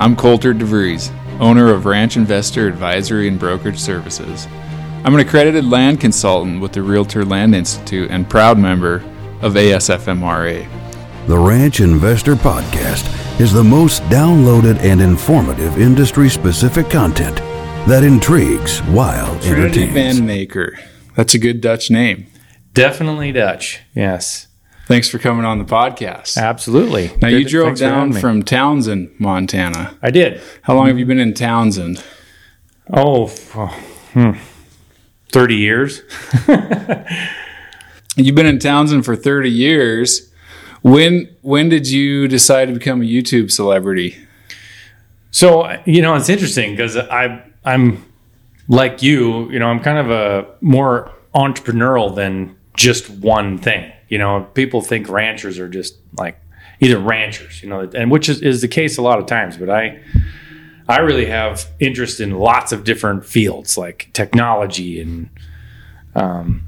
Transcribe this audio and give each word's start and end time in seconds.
I'm 0.00 0.14
Colter 0.14 0.54
DeVries, 0.54 1.12
owner 1.40 1.74
of 1.74 1.84
Ranch 1.84 2.16
Investor 2.16 2.68
Advisory 2.68 3.26
and 3.26 3.36
Brokerage 3.36 3.80
Services. 3.80 4.46
I'm 5.04 5.12
an 5.14 5.18
accredited 5.20 5.64
land 5.64 6.00
consultant 6.00 6.60
with 6.60 6.72
the 6.72 6.82
Realtor 6.82 7.24
Land 7.24 7.54
Institute 7.54 8.08
and 8.10 8.30
proud 8.30 8.58
member 8.58 9.02
of 9.42 9.54
ASFMRA. 9.54 10.68
The 11.26 11.38
Ranch 11.38 11.80
Investor 11.80 12.36
Podcast 12.36 13.40
is 13.40 13.52
the 13.52 13.64
most 13.64 14.02
downloaded 14.04 14.78
and 14.78 15.00
informative 15.00 15.80
industry 15.80 16.28
specific 16.28 16.88
content 16.90 17.36
that 17.88 18.04
intrigues 18.04 18.78
while 18.80 19.38
Trinity 19.40 19.82
entertains. 19.82 20.18
Van 20.18 20.26
Den 20.28 20.46
Aker. 20.46 20.80
That's 21.16 21.34
a 21.34 21.38
good 21.38 21.60
Dutch 21.60 21.90
name. 21.90 22.26
Definitely 22.72 23.32
Dutch. 23.32 23.80
Yes. 23.94 24.47
Thanks 24.88 25.10
for 25.10 25.18
coming 25.18 25.44
on 25.44 25.58
the 25.58 25.66
podcast. 25.66 26.38
Absolutely. 26.38 27.12
Now, 27.20 27.28
you 27.28 27.44
drove 27.44 27.66
thanks 27.66 27.80
down 27.80 28.14
from 28.14 28.42
Townsend, 28.42 29.10
Montana. 29.18 29.94
I 30.00 30.10
did. 30.10 30.40
How 30.62 30.74
long 30.74 30.86
have 30.86 30.98
you 30.98 31.04
been 31.04 31.18
in 31.18 31.34
Townsend? 31.34 32.02
Oh, 32.90 33.30
oh, 33.54 33.66
hmm. 34.14 34.30
30 35.28 35.56
years. 35.56 36.00
You've 38.16 38.34
been 38.34 38.46
in 38.46 38.58
Townsend 38.58 39.04
for 39.04 39.14
30 39.14 39.50
years. 39.50 40.32
When 40.80 41.36
when 41.42 41.68
did 41.68 41.86
you 41.86 42.26
decide 42.26 42.68
to 42.68 42.72
become 42.72 43.02
a 43.02 43.04
YouTube 43.04 43.50
celebrity? 43.50 44.16
So, 45.32 45.70
you 45.84 46.00
know, 46.00 46.14
it's 46.14 46.30
interesting 46.30 46.70
because 46.70 46.96
I 46.96 47.44
I'm 47.62 48.02
like 48.68 49.02
you, 49.02 49.50
you 49.50 49.58
know, 49.58 49.66
I'm 49.66 49.80
kind 49.80 49.98
of 49.98 50.10
a 50.10 50.46
more 50.62 51.12
entrepreneurial 51.34 52.14
than 52.14 52.56
just 52.74 53.10
one 53.10 53.58
thing. 53.58 53.92
You 54.08 54.18
know, 54.18 54.48
people 54.54 54.80
think 54.80 55.08
ranchers 55.08 55.58
are 55.58 55.68
just 55.68 55.96
like 56.16 56.40
either 56.80 56.98
ranchers, 56.98 57.62
you 57.62 57.68
know, 57.68 57.88
and 57.94 58.10
which 58.10 58.28
is, 58.28 58.40
is 58.42 58.60
the 58.60 58.68
case 58.68 58.98
a 58.98 59.02
lot 59.02 59.18
of 59.18 59.26
times, 59.26 59.56
but 59.56 59.70
I 59.70 60.00
I 60.88 61.00
really 61.00 61.26
have 61.26 61.66
interest 61.80 62.20
in 62.20 62.32
lots 62.32 62.72
of 62.72 62.84
different 62.84 63.24
fields 63.24 63.76
like 63.76 64.08
technology 64.14 65.00
and 65.00 65.28
um 66.14 66.64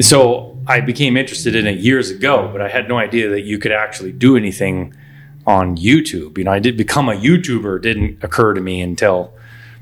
so 0.00 0.58
I 0.66 0.80
became 0.80 1.16
interested 1.16 1.54
in 1.56 1.66
it 1.66 1.78
years 1.78 2.10
ago, 2.10 2.50
but 2.52 2.60
I 2.60 2.68
had 2.68 2.88
no 2.88 2.98
idea 2.98 3.28
that 3.30 3.42
you 3.42 3.58
could 3.58 3.72
actually 3.72 4.12
do 4.12 4.36
anything 4.36 4.94
on 5.46 5.76
YouTube. 5.76 6.38
You 6.38 6.44
know, 6.44 6.52
I 6.52 6.58
did 6.58 6.76
become 6.76 7.08
a 7.08 7.14
YouTuber 7.14 7.80
didn't 7.82 8.22
occur 8.22 8.54
to 8.54 8.60
me 8.60 8.80
until 8.80 9.32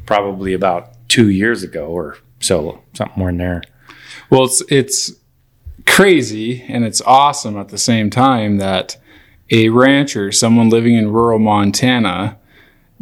probably 0.06 0.52
about 0.52 0.94
two 1.08 1.28
years 1.28 1.62
ago 1.62 1.86
or 1.86 2.18
so, 2.40 2.80
something 2.94 3.18
more 3.18 3.28
in 3.28 3.36
there. 3.36 3.62
Well, 4.30 4.44
it's 4.44 4.62
it's 4.70 5.12
crazy 5.86 6.64
and 6.68 6.84
it's 6.84 7.00
awesome 7.02 7.56
at 7.56 7.68
the 7.68 7.78
same 7.78 8.10
time 8.10 8.58
that 8.58 8.96
a 9.50 9.68
rancher, 9.68 10.32
someone 10.32 10.68
living 10.68 10.94
in 10.94 11.12
rural 11.12 11.38
Montana, 11.38 12.38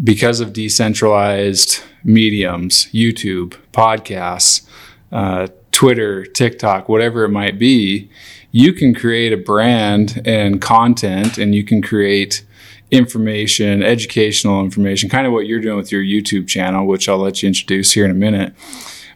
because 0.02 0.40
of 0.40 0.52
decentralized 0.52 1.80
mediums, 2.02 2.86
YouTube, 2.92 3.56
podcasts, 3.72 4.66
uh, 5.12 5.48
Twitter, 5.72 6.24
TikTok, 6.24 6.88
whatever 6.88 7.24
it 7.24 7.30
might 7.30 7.58
be, 7.58 8.10
you 8.50 8.72
can 8.72 8.94
create 8.94 9.32
a 9.32 9.36
brand 9.36 10.22
and 10.24 10.60
content 10.60 11.38
and 11.38 11.54
you 11.54 11.64
can 11.64 11.82
create 11.82 12.44
information, 12.90 13.82
educational 13.82 14.60
information, 14.60 15.08
kind 15.08 15.26
of 15.26 15.32
what 15.32 15.46
you're 15.46 15.60
doing 15.60 15.76
with 15.76 15.90
your 15.90 16.02
YouTube 16.02 16.46
channel, 16.46 16.86
which 16.86 17.08
I'll 17.08 17.18
let 17.18 17.42
you 17.42 17.48
introduce 17.48 17.92
here 17.92 18.04
in 18.04 18.10
a 18.10 18.14
minute. 18.14 18.54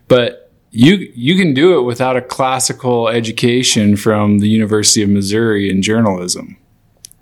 But 0.09 0.48
you 0.71 1.11
you 1.15 1.37
can 1.37 1.55
do 1.55 1.79
it 1.79 1.83
without 1.83 2.17
a 2.17 2.23
classical 2.23 3.09
education 3.09 3.97
from 3.97 4.39
the 4.39 4.49
University 4.49 5.03
of 5.03 5.09
Missouri 5.09 5.71
in 5.71 5.83
journalism. 5.83 6.57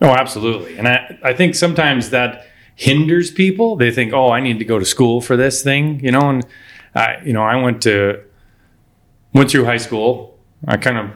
Oh, 0.00 0.10
absolutely. 0.10 0.76
And 0.76 0.88
I, 0.88 1.18
I 1.22 1.32
think 1.32 1.54
sometimes 1.54 2.10
that 2.10 2.46
hinders 2.74 3.30
people. 3.30 3.76
They 3.76 3.90
think, 3.90 4.12
oh, 4.12 4.30
I 4.30 4.40
need 4.40 4.58
to 4.58 4.64
go 4.64 4.78
to 4.78 4.84
school 4.84 5.20
for 5.20 5.36
this 5.36 5.62
thing, 5.62 6.00
you 6.04 6.12
know. 6.12 6.28
And 6.28 6.46
I, 6.94 7.16
you 7.24 7.32
know, 7.32 7.42
I 7.42 7.56
went 7.56 7.82
to 7.82 8.22
went 9.32 9.50
through 9.50 9.64
high 9.64 9.78
school. 9.78 10.38
I 10.66 10.76
kind 10.76 10.98
of 10.98 11.10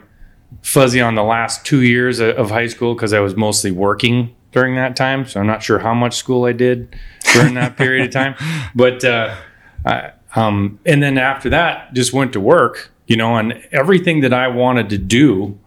fuzzy 0.63 1.01
on 1.01 1.15
the 1.15 1.23
last 1.23 1.65
two 1.65 1.83
years 1.83 2.19
of 2.21 2.51
high 2.51 2.67
school 2.67 2.95
because 2.95 3.13
I 3.13 3.21
was 3.21 3.37
mostly 3.37 3.71
working 3.71 4.35
during 4.53 4.75
that 4.77 4.97
time. 4.97 5.27
So 5.27 5.41
I'm 5.41 5.47
not 5.47 5.63
sure 5.63 5.79
how 5.79 5.95
much 5.95 6.17
school 6.17 6.45
I 6.45 6.53
did 6.53 6.97
during 7.33 7.55
that 7.55 7.77
period 7.77 8.07
of 8.07 8.13
time. 8.13 8.35
But 8.75 9.05
uh, 9.05 9.37
I, 9.85 10.13
um, 10.37 10.79
and 10.87 11.03
then 11.03 11.19
after 11.19 11.51
that, 11.51 11.93
just 11.93 12.13
went 12.13 12.33
to 12.33 12.41
work. 12.41 12.91
You 13.07 13.17
know, 13.17 13.37
and 13.37 13.61
everything 13.73 14.21
that 14.21 14.33
I 14.33 14.47
wanted 14.47 14.89
to 14.91 14.99
do, 14.99 15.59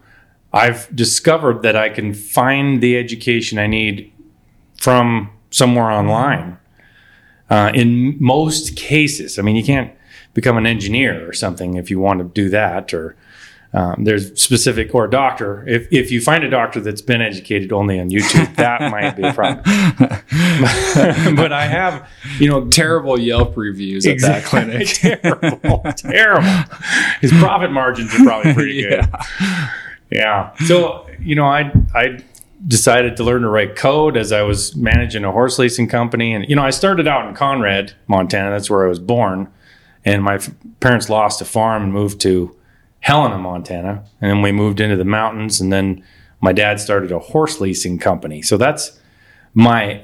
I've 0.52 0.88
discovered 0.96 1.62
that 1.62 1.76
I 1.76 1.90
can 1.90 2.14
find 2.14 2.82
the 2.82 2.96
education 2.96 3.58
I 3.58 3.66
need 3.66 4.10
from 4.80 5.30
somewhere 5.50 5.90
online. 5.90 6.58
Uh, 7.50 7.70
in 7.74 8.16
most 8.18 8.76
cases, 8.76 9.38
I 9.38 9.42
mean, 9.42 9.56
you 9.56 9.64
can't 9.64 9.92
become 10.32 10.56
an 10.56 10.66
engineer 10.66 11.28
or 11.28 11.34
something 11.34 11.74
if 11.74 11.90
you 11.90 12.00
want 12.00 12.20
to 12.20 12.24
do 12.24 12.48
that, 12.48 12.94
or 12.94 13.14
um, 13.74 14.04
there's 14.04 14.40
specific 14.40 14.94
or 14.94 15.06
a 15.06 15.10
doctor. 15.10 15.64
If 15.66 15.88
if 15.90 16.12
you 16.12 16.20
find 16.20 16.44
a 16.44 16.48
doctor 16.48 16.80
that's 16.80 17.02
been 17.02 17.20
educated 17.20 17.72
only 17.72 17.98
on 17.98 18.08
YouTube, 18.08 18.54
that 18.54 18.88
might 18.92 19.16
be 19.16 19.24
a 19.24 19.32
problem. 19.32 19.64
but 21.36 21.52
I 21.52 21.66
have, 21.66 22.08
you 22.38 22.48
know, 22.48 22.68
Terrible 22.68 23.18
Yelp 23.18 23.56
reviews 23.56 24.06
at 24.06 24.20
that 24.20 24.44
clinic. 24.44 24.86
terrible, 25.22 25.82
terrible. 25.96 26.74
His 27.20 27.32
profit 27.32 27.72
margins 27.72 28.14
are 28.14 28.22
probably 28.22 28.54
pretty 28.54 28.82
good. 28.88 29.08
Yeah. 30.08 30.54
So, 30.66 31.08
you 31.18 31.34
know, 31.34 31.46
I 31.46 31.72
I 31.96 32.20
decided 32.68 33.16
to 33.16 33.24
learn 33.24 33.42
to 33.42 33.48
write 33.48 33.74
code 33.74 34.16
as 34.16 34.30
I 34.30 34.42
was 34.42 34.76
managing 34.76 35.24
a 35.24 35.32
horse 35.32 35.58
leasing 35.58 35.88
company 35.88 36.32
and 36.32 36.48
you 36.48 36.54
know, 36.54 36.62
I 36.62 36.70
started 36.70 37.08
out 37.08 37.26
in 37.28 37.34
Conrad, 37.34 37.92
Montana. 38.06 38.50
That's 38.50 38.70
where 38.70 38.84
I 38.84 38.88
was 38.88 39.00
born. 39.00 39.48
And 40.04 40.22
my 40.22 40.34
f- 40.34 40.50
parents 40.78 41.10
lost 41.10 41.40
a 41.40 41.44
farm 41.44 41.82
and 41.82 41.92
moved 41.92 42.20
to 42.20 42.54
Helena, 43.04 43.36
Montana. 43.36 44.02
And 44.22 44.30
then 44.30 44.40
we 44.40 44.50
moved 44.50 44.80
into 44.80 44.96
the 44.96 45.04
mountains 45.04 45.60
and 45.60 45.70
then 45.70 46.02
my 46.40 46.54
dad 46.54 46.80
started 46.80 47.12
a 47.12 47.18
horse 47.18 47.60
leasing 47.60 47.98
company. 47.98 48.40
So 48.40 48.56
that's 48.56 48.98
my 49.52 50.02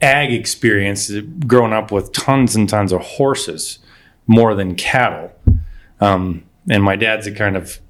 ag 0.00 0.32
experience 0.32 1.10
growing 1.48 1.72
up 1.72 1.90
with 1.90 2.12
tons 2.12 2.54
and 2.54 2.68
tons 2.68 2.92
of 2.92 3.00
horses 3.00 3.80
more 4.28 4.54
than 4.54 4.76
cattle. 4.76 5.32
Um, 6.00 6.44
and 6.68 6.84
my 6.84 6.94
dad's 6.94 7.26
a 7.26 7.32
kind 7.32 7.56
of 7.56 7.80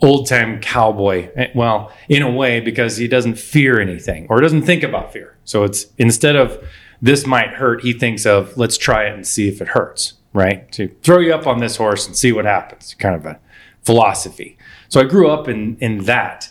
old 0.00 0.26
time 0.26 0.58
cowboy. 0.62 1.30
Eh, 1.36 1.48
Well, 1.54 1.92
in 2.08 2.22
a 2.22 2.30
way, 2.30 2.60
because 2.60 2.96
he 2.96 3.06
doesn't 3.06 3.38
fear 3.38 3.78
anything 3.78 4.26
or 4.30 4.40
doesn't 4.40 4.62
think 4.62 4.82
about 4.84 5.12
fear. 5.12 5.36
So 5.44 5.64
it's 5.64 5.84
instead 5.98 6.34
of 6.34 6.66
this 7.02 7.26
might 7.26 7.50
hurt, 7.50 7.82
he 7.82 7.92
thinks 7.92 8.24
of 8.24 8.56
let's 8.56 8.78
try 8.78 9.04
it 9.04 9.12
and 9.12 9.26
see 9.26 9.48
if 9.48 9.60
it 9.60 9.68
hurts, 9.68 10.14
right? 10.32 10.72
To 10.72 10.88
throw 11.02 11.18
you 11.18 11.34
up 11.34 11.46
on 11.46 11.58
this 11.58 11.76
horse 11.76 12.06
and 12.06 12.16
see 12.16 12.32
what 12.32 12.46
happens, 12.46 12.94
kind 12.98 13.14
of 13.14 13.26
a 13.26 13.38
philosophy. 13.86 14.58
So 14.88 15.00
I 15.00 15.04
grew 15.04 15.30
up 15.30 15.48
in 15.48 15.76
in 15.80 16.04
that. 16.04 16.50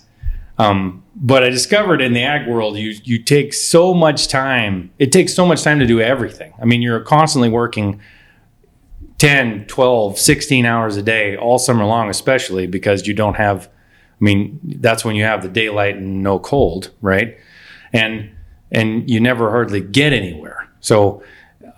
Um, 0.57 1.03
but 1.17 1.43
I 1.43 1.49
discovered 1.49 2.01
in 2.01 2.13
the 2.13 2.23
ag 2.23 2.47
world, 2.47 2.77
you 2.77 2.95
you 3.03 3.21
take 3.21 3.53
so 3.53 3.93
much 3.93 4.29
time. 4.29 4.91
It 4.97 5.11
takes 5.11 5.33
so 5.33 5.45
much 5.45 5.63
time 5.63 5.79
to 5.79 5.85
do 5.85 5.99
everything. 5.99 6.53
I 6.61 6.65
mean, 6.65 6.81
you're 6.81 7.01
constantly 7.01 7.49
working 7.49 8.01
10, 9.17 9.65
12, 9.67 10.17
16 10.17 10.65
hours 10.65 10.97
a 10.97 11.03
day 11.03 11.37
all 11.37 11.57
summer 11.57 11.85
long, 11.85 12.09
especially 12.09 12.67
because 12.67 13.07
you 13.07 13.13
don't 13.13 13.35
have, 13.35 13.67
I 13.67 14.23
mean, 14.23 14.59
that's 14.79 15.05
when 15.05 15.15
you 15.15 15.23
have 15.23 15.41
the 15.41 15.49
daylight 15.49 15.95
and 15.95 16.21
no 16.21 16.37
cold, 16.37 16.91
right? 17.01 17.37
And, 17.93 18.31
and 18.71 19.09
you 19.09 19.19
never 19.19 19.49
hardly 19.51 19.79
get 19.79 20.11
anywhere. 20.11 20.69
So 20.81 21.23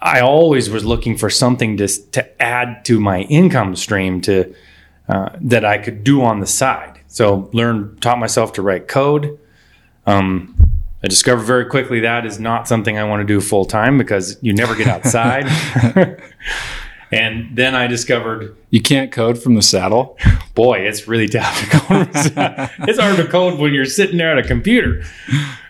I 0.01 0.19
always 0.19 0.69
was 0.69 0.83
looking 0.83 1.15
for 1.15 1.29
something 1.29 1.77
to, 1.77 1.87
to 2.11 2.41
add 2.41 2.83
to 2.85 2.99
my 2.99 3.21
income 3.21 3.75
stream 3.75 4.19
to, 4.21 4.53
uh, 5.07 5.29
that 5.41 5.63
I 5.63 5.77
could 5.77 6.03
do 6.03 6.21
on 6.21 6.39
the 6.39 6.47
side. 6.47 6.99
So 7.07 7.49
learned, 7.53 8.01
taught 8.01 8.19
myself 8.19 8.53
to 8.53 8.61
write 8.61 8.87
code. 8.87 9.39
Um, 10.05 10.55
I 11.03 11.07
discovered 11.07 11.43
very 11.43 11.65
quickly 11.65 11.99
that 12.01 12.25
is 12.25 12.39
not 12.39 12.67
something 12.67 12.97
I 12.97 13.03
want 13.03 13.21
to 13.21 13.25
do 13.25 13.39
full 13.39 13.65
time 13.65 13.97
because 13.97 14.37
you 14.41 14.53
never 14.53 14.75
get 14.75 14.87
outside. 14.87 15.45
and 17.11 17.55
then 17.55 17.75
I 17.75 17.87
discovered, 17.87 18.55
You 18.69 18.81
can't 18.81 19.11
code 19.11 19.41
from 19.41 19.55
the 19.55 19.61
saddle. 19.61 20.17
boy, 20.55 20.79
it's 20.79 21.07
really 21.07 21.27
tough 21.27 21.59
to 21.61 21.79
code. 21.79 22.09
it's 22.89 22.99
hard 22.99 23.17
to 23.17 23.27
code 23.27 23.59
when 23.59 23.73
you're 23.73 23.85
sitting 23.85 24.17
there 24.17 24.37
at 24.37 24.43
a 24.43 24.47
computer. 24.47 25.03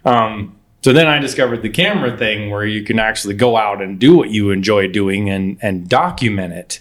Um, 0.06 0.57
so 0.81 0.94
then 0.94 1.07
I 1.07 1.19
discovered 1.19 1.61
the 1.61 1.69
camera 1.69 2.17
thing 2.17 2.50
where 2.50 2.65
you 2.65 2.83
can 2.83 2.97
actually 2.97 3.33
go 3.33 3.57
out 3.57 3.81
and 3.81 4.00
do 4.00 4.15
what 4.15 4.29
you 4.29 4.51
enjoy 4.51 4.88
doing 4.88 5.29
and, 5.29 5.57
and 5.61 5.89
document 5.89 6.53
it. 6.53 6.79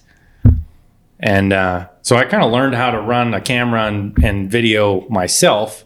And 1.20 1.52
uh, 1.52 1.88
so 2.02 2.16
I 2.16 2.24
kind 2.24 2.44
of 2.44 2.52
learned 2.52 2.74
how 2.74 2.90
to 2.90 3.00
run 3.00 3.34
a 3.34 3.40
camera 3.40 3.86
and, 3.86 4.16
and 4.22 4.50
video 4.50 5.08
myself. 5.08 5.84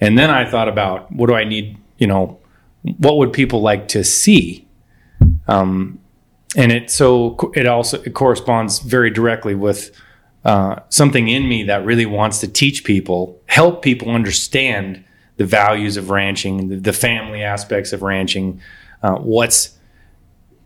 And 0.00 0.18
then 0.18 0.30
I 0.30 0.48
thought 0.48 0.68
about 0.68 1.12
what 1.12 1.28
do 1.28 1.34
I 1.34 1.44
need, 1.44 1.76
you 1.98 2.06
know, 2.06 2.38
what 2.82 3.18
would 3.18 3.32
people 3.32 3.60
like 3.60 3.88
to 3.88 4.02
see? 4.02 4.66
Um, 5.48 5.98
and 6.56 6.72
it 6.72 6.90
so 6.90 7.52
it 7.54 7.66
also 7.66 8.02
it 8.02 8.14
corresponds 8.14 8.80
very 8.80 9.10
directly 9.10 9.54
with 9.54 9.90
uh, 10.44 10.76
something 10.88 11.28
in 11.28 11.48
me 11.48 11.62
that 11.64 11.84
really 11.84 12.06
wants 12.06 12.40
to 12.40 12.48
teach 12.48 12.82
people, 12.84 13.40
help 13.46 13.82
people 13.82 14.10
understand 14.10 15.04
the 15.36 15.44
values 15.44 15.96
of 15.96 16.10
ranching, 16.10 16.68
the, 16.68 16.76
the 16.76 16.92
family 16.92 17.42
aspects 17.42 17.92
of 17.92 18.02
ranching, 18.02 18.60
uh, 19.02 19.16
what's 19.16 19.78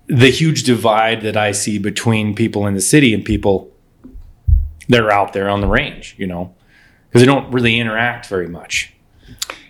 the 0.06 0.31
huge 0.31 0.62
divide 0.62 1.22
that 1.22 1.37
I 1.37 1.52
see 1.52 1.78
between 1.78 2.34
people 2.34 2.66
in 2.66 2.75
the 2.75 2.81
city 2.81 3.14
and 3.14 3.25
people 3.25 3.74
that 4.88 5.00
are 5.00 5.10
out 5.12 5.32
there 5.32 5.48
on 5.48 5.60
the 5.60 5.66
range, 5.69 6.14
you 6.19 6.26
know, 6.26 6.54
because 7.08 7.22
they 7.22 7.26
don't 7.26 7.50
really 7.52 7.78
interact 7.78 8.26
very 8.26 8.48
much. 8.48 8.92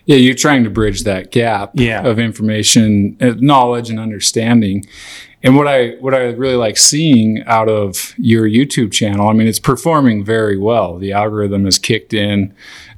Yeah, 0.05 0.17
you're 0.17 0.35
trying 0.35 0.63
to 0.65 0.69
bridge 0.69 1.03
that 1.03 1.31
gap 1.31 1.71
Yeah. 1.73 2.05
of 2.05 2.19
information, 2.19 3.17
uh, 3.19 3.33
knowledge, 3.39 3.89
and 3.89 3.99
understanding. 3.99 4.85
And 5.41 5.55
what 5.55 5.67
I 5.67 5.91
what 5.99 6.13
I 6.13 6.25
really 6.31 6.55
like 6.55 6.77
seeing 6.77 7.43
out 7.45 7.69
of 7.69 8.13
your 8.17 8.47
YouTube 8.47 8.91
channel, 8.91 9.27
I 9.29 9.33
mean, 9.33 9.47
it's 9.47 9.59
performing 9.59 10.23
very 10.25 10.57
well. 10.57 10.97
The 10.97 11.11
algorithm 11.11 11.65
has 11.65 11.79
kicked 11.79 12.13
in. 12.13 12.53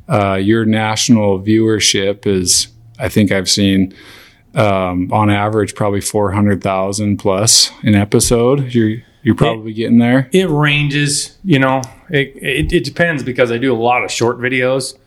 Uh, 0.10 0.36
your 0.36 0.64
national 0.66 1.42
viewership 1.42 2.26
is, 2.26 2.70
I 2.98 3.10
think 3.10 3.32
I've 3.32 3.50
seen 3.50 3.94
um, 4.56 5.12
on 5.12 5.30
average 5.30 5.76
probably 5.76 6.00
four 6.02 6.32
hundred 6.32 6.62
thousand 6.64 7.18
plus 7.18 7.72
an 7.84 7.96
episode. 7.96 8.74
You're 8.74 9.02
you're 9.24 9.36
probably 9.36 9.74
getting 9.74 9.98
there. 9.98 10.30
It 10.32 10.50
ranges, 10.50 11.38
you 11.44 11.60
know, 11.60 11.82
it, 12.10 12.36
it, 12.36 12.74
it 12.74 12.84
depends 12.84 13.24
because 13.24 13.52
I 13.52 13.58
do 13.58 13.74
a 13.74 13.78
lot 13.78 14.04
of 14.04 14.12
short 14.12 14.38
videos 14.40 14.98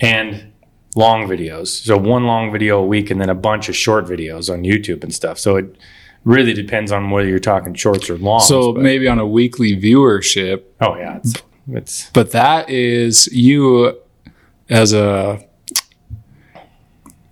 and 0.00 0.52
long 0.96 1.28
videos. 1.28 1.68
So 1.68 1.96
one 1.96 2.26
long 2.26 2.52
video 2.52 2.78
a 2.78 2.86
week 2.86 3.10
and 3.10 3.20
then 3.20 3.28
a 3.28 3.34
bunch 3.34 3.68
of 3.68 3.76
short 3.76 4.06
videos 4.06 4.52
on 4.52 4.62
YouTube 4.62 5.02
and 5.02 5.14
stuff. 5.14 5.38
So 5.38 5.56
it 5.56 5.76
really 6.24 6.54
depends 6.54 6.92
on 6.92 7.10
whether 7.10 7.28
you're 7.28 7.38
talking 7.38 7.74
shorts 7.74 8.08
or 8.08 8.18
longs. 8.18 8.46
So 8.46 8.72
but- 8.72 8.82
maybe 8.82 9.08
on 9.08 9.18
a 9.18 9.26
weekly 9.26 9.76
viewership, 9.76 10.62
oh 10.80 10.96
yeah, 10.96 11.18
it's, 11.18 11.34
it's 11.68 12.10
but 12.10 12.32
that 12.32 12.70
is 12.70 13.26
you 13.28 13.98
as 14.68 14.92
a 14.92 15.44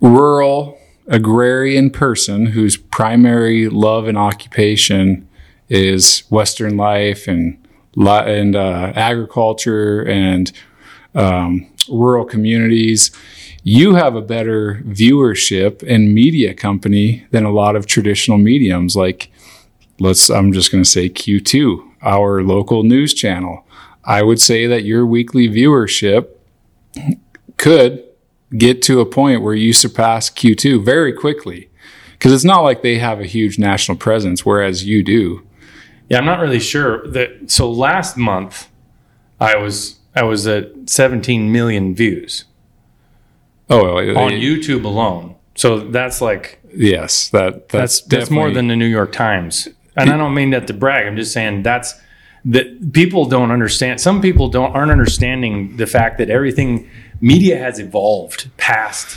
rural 0.00 0.78
agrarian 1.06 1.90
person 1.90 2.46
whose 2.46 2.76
primary 2.76 3.68
love 3.68 4.06
and 4.06 4.18
occupation 4.18 5.28
is 5.68 6.20
Western 6.28 6.76
life 6.76 7.26
and 7.26 7.61
and 7.96 8.56
uh, 8.56 8.92
agriculture 8.94 10.02
and 10.02 10.52
um, 11.14 11.70
rural 11.88 12.24
communities. 12.24 13.10
You 13.64 13.94
have 13.94 14.16
a 14.16 14.20
better 14.22 14.82
viewership 14.86 15.82
and 15.86 16.14
media 16.14 16.54
company 16.54 17.26
than 17.30 17.44
a 17.44 17.52
lot 17.52 17.76
of 17.76 17.86
traditional 17.86 18.38
mediums 18.38 18.96
like 18.96 19.30
let's 20.00 20.28
I'm 20.30 20.52
just 20.52 20.72
going 20.72 20.82
to 20.82 20.88
say 20.88 21.08
Q2, 21.08 21.96
our 22.02 22.42
local 22.42 22.82
news 22.82 23.14
channel. 23.14 23.64
I 24.04 24.22
would 24.22 24.40
say 24.40 24.66
that 24.66 24.84
your 24.84 25.06
weekly 25.06 25.48
viewership 25.48 26.28
could 27.56 28.04
get 28.56 28.82
to 28.82 29.00
a 29.00 29.06
point 29.06 29.42
where 29.42 29.54
you 29.54 29.72
surpass 29.72 30.28
Q2 30.28 30.84
very 30.84 31.12
quickly. 31.12 31.68
Because 32.12 32.32
it's 32.32 32.44
not 32.44 32.60
like 32.60 32.82
they 32.82 32.98
have 32.98 33.20
a 33.20 33.26
huge 33.26 33.58
national 33.58 33.96
presence, 33.96 34.44
whereas 34.46 34.84
you 34.84 35.02
do. 35.02 35.46
Yeah, 36.08 36.18
I'm 36.18 36.24
not 36.26 36.40
really 36.40 36.60
sure 36.60 37.06
that. 37.08 37.50
So 37.50 37.70
last 37.70 38.16
month, 38.16 38.68
I 39.40 39.56
was 39.56 39.98
I 40.14 40.24
was 40.24 40.46
at 40.46 40.70
17 40.86 41.50
million 41.50 41.94
views 41.94 42.44
Oh, 43.70 43.96
on 43.96 44.32
YouTube 44.32 44.84
alone. 44.84 45.36
So 45.54 45.78
that's 45.78 46.20
like 46.20 46.60
Yes, 46.74 47.28
that 47.30 47.68
that's 47.68 48.00
that's 48.00 48.00
that's 48.02 48.30
more 48.30 48.50
than 48.50 48.68
the 48.68 48.76
New 48.76 48.86
York 48.86 49.12
Times. 49.12 49.68
And 49.96 50.10
I 50.10 50.16
don't 50.16 50.34
mean 50.34 50.50
that 50.50 50.66
to 50.68 50.74
brag. 50.74 51.06
I'm 51.06 51.16
just 51.16 51.32
saying 51.32 51.62
that's 51.62 51.94
that 52.44 52.92
people 52.92 53.26
don't 53.26 53.50
understand. 53.50 54.00
Some 54.00 54.20
people 54.20 54.48
don't 54.48 54.72
aren't 54.74 54.90
understanding 54.90 55.76
the 55.76 55.86
fact 55.86 56.18
that 56.18 56.30
everything 56.30 56.88
media 57.20 57.58
has 57.58 57.78
evolved 57.78 58.50
past 58.56 59.16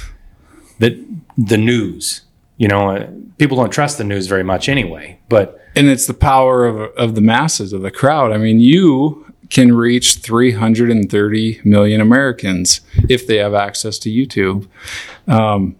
the 0.80 1.04
the 1.38 1.58
news. 1.58 2.22
You 2.58 2.68
know, 2.68 2.90
uh, 2.92 3.08
people 3.38 3.58
don't 3.58 3.72
trust 3.72 3.98
the 3.98 4.04
news 4.04 4.28
very 4.28 4.44
much 4.44 4.70
anyway. 4.70 5.20
But 5.30 5.60
and 5.75 5.88
it's 5.88 6.07
the 6.07 6.13
power 6.13 6.66
of 6.66 6.77
of 6.98 7.16
the 7.16 7.22
masses 7.22 7.74
of 7.74 7.81
the 7.81 7.92
crowd. 7.92 8.31
I 8.31 8.38
mean, 8.38 8.60
you 8.60 9.25
can 9.50 9.75
reach 9.75 10.16
330 10.18 11.62
million 11.63 12.01
Americans 12.01 12.81
if 13.10 13.27
they 13.27 13.38
have 13.38 13.54
access 13.54 14.00
to 14.00 14.10
YouTube. 14.10 14.68
Um, 15.27 15.75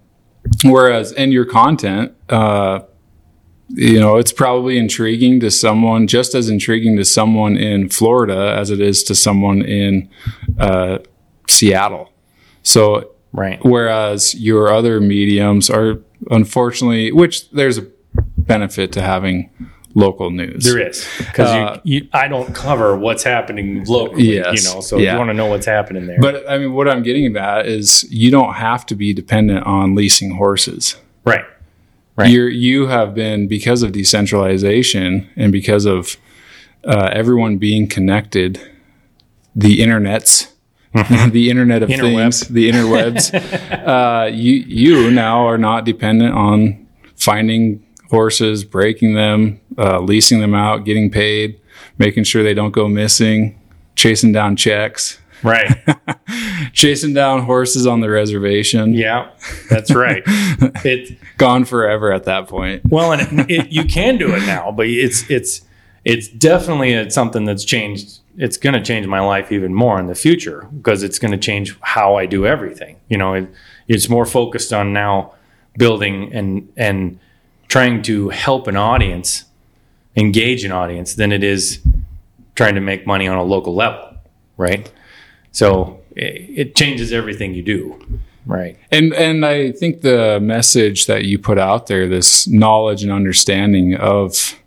whereas, 0.64 1.12
in 1.12 1.32
your 1.32 1.46
content, 1.46 2.14
uh, 2.30 2.82
you 3.70 4.00
know, 4.00 4.18
it's 4.18 4.32
probably 4.32 4.78
intriguing 4.78 5.40
to 5.40 5.50
someone, 5.50 6.08
just 6.08 6.36
as 6.36 6.50
intriguing 6.50 6.96
to 6.98 7.06
someone 7.06 7.58
in 7.58 7.90
Florida 7.90 8.56
as 8.58 8.70
it 8.70 8.80
is 8.80 9.04
to 9.04 9.16
someone 9.16 9.62
in 9.64 10.10
uh, 10.60 11.00
Seattle. 11.50 12.12
So 12.64 13.16
right, 13.32 13.60
whereas 13.64 14.36
your 14.36 14.72
other 14.72 15.02
mediums 15.02 15.70
are 15.70 16.00
unfortunately 16.32 17.12
which 17.12 17.50
there's 17.52 17.78
a 17.78 17.88
benefit 18.38 18.92
to 18.94 19.02
having 19.02 19.50
local 19.98 20.30
news 20.30 20.64
there 20.66 20.78
is 20.90 21.08
because 21.18 21.50
Uh, 21.50 21.80
you, 21.86 22.02
you 22.02 22.08
I 22.12 22.28
don't 22.28 22.54
cover 22.54 22.98
what's 22.98 23.24
happening 23.24 23.84
locally. 23.86 24.36
Yes, 24.36 24.54
you 24.68 24.74
know, 24.74 24.82
so 24.82 24.98
if 24.98 25.04
yeah. 25.04 25.14
you 25.14 25.18
want 25.18 25.30
to 25.30 25.34
know 25.34 25.46
what's 25.48 25.66
happening 25.66 26.06
there. 26.06 26.20
but 26.20 26.48
i 26.50 26.58
mean 26.58 26.74
what 26.74 26.88
i'm 26.90 27.02
getting 27.02 27.36
at 27.38 27.66
is 27.66 28.06
you 28.12 28.30
don't 28.30 28.56
have 28.56 28.86
to 28.88 28.96
be 28.96 29.14
dependent 29.14 29.66
on 29.66 29.96
leasing 29.96 30.36
horses 30.36 30.98
right, 31.24 31.46
Right. 32.18 32.30
you're 32.30 32.50
you 32.50 32.88
have 32.88 33.14
been 33.16 33.48
because 33.48 33.84
of 33.84 33.92
decentralization 33.94 35.30
and 35.38 35.52
because 35.52 35.86
of 35.86 36.18
uh, 36.86 37.10
everyone 37.14 37.58
being 37.58 37.88
connected 37.88 38.60
the 39.56 39.80
internets 39.80 40.52
the 41.32 41.50
internet 41.50 41.84
of 41.84 41.90
things 41.90 42.42
the 42.50 42.70
interwebs 42.70 43.34
uh, 43.88 44.28
you 44.28 44.54
you 44.68 45.12
now 45.12 45.46
are 45.48 45.58
not 45.58 45.86
dependent 45.86 46.34
on 46.34 46.86
finding 47.16 47.85
horses 48.16 48.64
breaking 48.64 49.14
them 49.16 49.60
uh, 49.78 50.00
leasing 50.00 50.40
them 50.40 50.54
out 50.54 50.86
getting 50.86 51.10
paid 51.10 51.60
making 51.98 52.24
sure 52.24 52.44
they 52.44 52.54
don't 52.54 52.72
go 52.72 52.88
missing 52.88 53.60
chasing 53.96 54.32
down 54.32 54.56
checks 54.56 55.20
right. 55.44 55.70
chasing 56.74 57.14
down 57.14 57.42
horses 57.42 57.86
on 57.86 58.00
the 58.00 58.10
reservation 58.10 58.94
Yeah, 58.94 59.30
that's 59.70 59.94
right. 59.94 60.24
it's 60.28 61.12
gone 61.38 61.66
forever 61.66 62.12
at 62.12 62.24
that 62.24 62.48
point 62.48 62.82
well, 62.90 63.12
and 63.12 63.22
it, 63.42 63.52
it, 63.52 63.72
you 63.72 63.86
can 63.86 64.18
do 64.18 64.34
it 64.34 64.46
now, 64.46 64.72
but 64.72 64.88
it's 64.88 65.30
it's 65.30 65.62
it's 66.06 66.28
definitely 66.28 66.94
a, 66.94 67.10
something 67.10 67.46
that's 67.46 67.66
changed. 67.66 68.20
It's 68.38 68.58
going 68.58 68.74
to 68.74 68.82
change 68.82 69.08
my 69.08 69.22
life 69.22 69.52
even 69.52 69.74
more 69.74 70.00
in 70.00 70.08
the 70.08 70.16
future 70.16 70.68
because 70.78 71.04
it's 71.04 71.20
going 71.20 71.32
to 71.32 71.38
change 71.38 71.78
how 71.82 72.16
I 72.16 72.26
do 72.26 72.46
everything. 72.46 73.00
You 73.10 73.18
know, 73.18 73.34
it, 73.34 73.50
it's 73.88 74.08
more 74.08 74.26
focused 74.26 74.72
on 74.72 74.94
now 74.94 75.34
building 75.78 76.32
and 76.34 76.72
and 76.78 77.20
trying 77.76 78.02
to 78.02 78.30
help 78.30 78.68
an 78.68 78.78
audience 78.78 79.44
engage 80.16 80.64
an 80.64 80.72
audience 80.72 81.16
than 81.16 81.34
it 81.34 81.44
is 81.44 81.82
trying 82.56 82.74
to 82.74 82.80
make 82.80 83.06
money 83.06 83.28
on 83.28 83.36
a 83.36 83.44
local 83.44 83.76
level, 83.76 84.16
right? 84.56 84.90
So 85.52 86.00
it, 86.16 86.50
it 86.62 86.76
changes 86.78 87.12
everything 87.12 87.54
you 87.54 87.62
do, 87.62 88.00
right? 88.46 88.78
And 88.92 89.14
and 89.14 89.46
I 89.46 89.74
think 89.74 90.04
the 90.04 90.40
message 90.40 91.08
that 91.08 91.26
you 91.26 91.38
put 91.38 91.58
out 91.58 91.88
there, 91.88 92.08
this 92.08 92.48
knowledge 92.48 93.04
and 93.04 93.12
understanding 93.12 93.94
of 93.96 94.58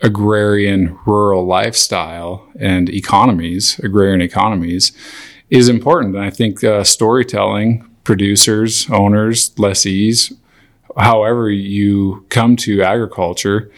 agrarian 0.00 0.98
rural 1.06 1.46
lifestyle 1.46 2.44
and 2.58 2.88
economies, 2.88 3.78
agrarian 3.84 4.20
economies, 4.20 4.90
is 5.48 5.68
important. 5.68 6.16
And 6.16 6.24
I 6.24 6.30
think 6.30 6.64
uh, 6.64 6.82
storytelling, 6.82 7.88
producers, 8.02 8.90
owners, 8.90 9.56
lessees, 9.60 10.32
however 10.98 11.50
you 11.50 12.26
come 12.28 12.56
to 12.56 12.82
agriculture, 12.82 13.70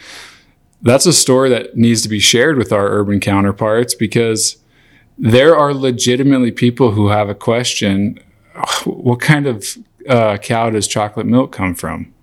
that's 0.81 1.05
a 1.05 1.13
story 1.13 1.49
that 1.49 1.75
needs 1.77 2.01
to 2.01 2.09
be 2.09 2.19
shared 2.19 2.57
with 2.57 2.71
our 2.73 2.87
urban 2.89 3.19
counterparts 3.19 3.93
because 3.93 4.57
there 5.17 5.55
are 5.55 5.73
legitimately 5.73 6.51
people 6.51 6.91
who 6.91 7.09
have 7.09 7.29
a 7.29 7.35
question 7.35 8.19
what 8.85 9.19
kind 9.21 9.47
of 9.47 9.65
uh, 10.09 10.37
cow 10.37 10.69
does 10.69 10.87
chocolate 10.87 11.25
milk 11.25 11.51
come 11.51 11.73
from? 11.75 12.13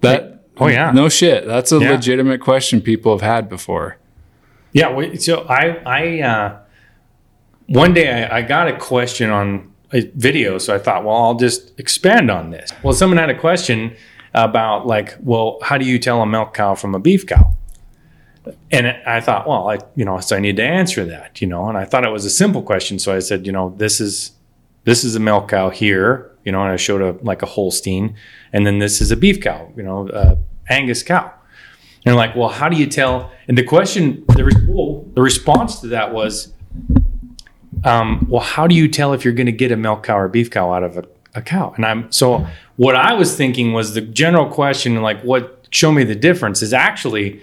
That 0.00 0.44
Oh, 0.58 0.68
yeah. 0.68 0.90
no 0.90 1.08
shit. 1.10 1.46
That's 1.46 1.70
a 1.70 1.78
Yeah. 1.78 1.90
legitimate 1.92 2.40
question 2.40 2.80
people 2.80 3.12
have 3.12 3.20
had 3.20 3.48
before. 3.48 3.98
Yeah. 4.72 5.14
So 5.18 5.46
I, 5.48 5.76
I, 5.86 6.20
uh, 6.22 6.58
one 7.66 7.92
day 7.92 8.24
I, 8.24 8.38
I 8.38 8.42
got 8.42 8.68
a 8.68 8.76
question 8.76 9.30
on 9.30 9.70
a 9.92 10.00
video. 10.14 10.56
So 10.58 10.74
I 10.74 10.78
thought, 10.78 11.04
well, 11.04 11.14
I'll 11.16 11.34
just 11.34 11.78
expand 11.78 12.30
on 12.30 12.50
this. 12.50 12.72
Well, 12.82 12.94
someone 12.94 13.18
had 13.18 13.30
a 13.30 13.38
question 13.38 13.94
about 14.36 14.86
like, 14.86 15.16
well, 15.20 15.58
how 15.62 15.78
do 15.78 15.84
you 15.84 15.98
tell 15.98 16.20
a 16.22 16.26
milk 16.26 16.54
cow 16.54 16.74
from 16.74 16.94
a 16.94 17.00
beef 17.00 17.26
cow? 17.26 17.54
And 18.70 18.86
I 18.86 19.20
thought, 19.20 19.48
well, 19.48 19.68
I, 19.68 19.78
you 19.96 20.04
know, 20.04 20.20
so 20.20 20.36
I 20.36 20.40
need 20.40 20.56
to 20.56 20.62
answer 20.62 21.04
that, 21.06 21.40
you 21.40 21.48
know, 21.48 21.68
and 21.68 21.76
I 21.76 21.84
thought 21.84 22.04
it 22.04 22.12
was 22.12 22.24
a 22.24 22.30
simple 22.30 22.62
question. 22.62 23.00
So 23.00 23.12
I 23.12 23.18
said, 23.18 23.44
you 23.46 23.50
know, 23.50 23.74
this 23.78 24.00
is, 24.00 24.32
this 24.84 25.02
is 25.02 25.16
a 25.16 25.20
milk 25.20 25.48
cow 25.48 25.70
here, 25.70 26.30
you 26.44 26.52
know, 26.52 26.62
and 26.62 26.70
I 26.70 26.76
showed 26.76 27.02
a, 27.02 27.18
like 27.24 27.42
a 27.42 27.46
Holstein, 27.46 28.14
and 28.52 28.64
then 28.64 28.78
this 28.78 29.00
is 29.00 29.10
a 29.10 29.16
beef 29.16 29.40
cow, 29.40 29.72
you 29.74 29.82
know, 29.82 30.38
Angus 30.68 31.02
cow. 31.02 31.32
And 32.04 32.14
like, 32.14 32.36
well, 32.36 32.50
how 32.50 32.68
do 32.68 32.76
you 32.76 32.86
tell? 32.86 33.32
And 33.48 33.58
the 33.58 33.64
question, 33.64 34.24
the, 34.28 34.44
re- 34.44 34.66
well, 34.68 35.04
the 35.14 35.22
response 35.22 35.80
to 35.80 35.88
that 35.88 36.12
was, 36.12 36.52
um, 37.84 38.26
well, 38.28 38.42
how 38.42 38.68
do 38.68 38.76
you 38.76 38.86
tell 38.86 39.12
if 39.12 39.24
you're 39.24 39.34
going 39.34 39.46
to 39.46 39.52
get 39.52 39.72
a 39.72 39.76
milk 39.76 40.04
cow 40.04 40.18
or 40.18 40.28
beef 40.28 40.50
cow 40.50 40.72
out 40.72 40.84
of 40.84 40.98
a, 40.98 41.04
a 41.34 41.42
cow? 41.42 41.72
And 41.74 41.84
I'm 41.84 42.12
so 42.12 42.46
what 42.76 42.94
I 42.96 43.14
was 43.14 43.36
thinking 43.36 43.72
was 43.72 43.94
the 43.94 44.00
general 44.00 44.48
question, 44.48 45.00
like, 45.02 45.22
what 45.22 45.66
show 45.70 45.92
me 45.92 46.04
the 46.04 46.14
difference 46.14 46.62
is 46.62 46.72
actually 46.72 47.40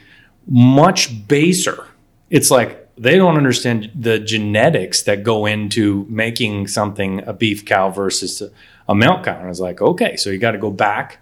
much 0.48 1.28
baser. 1.28 1.88
It's 2.30 2.50
like 2.52 2.88
they 2.98 3.16
don't 3.18 3.38
understand 3.38 3.92
the 3.96 4.20
genetics 4.20 5.04
that 5.04 5.24
go 5.24 5.46
into 5.46 6.06
making 6.10 6.68
something 6.68 7.22
a 7.28 7.34
beef 7.34 7.66
cow 7.66 7.90
versus 7.90 8.42
a, 8.42 8.50
a 8.88 8.96
milk 8.96 9.24
cow. 9.24 9.36
And 9.38 9.46
I 9.46 9.50
was 9.50 9.60
like, 9.60 9.82
okay, 9.82 10.16
so 10.16 10.30
you 10.30 10.38
got 10.38 10.52
to 10.52 10.58
go 10.58 10.72
back. 10.72 11.20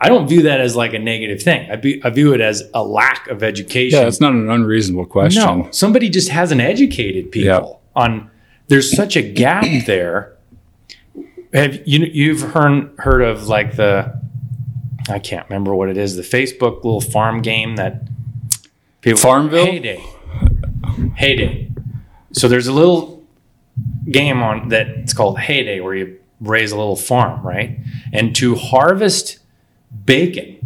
I 0.00 0.08
don't 0.08 0.28
view 0.28 0.42
that 0.42 0.60
as 0.60 0.76
like 0.76 0.92
a 0.92 0.98
negative 0.98 1.42
thing. 1.42 1.70
I, 1.70 1.76
be, 1.76 2.02
I 2.04 2.10
view 2.10 2.34
it 2.34 2.40
as 2.40 2.62
a 2.74 2.82
lack 2.84 3.28
of 3.28 3.42
education. 3.42 3.98
Yeah, 4.00 4.06
it's 4.06 4.20
not 4.20 4.32
an 4.32 4.50
unreasonable 4.50 5.06
question. 5.06 5.42
No, 5.42 5.68
somebody 5.70 6.10
just 6.10 6.28
hasn't 6.28 6.60
educated 6.60 7.30
people 7.32 7.46
Yep. 7.46 7.80
on. 7.96 8.30
There's 8.68 8.94
such 8.94 9.16
a 9.16 9.22
gap 9.22 9.64
there. 9.86 10.33
Have 11.54 11.86
you 11.86 12.00
you've 12.00 12.40
heard 12.40 12.92
heard 12.98 13.22
of 13.22 13.46
like 13.46 13.76
the 13.76 14.20
I 15.08 15.20
can't 15.20 15.48
remember 15.48 15.72
what 15.72 15.88
it 15.88 15.96
is 15.96 16.16
the 16.16 16.22
Facebook 16.22 16.82
little 16.82 17.00
farm 17.00 17.42
game 17.42 17.76
that 17.76 18.02
people 19.00 19.20
Farmville? 19.20 19.64
Hay 19.64 19.78
Day 19.78 20.04
Heyday. 21.16 21.70
So 22.32 22.48
there's 22.48 22.66
a 22.66 22.72
little 22.72 23.22
game 24.10 24.42
on 24.42 24.70
that 24.70 24.88
it's 24.88 25.12
called 25.12 25.38
Hay 25.38 25.62
Day 25.62 25.80
where 25.80 25.94
you 25.94 26.18
raise 26.40 26.72
a 26.72 26.76
little 26.76 26.96
farm, 26.96 27.46
right? 27.46 27.78
And 28.12 28.34
to 28.36 28.56
harvest 28.56 29.38
bacon, 30.04 30.58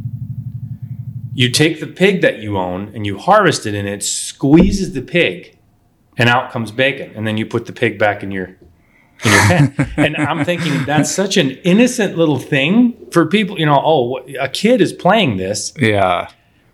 you 1.35 1.51
take 1.51 1.81
the 1.81 1.87
pig 1.87 2.23
that 2.23 2.39
you 2.39 2.57
own 2.57 2.93
and 2.95 3.05
you 3.05 3.19
harvest 3.19 3.67
it 3.67 3.75
and 3.75 3.87
it 3.87 4.03
squeezes 4.03 4.95
the 4.95 5.03
pig 5.03 5.59
and 6.17 6.31
out 6.31 6.51
comes 6.51 6.71
bacon 6.71 7.13
and 7.15 7.27
then 7.27 7.37
you 7.37 7.45
put 7.45 7.67
the 7.67 7.73
pig 7.75 7.99
back 7.99 8.23
in 8.23 8.31
your 8.31 8.57
in 9.25 9.31
your 9.33 9.41
pen 9.41 9.93
and 9.97 10.17
i'm 10.17 10.45
thinking 10.45 10.85
that's 10.85 11.11
such 11.11 11.37
an 11.37 11.51
innocent 11.65 12.17
little 12.17 12.39
thing 12.39 12.95
for 13.11 13.27
people 13.27 13.59
you 13.59 13.67
know 13.67 13.81
oh 13.85 14.19
a 14.41 14.49
kid 14.49 14.81
is 14.81 14.93
playing 14.93 15.37
this. 15.37 15.73
Yeah. 15.79 16.31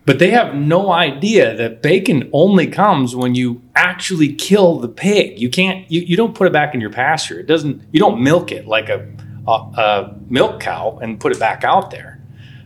but 0.07 0.19
they 0.19 0.31
have 0.31 0.55
no 0.55 0.93
idea 0.93 1.55
that 1.57 1.83
bacon 1.83 2.29
only 2.33 2.67
comes 2.67 3.15
when 3.15 3.35
you 3.35 3.63
actually 3.75 4.33
kill 4.35 4.79
the 4.79 4.89
pig. 4.89 5.39
You 5.39 5.51
can't 5.51 5.91
you, 5.91 6.01
you 6.01 6.17
don't 6.17 6.35
put 6.35 6.47
it 6.47 6.53
back 6.53 6.75
in 6.75 6.81
your 6.81 6.91
pasture. 6.91 7.39
It 7.41 7.47
doesn't 7.47 7.83
you 7.93 8.01
don't 8.01 8.23
milk 8.23 8.53
it 8.53 8.67
like 8.67 8.89
a, 8.89 9.07
a, 9.47 9.51
a 9.51 10.17
milk 10.29 10.61
cow 10.61 10.99
and 11.03 11.19
put 11.19 11.33
it 11.33 11.39
back 11.39 11.65
out 11.65 11.91
there. 11.91 12.21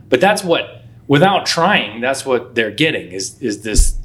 But 0.09 0.21
that's 0.21 0.43
what 0.43 0.83
without 1.07 1.45
trying 1.45 2.01
that's 2.01 2.25
what 2.25 2.55
they're 2.55 2.71
getting 2.71 3.11
is 3.11 3.41
is 3.41 3.63
this 3.63 3.97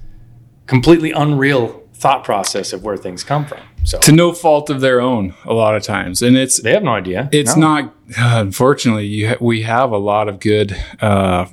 completely 0.66 1.12
unreal 1.12 1.82
thought 1.94 2.24
process 2.24 2.72
of 2.72 2.82
where 2.82 2.96
things 2.96 3.22
come 3.24 3.44
from 3.44 3.60
so 3.84 3.98
To 4.00 4.12
no 4.12 4.32
fault 4.32 4.70
of 4.70 4.80
their 4.80 5.00
own, 5.00 5.34
a 5.44 5.52
lot 5.54 5.76
of 5.76 5.82
times, 5.82 6.22
and 6.22 6.36
it's 6.36 6.60
they 6.60 6.72
have 6.72 6.82
no 6.82 6.92
idea 6.94 7.28
it's 7.32 7.56
No. 7.56 7.66
not. 7.82 7.94
Unfortunately, 8.18 9.06
you 9.06 9.28
ha- 9.28 9.36
we 9.40 9.62
have 9.62 9.90
a 9.92 9.98
lot 9.98 10.28
of 10.28 10.40
good 10.40 10.76
uh, 11.00 11.46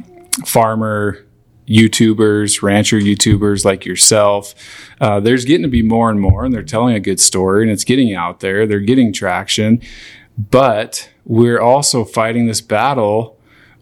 farmer 0.46 1.18
YouTubers, 1.68 2.62
rancher 2.62 2.98
YouTubers 3.00 3.64
like 3.64 3.86
yourself. 3.86 4.54
Uh, 5.00 5.20
there's 5.20 5.46
getting 5.46 5.62
to 5.64 5.70
be 5.70 5.82
more 5.82 6.10
and 6.10 6.20
more, 6.20 6.44
and 6.44 6.54
they're 6.54 6.64
telling 6.64 6.96
a 6.96 7.00
good 7.00 7.20
story, 7.20 7.64
and 7.64 7.72
it's 7.72 7.84
getting 7.84 8.14
out 8.16 8.40
there. 8.42 8.66
They're 8.68 8.80
getting 8.80 9.14
traction, 9.14 9.82
but 10.38 11.10
we're 11.26 11.60
also 11.62 12.04
fighting 12.04 12.48
this 12.48 12.62
battle 12.62 13.38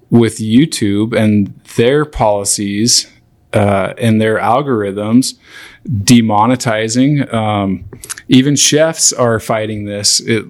with 0.09 0.37
YouTube 0.37 1.15
and 1.17 1.53
their 1.77 2.03
policies 2.05 3.07
uh, 3.53 3.93
and 3.97 4.19
their 4.21 4.37
algorithms 4.37 5.35
demonetizing. 5.89 7.31
Um, 7.33 7.85
even 8.27 8.55
chefs 8.55 9.11
are 9.13 9.39
fighting 9.39 9.85
this. 9.85 10.19
It, 10.19 10.45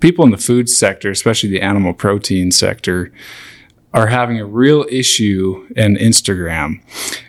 people 0.00 0.24
in 0.24 0.30
the 0.30 0.38
food 0.38 0.68
sector, 0.68 1.10
especially 1.10 1.50
the 1.50 1.60
animal 1.60 1.92
protein 1.94 2.50
sector, 2.50 3.12
are 3.94 4.06
having 4.08 4.40
a 4.40 4.46
real 4.46 4.86
issue 4.90 5.68
in 5.76 5.96
Instagram. 5.96 6.80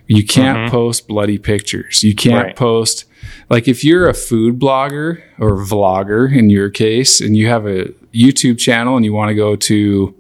You 0.07 0.25
can't 0.25 0.71
post 0.71 1.07
bloody 1.07 1.37
pictures. 1.37 2.03
You 2.03 2.15
can't 2.15 2.47
Right. 2.47 2.55
post 2.55 3.05
like 3.49 3.67
if 3.67 3.83
you're 3.83 4.07
a 4.07 4.13
food 4.13 4.59
blogger 4.59 5.21
or 5.39 5.57
vlogger 5.57 6.33
in 6.35 6.49
your 6.49 6.69
case, 6.69 7.21
and 7.21 7.35
you 7.37 7.47
have 7.49 7.65
a 7.65 7.85
YouTube 8.13 8.57
channel 8.57 8.95
and 8.95 9.05
you 9.05 9.13
want 9.13 9.29
to 9.29 9.35
go 9.35 9.55
to 9.55 10.15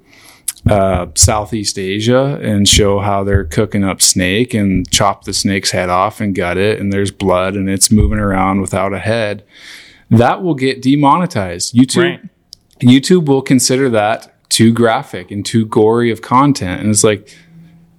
uh, 0.69 1.07
Southeast 1.15 1.77
Asia 1.77 2.39
and 2.41 2.67
show 2.67 2.99
how 2.99 3.23
they're 3.23 3.43
cooking 3.43 3.83
up 3.83 4.01
snake 4.01 4.53
and 4.53 4.89
chop 4.91 5.25
the 5.25 5.33
snake's 5.33 5.71
head 5.71 5.89
off 5.89 6.21
and 6.21 6.33
gut 6.33 6.57
it, 6.57 6.79
and 6.79 6.91
there's 6.93 7.11
blood 7.11 7.55
and 7.55 7.69
it's 7.69 7.91
moving 7.91 8.19
around 8.19 8.61
without 8.61 8.93
a 8.93 8.99
head, 8.99 9.43
that 10.09 10.41
will 10.41 10.55
get 10.55 10.81
demonetized. 10.81 11.73
YouTube 11.73 12.03
Right. 12.03 12.21
YouTube 12.79 13.25
will 13.25 13.41
consider 13.41 13.89
that 13.89 14.33
too 14.49 14.73
graphic 14.73 15.31
and 15.31 15.45
too 15.45 15.65
gory 15.65 16.11
of 16.11 16.21
content, 16.21 16.81
and 16.81 16.89
it's 16.89 17.03
like, 17.03 17.35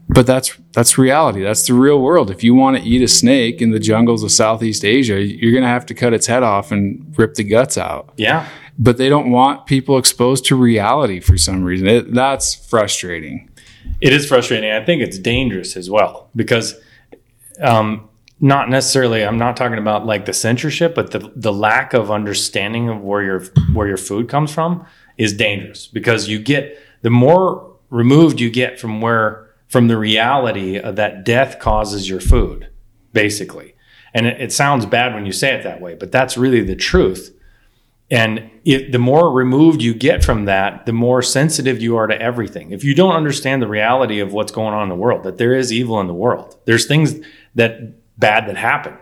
but 0.09 0.27
that's 0.27 0.57
that's 0.73 0.99
reality. 0.99 1.43
That's 1.43 1.67
the 1.67 1.75
real 1.75 2.01
world. 2.01 2.31
If 2.31 2.43
you 2.45 2.55
want 2.55 2.77
to 2.77 2.83
eat 2.83 3.03
a 3.03 3.09
snake 3.09 3.63
in 3.63 3.71
the 3.71 3.79
jungles 3.79 4.23
of 4.23 4.31
Southeast 4.33 4.85
Asia, 4.85 5.21
you're 5.21 5.53
gonna 5.53 5.73
have 5.73 5.87
to 5.87 5.95
cut 5.95 6.13
its 6.13 6.27
head 6.27 6.43
off 6.43 6.73
and 6.73 7.15
rip 7.17 7.35
the 7.35 7.45
guts 7.45 7.79
out 7.79 8.13
yeah 8.17 8.49
but 8.79 8.97
they 8.97 9.09
don't 9.09 9.31
want 9.31 9.67
people 9.67 9.99
exposed 9.99 10.45
to 10.47 10.57
reality 10.57 11.21
for 11.21 11.39
some 11.39 11.63
reason. 11.63 11.87
It, 11.87 12.13
that's 12.13 12.55
frustrating. 12.55 13.51
It 14.01 14.13
is 14.13 14.27
frustrating. 14.27 14.71
I 14.71 14.85
think 14.85 15.03
it's 15.03 15.19
dangerous 15.19 15.77
as 15.77 15.91
well 15.91 16.31
because, 16.35 16.75
um, 17.61 18.09
not 18.41 18.69
necessarily. 18.69 19.25
I'm 19.25 19.39
not 19.39 19.57
talking 19.57 19.79
about 19.79 20.07
like 20.07 20.25
the 20.25 20.33
censorship, 20.33 20.95
but 20.95 21.13
the 21.13 21.33
the 21.37 21.53
lack 21.53 21.95
of 21.95 22.11
understanding 22.11 22.89
of 22.89 23.01
where 23.01 23.23
your 23.23 23.41
where 23.73 23.87
your 23.87 23.97
food 23.97 24.29
comes 24.29 24.53
from 24.53 24.85
is 25.17 25.33
dangerous 25.33 25.87
because 25.87 26.29
you 26.29 26.39
get 26.39 26.79
the 27.03 27.11
more 27.11 27.75
removed 27.91 28.41
you 28.41 28.51
get 28.51 28.81
from 28.81 29.01
where 29.01 29.49
from 29.69 29.89
the 29.89 29.97
reality 29.97 30.79
of 30.79 30.97
that 30.97 31.25
death 31.25 31.59
causes 31.59 32.09
your 32.09 32.21
food, 32.21 32.69
basically. 33.13 33.75
And 34.13 34.27
it, 34.27 34.41
it 34.41 34.53
sounds 34.53 34.87
bad 34.87 35.15
when 35.15 35.27
you 35.27 35.33
say 35.33 35.55
it 35.55 35.63
that 35.65 35.81
way, 35.81 35.95
but 35.95 36.13
that's 36.13 36.37
really 36.37 36.63
the 36.63 36.77
truth. 36.77 37.34
And 38.11 38.51
it, 38.65 38.93
the 38.93 38.99
more 38.99 39.33
removed 39.33 39.83
you 39.83 39.95
get 39.95 40.23
from 40.23 40.45
that, 40.45 40.87
the 40.87 40.93
more 40.93 41.23
sensitive 41.23 41.81
you 41.81 41.97
are 41.97 42.07
to 42.07 42.21
everything. 42.21 42.71
If 42.71 42.85
you 42.85 42.95
don't 42.95 43.15
understand 43.15 43.63
the 43.63 43.69
reality 43.69 44.21
of 44.21 44.33
what's 44.33 44.53
going 44.53 44.75
on 44.75 44.85
in 44.85 44.89
the 44.91 44.95
world, 44.95 45.25
that 45.25 45.39
there 45.39 45.55
is 45.55 45.73
evil 45.73 46.01
in 46.01 46.07
the 46.07 46.15
world, 46.15 46.57
there's 46.67 46.87
things 46.87 47.15
that 47.55 48.19
bad 48.19 48.47
that 48.49 48.57
happen. 48.57 48.97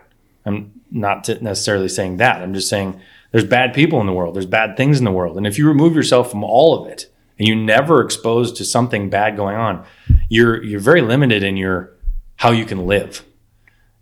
I'm 0.45 0.81
not 0.91 1.27
necessarily 1.41 1.89
saying 1.89 2.17
that. 2.17 2.41
I'm 2.41 2.53
just 2.53 2.69
saying 2.69 2.99
there's 3.31 3.45
bad 3.45 3.73
people 3.73 3.99
in 3.99 4.07
the 4.07 4.13
world, 4.13 4.35
there's 4.35 4.45
bad 4.45 4.77
things 4.77 4.99
in 4.99 5.05
the 5.05 5.11
world. 5.11 5.37
And 5.37 5.47
if 5.47 5.57
you 5.57 5.67
remove 5.67 5.95
yourself 5.95 6.31
from 6.31 6.43
all 6.43 6.79
of 6.79 6.91
it 6.91 7.11
and 7.39 7.47
you 7.47 7.55
never 7.55 8.01
exposed 8.01 8.55
to 8.57 8.65
something 8.65 9.09
bad 9.09 9.35
going 9.35 9.55
on, 9.55 9.85
you're 10.29 10.63
you're 10.63 10.79
very 10.79 11.01
limited 11.01 11.43
in 11.43 11.57
your 11.57 11.93
how 12.37 12.51
you 12.51 12.65
can 12.65 12.85
live. 12.85 13.25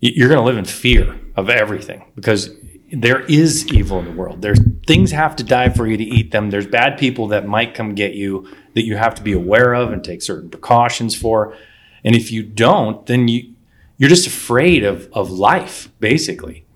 You're 0.00 0.28
going 0.28 0.40
to 0.40 0.44
live 0.44 0.58
in 0.58 0.64
fear 0.64 1.18
of 1.36 1.48
everything 1.48 2.04
because 2.16 2.50
there 2.92 3.20
is 3.20 3.66
evil 3.72 3.98
in 3.98 4.04
the 4.04 4.12
world. 4.12 4.42
There's 4.42 4.60
things 4.86 5.10
have 5.12 5.34
to 5.36 5.44
die 5.44 5.70
for 5.70 5.86
you 5.86 5.96
to 5.96 6.04
eat 6.04 6.30
them. 6.30 6.50
There's 6.50 6.66
bad 6.66 6.98
people 6.98 7.28
that 7.28 7.46
might 7.46 7.74
come 7.74 7.94
get 7.94 8.14
you 8.14 8.46
that 8.74 8.84
you 8.84 8.96
have 8.96 9.14
to 9.16 9.22
be 9.22 9.32
aware 9.32 9.74
of 9.74 9.92
and 9.92 10.04
take 10.04 10.22
certain 10.22 10.50
precautions 10.50 11.14
for. 11.14 11.56
And 12.04 12.14
if 12.14 12.30
you 12.30 12.42
don't, 12.42 13.04
then 13.06 13.28
you 13.28 13.54
you're 13.96 14.10
just 14.10 14.26
afraid 14.26 14.84
of 14.84 15.08
of 15.12 15.30
life, 15.30 15.88
basically. 16.00 16.66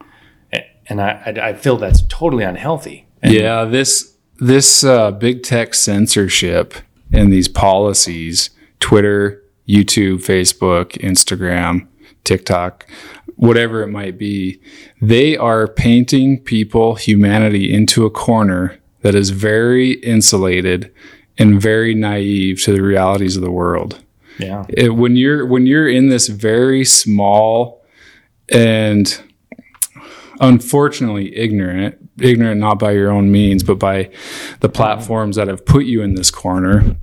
And 0.88 1.02
I 1.02 1.34
I, 1.42 1.52
feel 1.54 1.76
that's 1.76 2.02
totally 2.08 2.44
unhealthy. 2.44 3.06
And 3.20 3.34
yeah, 3.34 3.64
this 3.64 4.16
this 4.38 4.84
uh, 4.84 5.10
big 5.10 5.42
tech 5.42 5.74
censorship 5.74 6.74
and 7.12 7.32
these 7.32 7.48
policies, 7.48 8.50
Twitter, 8.80 9.42
YouTube, 9.68 10.18
Facebook, 10.18 10.92
Instagram, 10.98 11.88
TikTok, 12.24 12.86
whatever 13.36 13.82
it 13.82 13.88
might 13.88 14.18
be, 14.18 14.60
they 15.00 15.36
are 15.36 15.68
painting 15.68 16.40
people, 16.40 16.94
humanity, 16.96 17.72
into 17.72 18.04
a 18.04 18.10
corner 18.10 18.78
that 19.02 19.14
is 19.14 19.30
very 19.30 19.92
insulated 19.92 20.92
and 21.38 21.60
very 21.60 21.94
naive 21.94 22.62
to 22.62 22.72
the 22.72 22.82
realities 22.82 23.36
of 23.36 23.42
the 23.42 23.50
world. 23.50 24.02
yeah, 24.38 24.64
it, 24.68 24.94
when 24.94 25.16
you're 25.16 25.46
when 25.46 25.66
you're 25.66 25.88
in 25.88 26.08
this 26.08 26.28
very 26.28 26.84
small 26.84 27.84
and 28.48 29.22
unfortunately 30.40 31.34
ignorant 31.36 31.96
ignorant 32.20 32.60
not 32.60 32.78
by 32.78 32.92
your 32.92 33.10
own 33.10 33.32
means 33.32 33.62
but 33.62 33.78
by 33.78 34.10
the 34.60 34.68
platforms 34.68 35.36
that 35.36 35.48
have 35.48 35.64
put 35.64 35.86
you 35.86 36.02
in 36.02 36.14
this 36.14 36.30
corner 36.30 36.96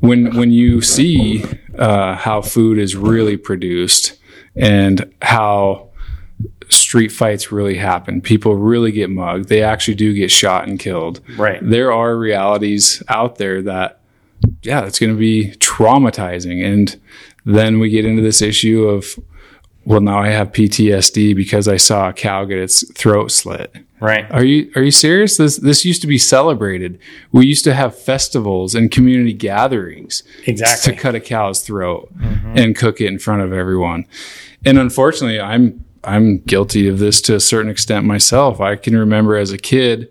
when 0.00 0.34
when 0.36 0.50
you 0.50 0.80
see 0.80 1.44
uh, 1.78 2.14
how 2.14 2.40
food 2.40 2.78
is 2.78 2.96
really 2.96 3.36
produced 3.36 4.17
and 4.58 5.12
how 5.22 5.88
street 6.68 7.08
fights 7.08 7.50
really 7.50 7.76
happen. 7.76 8.20
People 8.20 8.56
really 8.56 8.92
get 8.92 9.10
mugged. 9.10 9.48
They 9.48 9.62
actually 9.62 9.94
do 9.94 10.12
get 10.12 10.30
shot 10.30 10.68
and 10.68 10.78
killed. 10.78 11.20
Right. 11.36 11.60
there 11.62 11.92
are 11.92 12.16
realities 12.16 13.02
out 13.08 13.36
there 13.36 13.62
that 13.62 14.00
yeah 14.62 14.84
it's 14.84 14.98
going 14.98 15.12
to 15.12 15.18
be 15.18 15.52
traumatizing. 15.58 16.64
And 16.64 17.00
then 17.44 17.78
we 17.78 17.90
get 17.90 18.04
into 18.04 18.22
this 18.22 18.42
issue 18.42 18.86
of 18.86 19.18
well, 19.88 20.02
now 20.02 20.18
I 20.18 20.28
have 20.28 20.52
PTSD 20.52 21.34
because 21.34 21.66
I 21.66 21.78
saw 21.78 22.10
a 22.10 22.12
cow 22.12 22.44
get 22.44 22.58
its 22.58 22.86
throat 22.92 23.32
slit. 23.32 23.74
Right. 24.00 24.30
Are 24.30 24.44
you 24.44 24.70
are 24.76 24.82
you 24.82 24.90
serious? 24.90 25.38
This 25.38 25.56
this 25.56 25.82
used 25.82 26.02
to 26.02 26.06
be 26.06 26.18
celebrated. 26.18 26.98
We 27.32 27.46
used 27.46 27.64
to 27.64 27.72
have 27.72 27.98
festivals 27.98 28.74
and 28.74 28.90
community 28.90 29.32
gatherings 29.32 30.24
Exactly. 30.46 30.92
to 30.92 31.00
cut 31.00 31.14
a 31.14 31.20
cow's 31.20 31.62
throat 31.62 32.12
mm-hmm. 32.18 32.58
and 32.58 32.76
cook 32.76 33.00
it 33.00 33.06
in 33.06 33.18
front 33.18 33.40
of 33.40 33.54
everyone. 33.54 34.04
And 34.62 34.78
unfortunately, 34.78 35.40
I'm 35.40 35.82
I'm 36.04 36.40
guilty 36.40 36.86
of 36.86 36.98
this 36.98 37.22
to 37.22 37.36
a 37.36 37.40
certain 37.40 37.70
extent 37.70 38.04
myself. 38.04 38.60
I 38.60 38.76
can 38.76 38.94
remember 38.94 39.36
as 39.36 39.52
a 39.52 39.58
kid, 39.58 40.10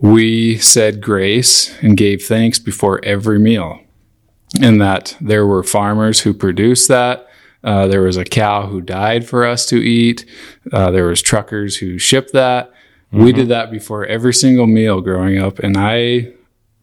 we 0.00 0.56
said 0.56 1.02
grace 1.02 1.76
and 1.82 1.94
gave 1.94 2.22
thanks 2.22 2.58
before 2.58 3.04
every 3.04 3.38
meal, 3.38 3.80
and 4.62 4.80
that 4.80 5.14
there 5.20 5.46
were 5.46 5.62
farmers 5.62 6.20
who 6.20 6.32
produced 6.32 6.88
that. 6.88 7.23
Uh, 7.64 7.86
there 7.86 8.02
was 8.02 8.16
a 8.16 8.24
cow 8.24 8.66
who 8.66 8.80
died 8.80 9.26
for 9.26 9.44
us 9.44 9.66
to 9.66 9.76
eat. 9.76 10.26
Uh, 10.70 10.90
there 10.90 11.06
was 11.06 11.22
truckers 11.22 11.78
who 11.78 11.98
shipped 11.98 12.32
that. 12.32 12.70
We 13.10 13.32
did 13.32 13.48
that 13.48 13.70
before 13.70 14.04
every 14.06 14.34
single 14.34 14.66
meal 14.66 15.00
growing 15.00 15.38
up, 15.38 15.60
and 15.60 15.76
I, 15.76 16.32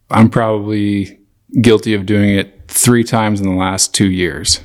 I'm 0.10 0.30
probably 0.30 1.20
guilty 1.60 1.94
of 1.94 2.06
doing 2.06 2.30
it 2.30 2.70
three 2.70 3.04
times 3.04 3.42
in 3.42 3.48
the 3.48 3.56
last 3.56 3.94
two 3.94 4.10
years. 4.10 4.62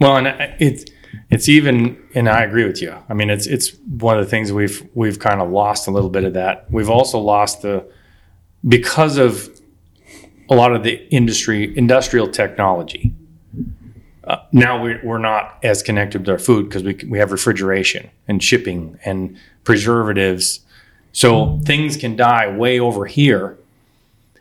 Well, 0.00 0.16
and 0.16 0.26
it's 0.58 0.86
it's 1.30 1.48
even, 1.48 2.02
and 2.14 2.28
I 2.28 2.42
agree 2.42 2.64
with 2.64 2.80
you. 2.80 2.96
I 3.08 3.14
mean, 3.14 3.28
it's 3.28 3.46
it's 3.46 3.76
one 3.76 4.18
of 4.18 4.24
the 4.24 4.30
things 4.30 4.52
we've 4.52 4.88
we've 4.94 5.18
kind 5.18 5.40
of 5.40 5.50
lost 5.50 5.86
a 5.86 5.90
little 5.90 6.10
bit 6.10 6.24
of 6.24 6.32
that. 6.32 6.66
We've 6.70 6.90
also 6.90 7.18
lost 7.18 7.62
the 7.62 7.86
because 8.66 9.18
of 9.18 9.50
a 10.48 10.54
lot 10.54 10.74
of 10.74 10.82
the 10.82 11.06
industry 11.14 11.76
industrial 11.76 12.28
technology. 12.28 13.14
Uh, 14.26 14.38
now 14.52 14.82
we're, 14.82 15.00
we're 15.04 15.18
not 15.18 15.58
as 15.62 15.82
connected 15.82 16.20
with 16.20 16.28
our 16.30 16.38
food 16.38 16.68
because 16.68 16.82
we 16.82 16.98
we 17.08 17.18
have 17.18 17.30
refrigeration 17.30 18.10
and 18.26 18.42
shipping 18.42 18.98
and 19.04 19.36
preservatives, 19.64 20.60
so 21.12 21.60
things 21.64 21.96
can 21.96 22.16
die 22.16 22.48
way 22.48 22.80
over 22.80 23.04
here, 23.06 23.58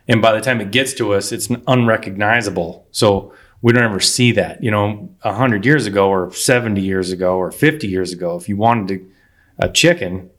and 0.08 0.22
by 0.22 0.32
the 0.32 0.42
time 0.42 0.62
it 0.62 0.72
gets 0.72 0.94
to 0.94 1.13
us, 1.13 1.32
it's 1.32 1.50
unrecognizable. 1.68 2.86
So 2.92 3.34
we 3.62 3.74
don't 3.74 3.84
ever 3.84 4.00
see 4.00 4.32
that. 4.34 4.63
You 4.63 4.72
know, 4.72 5.10
a 5.24 5.34
hundred 5.34 5.66
years 5.66 5.86
ago, 5.86 6.10
or 6.10 6.34
seventy 6.34 6.82
years 6.82 7.12
ago, 7.12 7.38
or 7.38 7.52
fifty 7.52 7.88
years 7.88 8.13
ago, 8.13 8.38
if 8.38 8.48
you 8.48 8.56
wanted 8.56 8.88
to, 8.88 9.12
a 9.60 9.70
chicken 9.70 10.30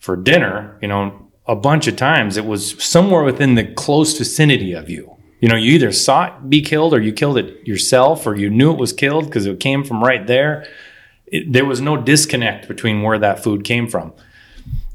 for 0.00 0.16
dinner, 0.16 0.76
you 0.82 0.88
know, 0.88 1.28
a 1.46 1.56
bunch 1.56 1.86
of 1.86 1.96
times 1.96 2.36
it 2.36 2.44
was 2.44 2.82
somewhere 2.82 3.22
within 3.22 3.54
the 3.54 3.64
close 3.64 4.18
vicinity 4.18 4.72
of 4.72 4.90
you. 4.90 5.16
You 5.40 5.48
know, 5.48 5.56
you 5.56 5.72
either 5.74 5.92
saw 5.92 6.26
it 6.26 6.50
be 6.50 6.62
killed, 6.62 6.92
or 6.92 7.00
you 7.00 7.12
killed 7.12 7.38
it 7.38 7.66
yourself, 7.66 8.26
or 8.26 8.34
you 8.34 8.50
knew 8.50 8.72
it 8.72 8.78
was 8.78 8.92
killed 8.92 9.26
because 9.26 9.46
it 9.46 9.60
came 9.60 9.84
from 9.84 10.02
right 10.02 10.26
there. 10.26 10.66
It, 11.26 11.52
there 11.52 11.64
was 11.64 11.80
no 11.80 11.96
disconnect 11.96 12.66
between 12.66 13.02
where 13.02 13.18
that 13.18 13.42
food 13.42 13.64
came 13.64 13.86
from, 13.86 14.12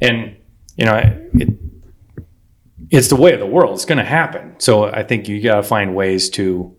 and 0.01 0.35
you 0.75 0.85
know, 0.85 0.97
it, 1.33 1.49
it's 2.89 3.07
the 3.07 3.15
way 3.15 3.33
of 3.33 3.39
the 3.39 3.45
world. 3.45 3.73
It's 3.75 3.85
going 3.85 3.99
to 3.99 4.03
happen. 4.03 4.55
So 4.59 4.85
I 4.85 5.03
think 5.03 5.27
you 5.27 5.41
got 5.41 5.55
to 5.55 5.63
find 5.63 5.95
ways 5.95 6.29
to 6.31 6.75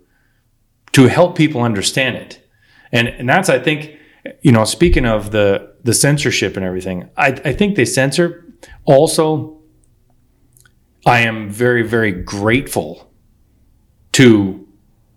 to 0.93 1.07
help 1.09 1.37
people 1.37 1.63
understand 1.63 2.17
it, 2.17 2.47
and 2.93 3.09
and 3.09 3.29
that's 3.29 3.49
I 3.49 3.59
think 3.59 3.97
you 4.43 4.53
know 4.53 4.65
speaking 4.65 5.07
of 5.07 5.31
the 5.31 5.75
the 5.83 5.95
censorship 5.95 6.57
and 6.57 6.67
everything, 6.67 7.09
I 7.17 7.29
I 7.29 7.53
think 7.55 7.77
they 7.77 7.87
censor. 7.87 8.45
Also, 8.85 9.63
I 11.07 11.21
am 11.21 11.49
very 11.49 11.83
very 11.83 12.13
grateful 12.13 13.11
to 14.15 14.67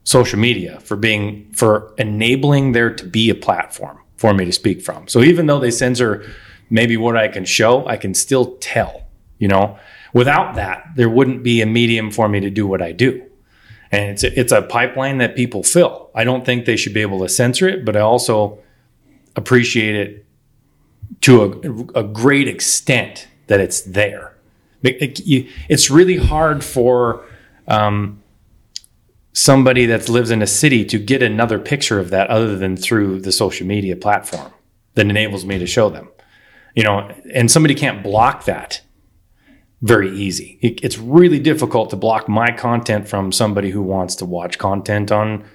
social 0.03 0.39
media 0.39 0.79
for 0.81 0.95
being 0.95 1.51
for 1.53 1.93
enabling 1.97 2.71
there 2.73 2.93
to 2.93 3.05
be 3.05 3.29
a 3.29 3.35
platform 3.35 3.97
for 4.15 4.33
me 4.33 4.45
to 4.45 4.51
speak 4.51 4.81
from. 4.81 5.07
So 5.07 5.21
even 5.21 5.45
though 5.47 5.59
they 5.59 5.71
censor 5.71 6.23
maybe 6.69 6.97
what 6.97 7.15
I 7.17 7.27
can 7.27 7.45
show, 7.45 7.85
I 7.87 7.97
can 7.97 8.13
still 8.13 8.55
tell, 8.59 9.03
you 9.39 9.47
know. 9.47 9.77
Without 10.13 10.55
that, 10.55 10.83
there 10.95 11.09
wouldn't 11.09 11.43
be 11.43 11.61
a 11.61 11.65
medium 11.65 12.11
for 12.11 12.27
me 12.29 12.39
to 12.39 12.49
do 12.49 12.65
what 12.65 12.81
I 12.81 12.91
do. 12.93 13.23
And 13.91 14.09
it's 14.11 14.23
a, 14.23 14.39
it's 14.39 14.51
a 14.51 14.61
pipeline 14.63 15.17
that 15.19 15.35
people 15.35 15.63
fill. 15.63 16.09
I 16.15 16.23
don't 16.23 16.45
think 16.45 16.65
they 16.65 16.75
should 16.77 16.93
be 16.93 17.01
able 17.01 17.19
to 17.19 17.29
censor 17.29 17.67
it, 17.69 17.85
but 17.85 17.95
I 17.95 17.99
also 17.99 18.59
appreciate 19.35 19.95
it 19.95 20.25
to 21.21 21.43
a, 21.95 21.99
a 21.99 22.03
great 22.03 22.47
extent 22.47 23.27
that 23.47 23.59
it's 23.59 23.81
there. 23.81 24.35
It- 24.83 25.19
it- 25.19 25.47
It's 25.69 25.89
really 25.91 26.17
hard 26.17 26.63
for 26.63 27.25
um, 27.67 28.21
somebody 29.41 29.85
that 29.85 30.09
lives 30.09 30.31
in 30.31 30.41
a 30.41 30.47
city 30.47 30.83
to 30.83 30.97
get 30.97 31.21
another 31.21 31.59
picture 31.59 31.99
of 31.99 32.09
that 32.09 32.27
other 32.27 32.55
than 32.57 32.75
through 32.75 33.19
the 33.21 33.31
social 33.31 33.67
media 33.67 33.95
platform 33.95 34.51
that 34.95 35.05
enables 35.07 35.45
me 35.45 35.59
to 35.59 35.67
show 35.67 35.89
them. 35.91 36.09
You 36.75 36.83
know, 36.83 37.11
and 37.33 37.51
somebody 37.51 37.75
can't 37.75 38.01
block 38.01 38.45
that 38.45 38.81
very 39.83 40.09
easy. 40.09 40.57
It, 40.63 40.83
it's 40.83 40.97
really 40.97 41.37
difficult 41.37 41.91
to 41.91 41.95
block 41.95 42.27
my 42.27 42.49
content 42.51 43.07
from 43.07 43.31
somebody 43.31 43.69
who 43.69 43.83
wants 43.83 44.15
to 44.15 44.25
watch 44.25 44.57
content 44.57 45.11
on 45.11 45.45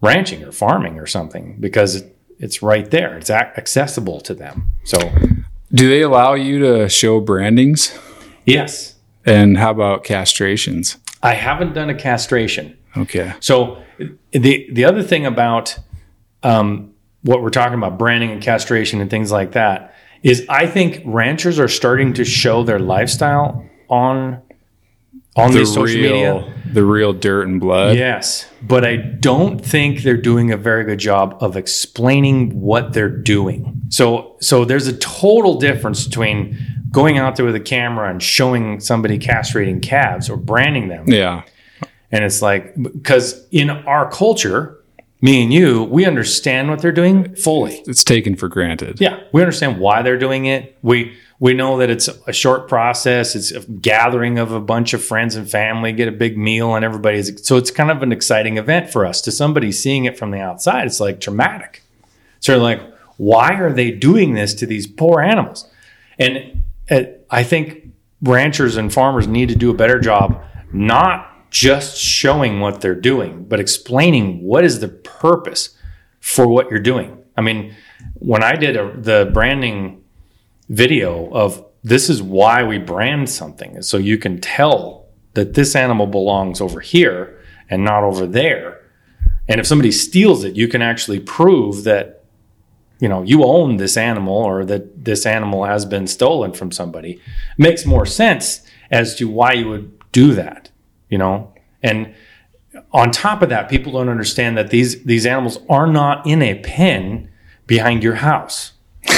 ranching 0.00 0.42
or 0.42 0.50
farming 0.50 0.98
or 0.98 1.06
something 1.06 1.58
because 1.60 1.96
it, 1.96 2.16
it's 2.38 2.62
right 2.62 2.90
there. 2.90 3.18
It's 3.18 3.28
ac- 3.28 3.52
accessible 3.58 4.22
to 4.22 4.32
them. 4.34 4.70
So, 4.84 4.98
Do 5.74 5.90
they 5.90 6.00
allow 6.00 6.32
you 6.34 6.58
to 6.60 6.88
show 6.88 7.20
brandings? 7.20 7.98
yes, 8.46 8.94
And 9.26 9.58
how 9.58 9.72
about 9.72 10.04
castrations? 10.04 10.96
I 11.22 11.34
haven't 11.34 11.74
done 11.74 11.90
a 11.90 11.94
castration. 11.94 12.78
Okay. 12.96 13.32
So 13.40 13.82
the 14.32 14.68
the 14.72 14.84
other 14.84 15.02
thing 15.02 15.26
about 15.26 15.78
um, 16.42 16.92
what 17.22 17.42
we're 17.42 17.50
talking 17.50 17.78
about 17.78 17.98
branding 17.98 18.30
and 18.30 18.42
castration 18.42 19.00
and 19.00 19.10
things 19.10 19.32
like 19.32 19.52
that 19.52 19.94
is 20.22 20.44
I 20.48 20.66
think 20.66 21.02
ranchers 21.04 21.58
are 21.58 21.68
starting 21.68 22.14
to 22.14 22.24
show 22.24 22.62
their 22.64 22.78
lifestyle 22.78 23.64
on 23.88 24.42
on 25.36 25.50
The 25.52 25.58
these 25.60 25.74
social 25.74 25.96
real, 26.00 26.40
media. 26.40 26.54
the 26.72 26.84
real 26.84 27.12
dirt 27.12 27.48
and 27.48 27.60
blood. 27.60 27.96
Yes, 27.96 28.48
but 28.62 28.84
I 28.84 28.96
don't 28.96 29.58
think 29.58 30.02
they're 30.02 30.16
doing 30.16 30.52
a 30.52 30.56
very 30.56 30.84
good 30.84 30.98
job 31.00 31.36
of 31.40 31.56
explaining 31.56 32.60
what 32.60 32.92
they're 32.92 33.08
doing. 33.08 33.82
So 33.88 34.36
so 34.40 34.64
there's 34.64 34.86
a 34.86 34.96
total 34.96 35.58
difference 35.58 36.06
between 36.06 36.56
going 36.90 37.18
out 37.18 37.34
there 37.34 37.44
with 37.44 37.56
a 37.56 37.60
camera 37.60 38.08
and 38.08 38.22
showing 38.22 38.78
somebody 38.78 39.18
castrating 39.18 39.82
calves 39.82 40.30
or 40.30 40.36
branding 40.36 40.86
them 40.86 41.04
Yeah. 41.08 41.42
And 42.14 42.22
it's 42.22 42.40
like, 42.40 42.80
because 42.80 43.44
in 43.50 43.70
our 43.70 44.08
culture, 44.08 44.80
me 45.20 45.42
and 45.42 45.52
you, 45.52 45.82
we 45.82 46.04
understand 46.04 46.70
what 46.70 46.80
they're 46.80 46.92
doing 46.92 47.34
fully. 47.34 47.82
It's 47.88 48.04
taken 48.04 48.36
for 48.36 48.48
granted. 48.48 49.00
Yeah. 49.00 49.20
We 49.32 49.42
understand 49.42 49.80
why 49.80 50.02
they're 50.02 50.18
doing 50.18 50.44
it. 50.44 50.78
We, 50.82 51.16
we 51.40 51.54
know 51.54 51.78
that 51.78 51.90
it's 51.90 52.08
a 52.28 52.32
short 52.32 52.68
process. 52.68 53.34
It's 53.34 53.50
a 53.50 53.62
gathering 53.62 54.38
of 54.38 54.52
a 54.52 54.60
bunch 54.60 54.94
of 54.94 55.02
friends 55.02 55.34
and 55.34 55.50
family, 55.50 55.90
get 55.90 56.06
a 56.06 56.12
big 56.12 56.38
meal, 56.38 56.76
and 56.76 56.84
everybody's. 56.84 57.44
So 57.44 57.56
it's 57.56 57.72
kind 57.72 57.90
of 57.90 58.00
an 58.02 58.12
exciting 58.12 58.58
event 58.58 58.90
for 58.90 59.04
us. 59.04 59.20
To 59.22 59.32
somebody 59.32 59.72
seeing 59.72 60.04
it 60.04 60.16
from 60.16 60.30
the 60.30 60.40
outside, 60.40 60.86
it's 60.86 61.00
like 61.00 61.20
traumatic. 61.20 61.82
So 62.38 62.52
they're 62.52 62.62
like, 62.62 62.80
why 63.16 63.54
are 63.54 63.72
they 63.72 63.90
doing 63.90 64.34
this 64.34 64.54
to 64.54 64.66
these 64.66 64.86
poor 64.86 65.20
animals? 65.20 65.68
And 66.18 66.62
uh, 66.88 67.02
I 67.28 67.42
think 67.42 67.90
ranchers 68.22 68.76
and 68.76 68.92
farmers 68.92 69.26
need 69.26 69.48
to 69.48 69.56
do 69.56 69.70
a 69.70 69.74
better 69.74 69.98
job, 69.98 70.44
not 70.72 71.33
just 71.54 71.96
showing 71.96 72.58
what 72.58 72.80
they're 72.80 72.96
doing, 72.96 73.44
but 73.44 73.60
explaining 73.60 74.42
what 74.42 74.64
is 74.64 74.80
the 74.80 74.88
purpose 74.88 75.78
for 76.18 76.48
what 76.48 76.68
you're 76.68 76.80
doing. 76.80 77.22
I 77.36 77.42
mean, 77.42 77.76
when 78.14 78.42
I 78.42 78.56
did 78.56 78.76
a, 78.76 78.92
the 79.00 79.30
branding 79.32 80.02
video 80.68 81.30
of 81.30 81.64
this 81.84 82.10
is 82.10 82.20
why 82.20 82.64
we 82.64 82.78
brand 82.78 83.30
something, 83.30 83.82
so 83.82 83.98
you 83.98 84.18
can 84.18 84.40
tell 84.40 85.06
that 85.34 85.54
this 85.54 85.76
animal 85.76 86.08
belongs 86.08 86.60
over 86.60 86.80
here 86.80 87.40
and 87.70 87.84
not 87.84 88.02
over 88.02 88.26
there. 88.26 88.90
And 89.46 89.60
if 89.60 89.66
somebody 89.66 89.92
steals 89.92 90.42
it, 90.42 90.56
you 90.56 90.66
can 90.66 90.82
actually 90.82 91.20
prove 91.20 91.84
that 91.84 92.24
you 92.98 93.08
know 93.08 93.22
you 93.22 93.44
own 93.44 93.76
this 93.76 93.96
animal 93.96 94.34
or 94.34 94.64
that 94.64 95.04
this 95.04 95.24
animal 95.24 95.66
has 95.66 95.84
been 95.84 96.08
stolen 96.08 96.52
from 96.52 96.72
somebody. 96.72 97.20
makes 97.58 97.86
more 97.86 98.06
sense 98.06 98.62
as 98.90 99.14
to 99.16 99.28
why 99.28 99.52
you 99.52 99.68
would 99.68 99.92
do 100.10 100.34
that, 100.34 100.70
you 101.08 101.18
know. 101.18 101.52
And 101.82 102.14
on 102.92 103.10
top 103.10 103.42
of 103.42 103.48
that, 103.50 103.68
people 103.68 103.92
don't 103.92 104.08
understand 104.08 104.56
that 104.58 104.70
these 104.70 105.02
these 105.04 105.26
animals 105.26 105.58
are 105.68 105.86
not 105.86 106.26
in 106.26 106.42
a 106.42 106.54
pen 106.60 107.28
behind 107.66 108.02
your 108.02 108.14
house. 108.16 108.72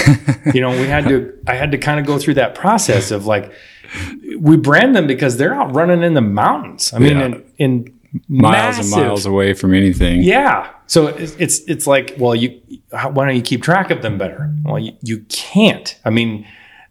you 0.55 0.61
know, 0.61 0.71
we 0.71 0.87
had 0.89 1.07
to 1.09 1.33
I 1.47 1.55
had 1.55 1.71
to 1.73 1.79
kind 1.79 2.01
of 2.01 2.07
go 2.07 2.19
through 2.19 2.35
that 2.35 2.55
process 2.55 3.11
of 3.11 3.27
like 3.27 3.53
we 4.41 4.57
brand 4.57 4.97
them 4.97 5.07
because 5.07 5.37
they're 5.37 5.55
out 5.55 5.75
running 5.75 6.03
in 6.03 6.15
the 6.15 6.21
mountains. 6.21 6.93
I 6.93 6.99
mean, 6.99 7.17
Yeah. 7.19 7.25
in, 7.27 7.45
in 7.59 7.93
Miles 8.29 8.79
massive- 8.79 8.93
and 8.97 9.05
miles 9.05 9.27
away 9.27 9.53
from 9.53 9.75
anything. 9.75 10.23
yeah. 10.23 10.71
So 10.87 11.09
it's, 11.09 11.35
it's 11.39 11.59
it's 11.67 11.87
like, 11.87 12.15
well, 12.19 12.35
you 12.35 12.61
why 12.91 13.27
don't 13.27 13.37
you 13.37 13.43
keep 13.43 13.63
track 13.63 13.91
of 13.91 14.01
them 14.03 14.17
better? 14.19 14.53
Well, 14.65 14.79
you, 14.79 14.93
you 15.03 15.19
can't. 15.29 15.99
I 16.05 16.11
mean, 16.11 16.47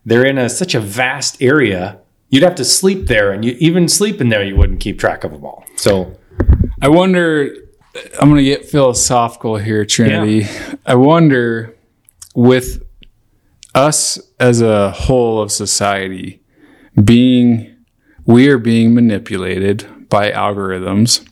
they're 0.06 0.26
in 0.26 0.38
a 0.38 0.50
such 0.50 0.76
a 0.76 0.80
vast 0.80 1.42
area. 1.42 2.00
You'd 2.36 2.44
have 2.44 2.56
to 2.56 2.66
sleep 2.66 3.08
there, 3.08 3.32
and 3.32 3.46
you 3.46 3.56
even 3.60 3.88
sleeping 3.88 4.28
there, 4.28 4.44
you 4.44 4.58
wouldn't 4.58 4.82
keep 4.82 5.00
track 5.00 5.24
of 5.24 5.32
them 5.32 5.46
all. 5.46 5.64
So 5.78 6.20
I 6.82 6.90
wonder, 6.90 7.50
I'm 8.20 8.30
going 8.30 8.44
to 8.44 8.44
get 8.44 8.66
philosophical 8.66 9.56
here, 9.56 9.86
Trinity. 9.86 10.46
I 10.86 10.96
wonder 10.96 11.78
with 12.36 12.84
us 13.74 14.20
as 14.38 14.60
a 14.60 14.92
whole 14.92 15.42
of 15.42 15.50
society 15.50 16.44
being 17.02 17.74
we 18.26 18.50
are 18.50 18.58
being 18.58 18.94
manipulated 18.94 20.10
by 20.10 20.30
algorithms. 20.32 21.26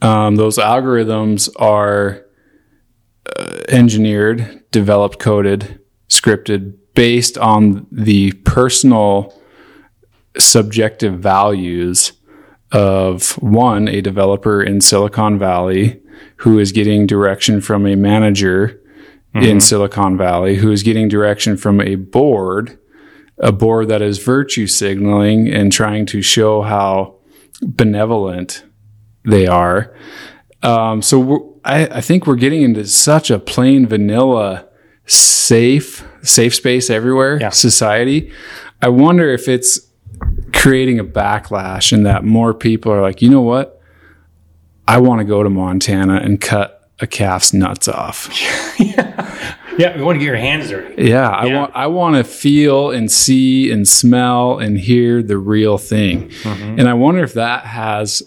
Um, 0.00 0.36
those 0.36 0.58
algorithms 0.58 1.50
are 1.56 2.24
uh, 3.36 3.62
engineered, 3.68 4.62
developed, 4.70 5.18
coded, 5.18 5.80
scripted 6.08 6.76
based 6.94 7.36
on 7.36 7.88
the 7.90 8.30
personal 8.44 9.41
subjective 10.38 11.18
values 11.18 12.12
of 12.70 13.32
one, 13.42 13.88
a 13.88 14.00
developer 14.00 14.62
in 14.62 14.80
Silicon 14.80 15.38
Valley 15.38 16.00
who 16.36 16.58
is 16.58 16.72
getting 16.72 17.06
direction 17.06 17.60
from 17.60 17.86
a 17.86 17.94
manager 17.94 18.80
mm-hmm. 19.34 19.44
in 19.44 19.60
Silicon 19.60 20.16
Valley 20.16 20.56
who 20.56 20.70
is 20.72 20.82
getting 20.82 21.08
direction 21.08 21.56
from 21.56 21.80
a 21.80 21.96
board, 21.96 22.78
a 23.38 23.52
board 23.52 23.88
that 23.88 24.02
is 24.02 24.18
virtue 24.18 24.66
signaling 24.66 25.48
and 25.48 25.70
trying 25.70 26.06
to 26.06 26.22
show 26.22 26.62
how 26.62 27.16
benevolent 27.60 28.64
they 29.24 29.46
are. 29.46 29.94
Um, 30.62 31.02
so 31.02 31.60
I, 31.64 31.86
I 31.86 32.00
think 32.00 32.26
we're 32.26 32.36
getting 32.36 32.62
into 32.62 32.86
such 32.86 33.30
a 33.30 33.38
plain 33.38 33.86
vanilla 33.86 34.68
safe 35.06 36.06
safe 36.22 36.54
space 36.54 36.88
everywhere 36.88 37.36
yeah. 37.40 37.50
society 37.50 38.32
i 38.80 38.88
wonder 38.88 39.28
if 39.28 39.48
it's 39.48 39.80
creating 40.62 41.00
a 41.00 41.04
backlash 41.04 41.92
and 41.92 42.06
that 42.06 42.24
more 42.24 42.54
people 42.54 42.92
are 42.92 43.02
like 43.02 43.20
you 43.20 43.28
know 43.28 43.42
what? 43.42 43.80
I 44.86 44.98
want 44.98 45.18
to 45.20 45.24
go 45.24 45.42
to 45.42 45.50
montana 45.50 46.16
and 46.16 46.40
cut 46.40 46.88
a 47.00 47.06
calf's 47.06 47.52
nuts 47.52 47.88
off. 47.88 48.28
Yeah. 48.78 49.48
Yeah 49.78 49.96
you 49.96 50.04
want 50.04 50.16
to 50.16 50.18
get 50.18 50.26
your 50.26 50.36
hands 50.36 50.68
dirty. 50.68 51.04
Yeah, 51.04 51.30
i 51.30 51.46
want 51.46 51.72
i 51.74 51.86
want 51.86 52.16
to 52.16 52.24
feel 52.24 52.90
and 52.90 53.10
see 53.10 53.70
and 53.70 53.86
smell 53.88 54.58
and 54.58 54.78
hear 54.78 55.22
the 55.22 55.38
real 55.38 55.78
thing. 55.78 56.28
Mm-hmm. 56.28 56.78
and 56.78 56.88
i 56.88 56.94
wonder 56.94 57.22
if 57.22 57.34
that 57.34 57.64
has 57.64 58.22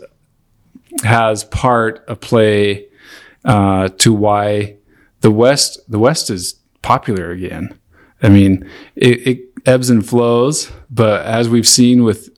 has 1.04 1.44
part 1.46 2.04
of 2.08 2.20
play 2.22 2.88
uh, 3.44 3.90
to 3.90 4.14
why 4.14 4.78
the 5.22 5.32
west 5.32 5.80
the 5.90 6.00
west 6.00 6.30
is 6.30 6.56
popular 6.82 7.32
again. 7.32 7.78
I 8.22 8.30
mean, 8.30 8.70
it, 8.96 9.28
it 9.28 9.40
ebbs 9.66 9.90
and 9.90 10.08
flows, 10.08 10.72
but 10.90 11.26
as 11.26 11.50
we've 11.50 11.68
seen 11.68 12.04
with 12.04 12.30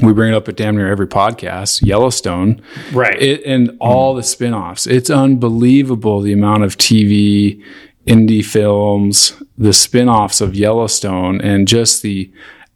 we 0.00 0.12
bring 0.12 0.32
it 0.32 0.36
up 0.36 0.48
at 0.48 0.56
damn 0.56 0.76
near 0.76 0.90
every 0.90 1.08
podcast, 1.08 1.82
Yellowstone, 1.82 2.62
right? 2.92 3.20
It, 3.20 3.44
and 3.44 3.76
all 3.80 4.14
the 4.14 4.22
spin-offs. 4.22 4.86
It's 4.86 5.10
unbelievable 5.10 6.20
the 6.20 6.32
amount 6.32 6.62
of 6.62 6.78
TV, 6.78 7.60
indie 8.06 8.44
films, 8.44 9.34
the 9.56 9.72
spin-offs 9.72 10.40
of 10.40 10.54
Yellowstone, 10.54 11.40
and 11.40 11.66
just 11.66 12.02
the 12.02 12.32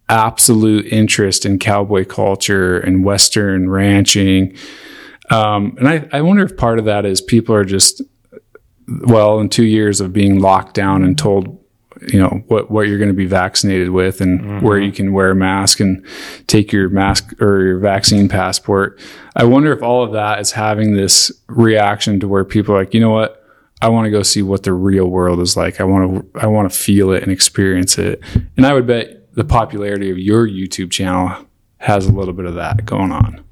absolute 0.09 0.85
interest 0.87 1.45
in 1.45 1.59
cowboy 1.59 2.03
culture 2.03 2.77
and 2.77 3.05
Western 3.05 3.69
ranching. 3.69 4.53
Um, 5.29 5.77
and 5.79 5.87
I, 5.87 6.07
I 6.11 6.21
wonder 6.21 6.43
if 6.43 6.57
part 6.57 6.77
of 6.77 6.83
that 6.85 7.05
is 7.05 7.21
people 7.21 7.55
are 7.55 7.63
just 7.63 8.01
well, 8.87 9.39
in 9.39 9.49
two 9.49 9.63
years 9.63 10.01
of 10.01 10.13
being 10.13 10.39
locked 10.39 10.73
down 10.73 11.03
and 11.03 11.17
told, 11.17 11.62
you 12.11 12.19
know, 12.19 12.43
what, 12.47 12.71
what 12.71 12.87
you're 12.87 12.97
going 12.97 13.09
to 13.09 13.15
be 13.15 13.25
vaccinated 13.25 13.89
with 13.89 14.21
and 14.21 14.39
mm-hmm. 14.39 14.65
where 14.65 14.79
you 14.79 14.91
can 14.91 15.13
wear 15.13 15.31
a 15.31 15.35
mask 15.35 15.79
and 15.79 16.05
take 16.47 16.71
your 16.71 16.89
mask 16.89 17.39
or 17.41 17.61
your 17.61 17.79
vaccine 17.79 18.27
passport. 18.27 18.99
I 19.35 19.45
wonder 19.45 19.71
if 19.71 19.81
all 19.81 20.03
of 20.03 20.11
that 20.13 20.39
is 20.39 20.51
having 20.51 20.93
this 20.93 21.31
reaction 21.47 22.19
to 22.19 22.27
where 22.27 22.43
people 22.43 22.75
are 22.75 22.79
like, 22.79 22.93
you 22.93 22.99
know 22.99 23.11
what? 23.11 23.39
I 23.81 23.89
want 23.89 24.05
to 24.05 24.11
go 24.11 24.23
see 24.23 24.41
what 24.41 24.63
the 24.63 24.73
real 24.73 25.07
world 25.07 25.39
is 25.39 25.57
like. 25.57 25.81
I 25.81 25.83
want 25.83 26.33
to, 26.33 26.39
I 26.39 26.47
want 26.47 26.71
to 26.71 26.77
feel 26.77 27.11
it 27.11 27.23
and 27.23 27.31
experience 27.31 27.97
it. 27.97 28.21
And 28.55 28.65
I 28.65 28.73
would 28.73 28.87
bet 28.87 29.33
the 29.35 29.43
popularity 29.43 30.09
of 30.09 30.17
your 30.17 30.47
YouTube 30.47 30.91
channel 30.91 31.47
has 31.77 32.05
a 32.05 32.11
little 32.11 32.33
bit 32.33 32.45
of 32.45 32.55
that 32.55 32.85
going 32.85 33.11
on. 33.11 33.43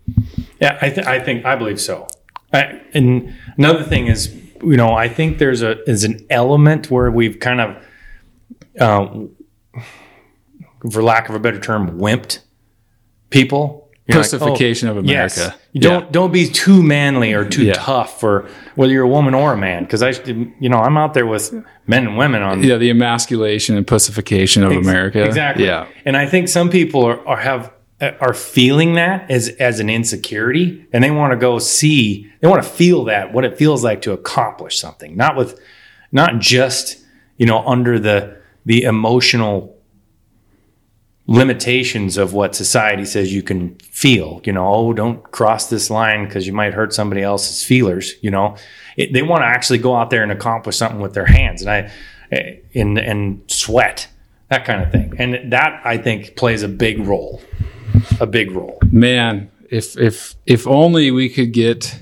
Yeah, 0.62 0.78
I, 0.82 0.90
th- 0.90 1.06
I 1.06 1.20
think, 1.20 1.46
I 1.46 1.56
believe 1.56 1.82
so. 1.82 2.08
I, 2.54 2.82
and 2.94 3.34
another 3.58 3.84
thing 3.84 4.08
is 4.08 4.34
you 4.64 4.78
know, 4.78 4.94
I 4.94 5.08
think 5.08 5.38
there's 5.38 5.62
a 5.62 5.82
is 5.90 6.04
an 6.04 6.26
element 6.30 6.92
where 6.92 7.10
we've 7.10 7.40
kind 7.40 7.62
of, 7.62 7.84
uh, 8.80 9.26
for 10.90 11.04
lack 11.04 11.30
of 11.30 11.36
a 11.36 11.40
better 11.40 11.60
term, 11.60 12.00
wimped 12.00 12.40
people. 13.30 13.90
Pussification 14.10 14.90
like, 14.90 14.96
oh, 14.96 15.00
of 15.00 15.06
America. 15.06 15.56
Yes. 15.74 15.84
Don't 15.84 16.12
don't 16.12 16.34
be 16.34 16.50
too 16.50 16.84
manly 16.84 17.32
or 17.32 17.48
too 17.48 17.66
yeah. 17.66 17.74
tough 17.74 18.20
for 18.20 18.50
whether 18.76 18.92
you're 18.92 19.06
a 19.06 19.08
woman 19.08 19.34
or 19.34 19.54
a 19.54 19.58
man. 19.58 19.84
Because 19.84 20.04
I, 20.04 20.10
you 20.10 20.68
know, 20.68 20.80
I'm 20.80 20.98
out 20.98 21.14
there 21.14 21.26
with 21.26 21.54
men 21.88 22.08
and 22.08 22.18
women 22.18 22.42
on. 22.42 22.62
Yeah, 22.62 22.76
the 22.76 22.90
emasculation 22.90 23.78
and 23.78 23.88
pussification 23.88 24.64
of 24.64 24.74
ex- 24.74 24.86
America. 24.86 25.24
Exactly. 25.24 25.66
Yeah, 25.66 25.88
and 26.04 26.18
I 26.18 26.26
think 26.26 26.50
some 26.50 26.70
people 26.70 27.06
are, 27.06 27.26
are 27.26 27.38
have 27.38 27.72
are 28.02 28.34
feeling 28.34 28.96
that 28.96 29.30
as 29.30 29.50
as 29.50 29.80
an 29.80 29.90
insecurity 29.90 30.86
and 30.92 31.04
they 31.04 31.12
want 31.12 31.32
to 31.32 31.38
go 31.38 31.60
see 31.60 32.30
they 32.40 32.48
want 32.48 32.62
to 32.62 32.68
feel 32.68 33.06
that 33.06 33.32
what 33.32 33.46
it 33.46 33.58
feels 33.58 33.84
like 33.84 34.02
to 34.02 34.12
accomplish 34.12 34.80
something 34.80 35.16
not 35.16 35.36
with 35.36 35.60
not 36.12 36.40
just 36.40 36.98
you 37.38 37.46
know 37.46 37.64
under 37.68 38.00
the 38.00 38.41
the 38.65 38.84
emotional 38.84 39.78
limitations 41.28 42.17
of 42.17 42.34
what 42.34 42.56
society 42.56 43.06
says 43.06 43.34
you 43.34 43.43
can 43.43 43.76
feel 43.80 44.41
you 44.43 44.52
know 44.52 44.67
oh 44.67 44.91
don't 44.91 45.32
cross 45.32 45.69
this 45.69 45.89
line 45.89 46.26
because 46.26 46.47
you 46.47 46.52
might 46.52 46.74
hurt 46.74 46.93
somebody 46.93 47.21
else's 47.21 47.63
feelers 47.63 48.15
you 48.21 48.30
know 48.30 48.56
it, 48.97 49.13
they 49.13 49.21
want 49.21 49.41
to 49.41 49.45
actually 49.45 49.78
go 49.78 49.95
out 49.95 50.10
there 50.10 50.24
and 50.24 50.32
accomplish 50.32 50.76
something 50.76 51.00
with 51.00 51.13
their 51.13 51.28
hands 51.28 51.62
and 51.62 51.71
i 51.71 51.91
eh, 52.32 52.56
and 52.74 52.97
and 52.97 53.41
sweat 53.47 54.10
that 54.50 54.65
kind 54.65 54.84
of 54.84 54.91
thing 54.91 55.13
and 55.19 55.54
that 55.54 55.80
i 55.86 55.95
think 55.95 56.36
plays 56.36 56.63
a 56.63 56.67
big 56.67 57.00
role 57.00 57.41
a 58.19 58.28
big 58.28 58.52
role. 58.52 58.80
Man, 58.91 59.50
if 59.69 59.97
if 59.97 60.36
if 60.45 60.67
only 60.67 61.12
we 61.12 61.30
could 61.30 61.54
get 61.54 62.00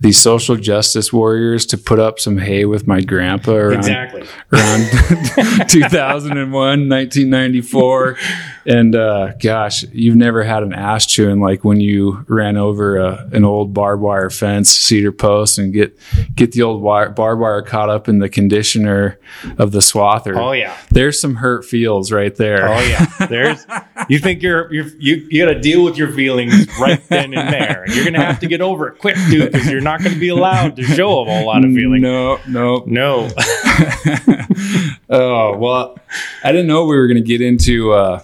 these 0.00 0.18
social 0.18 0.56
justice 0.56 1.12
warriors 1.12 1.66
to 1.66 1.76
put 1.78 1.98
up 1.98 2.18
some 2.18 2.38
hay 2.38 2.64
with 2.64 2.86
my 2.86 3.02
grandpa 3.02 3.52
around, 3.52 3.78
exactly. 3.80 4.24
around 4.52 4.88
2001, 5.68 6.50
1994. 6.88 8.16
And 8.70 8.94
uh, 8.94 9.32
gosh, 9.42 9.82
you've 9.92 10.14
never 10.14 10.44
had 10.44 10.62
an 10.62 10.72
ass 10.72 11.04
chewing 11.04 11.40
like 11.40 11.64
when 11.64 11.80
you 11.80 12.24
ran 12.28 12.56
over 12.56 12.98
a, 12.98 13.28
an 13.32 13.44
old 13.44 13.74
barbed 13.74 14.00
wire 14.00 14.30
fence, 14.30 14.70
cedar 14.70 15.10
post, 15.10 15.58
and 15.58 15.72
get 15.72 15.98
get 16.36 16.52
the 16.52 16.62
old 16.62 16.80
wire, 16.80 17.10
barbed 17.10 17.40
wire 17.40 17.62
caught 17.62 17.90
up 17.90 18.08
in 18.08 18.20
the 18.20 18.28
conditioner 18.28 19.18
of 19.58 19.72
the 19.72 19.80
swather. 19.80 20.36
Oh 20.36 20.52
yeah, 20.52 20.76
there's 20.92 21.20
some 21.20 21.34
hurt 21.34 21.64
feels 21.64 22.12
right 22.12 22.32
there. 22.36 22.68
Oh 22.68 22.80
yeah, 22.80 23.06
there's. 23.28 23.66
You 24.08 24.20
think 24.20 24.40
you're, 24.40 24.72
you're 24.72 24.86
you 25.00 25.16
you 25.28 25.44
got 25.44 25.52
to 25.52 25.58
deal 25.58 25.82
with 25.84 25.96
your 25.96 26.12
feelings 26.12 26.68
right 26.78 27.02
then 27.08 27.34
and 27.34 27.52
there, 27.52 27.84
you're 27.88 28.04
gonna 28.04 28.24
have 28.24 28.38
to 28.38 28.46
get 28.46 28.60
over 28.60 28.86
it 28.86 28.98
quick, 29.00 29.16
dude, 29.30 29.50
because 29.50 29.68
you're 29.68 29.80
not 29.80 30.00
going 30.00 30.14
to 30.14 30.20
be 30.20 30.28
allowed 30.28 30.76
to 30.76 30.84
show 30.84 31.22
a 31.22 31.24
whole 31.24 31.44
lot 31.44 31.64
of 31.64 31.72
feelings. 31.74 32.02
No, 32.02 32.38
no, 32.46 32.84
no. 32.86 33.28
oh 35.10 35.56
well, 35.56 35.98
I 36.44 36.52
didn't 36.52 36.68
know 36.68 36.84
we 36.84 36.96
were 36.96 37.08
going 37.08 37.20
to 37.20 37.26
get 37.26 37.40
into. 37.40 37.92
Uh, 37.92 38.22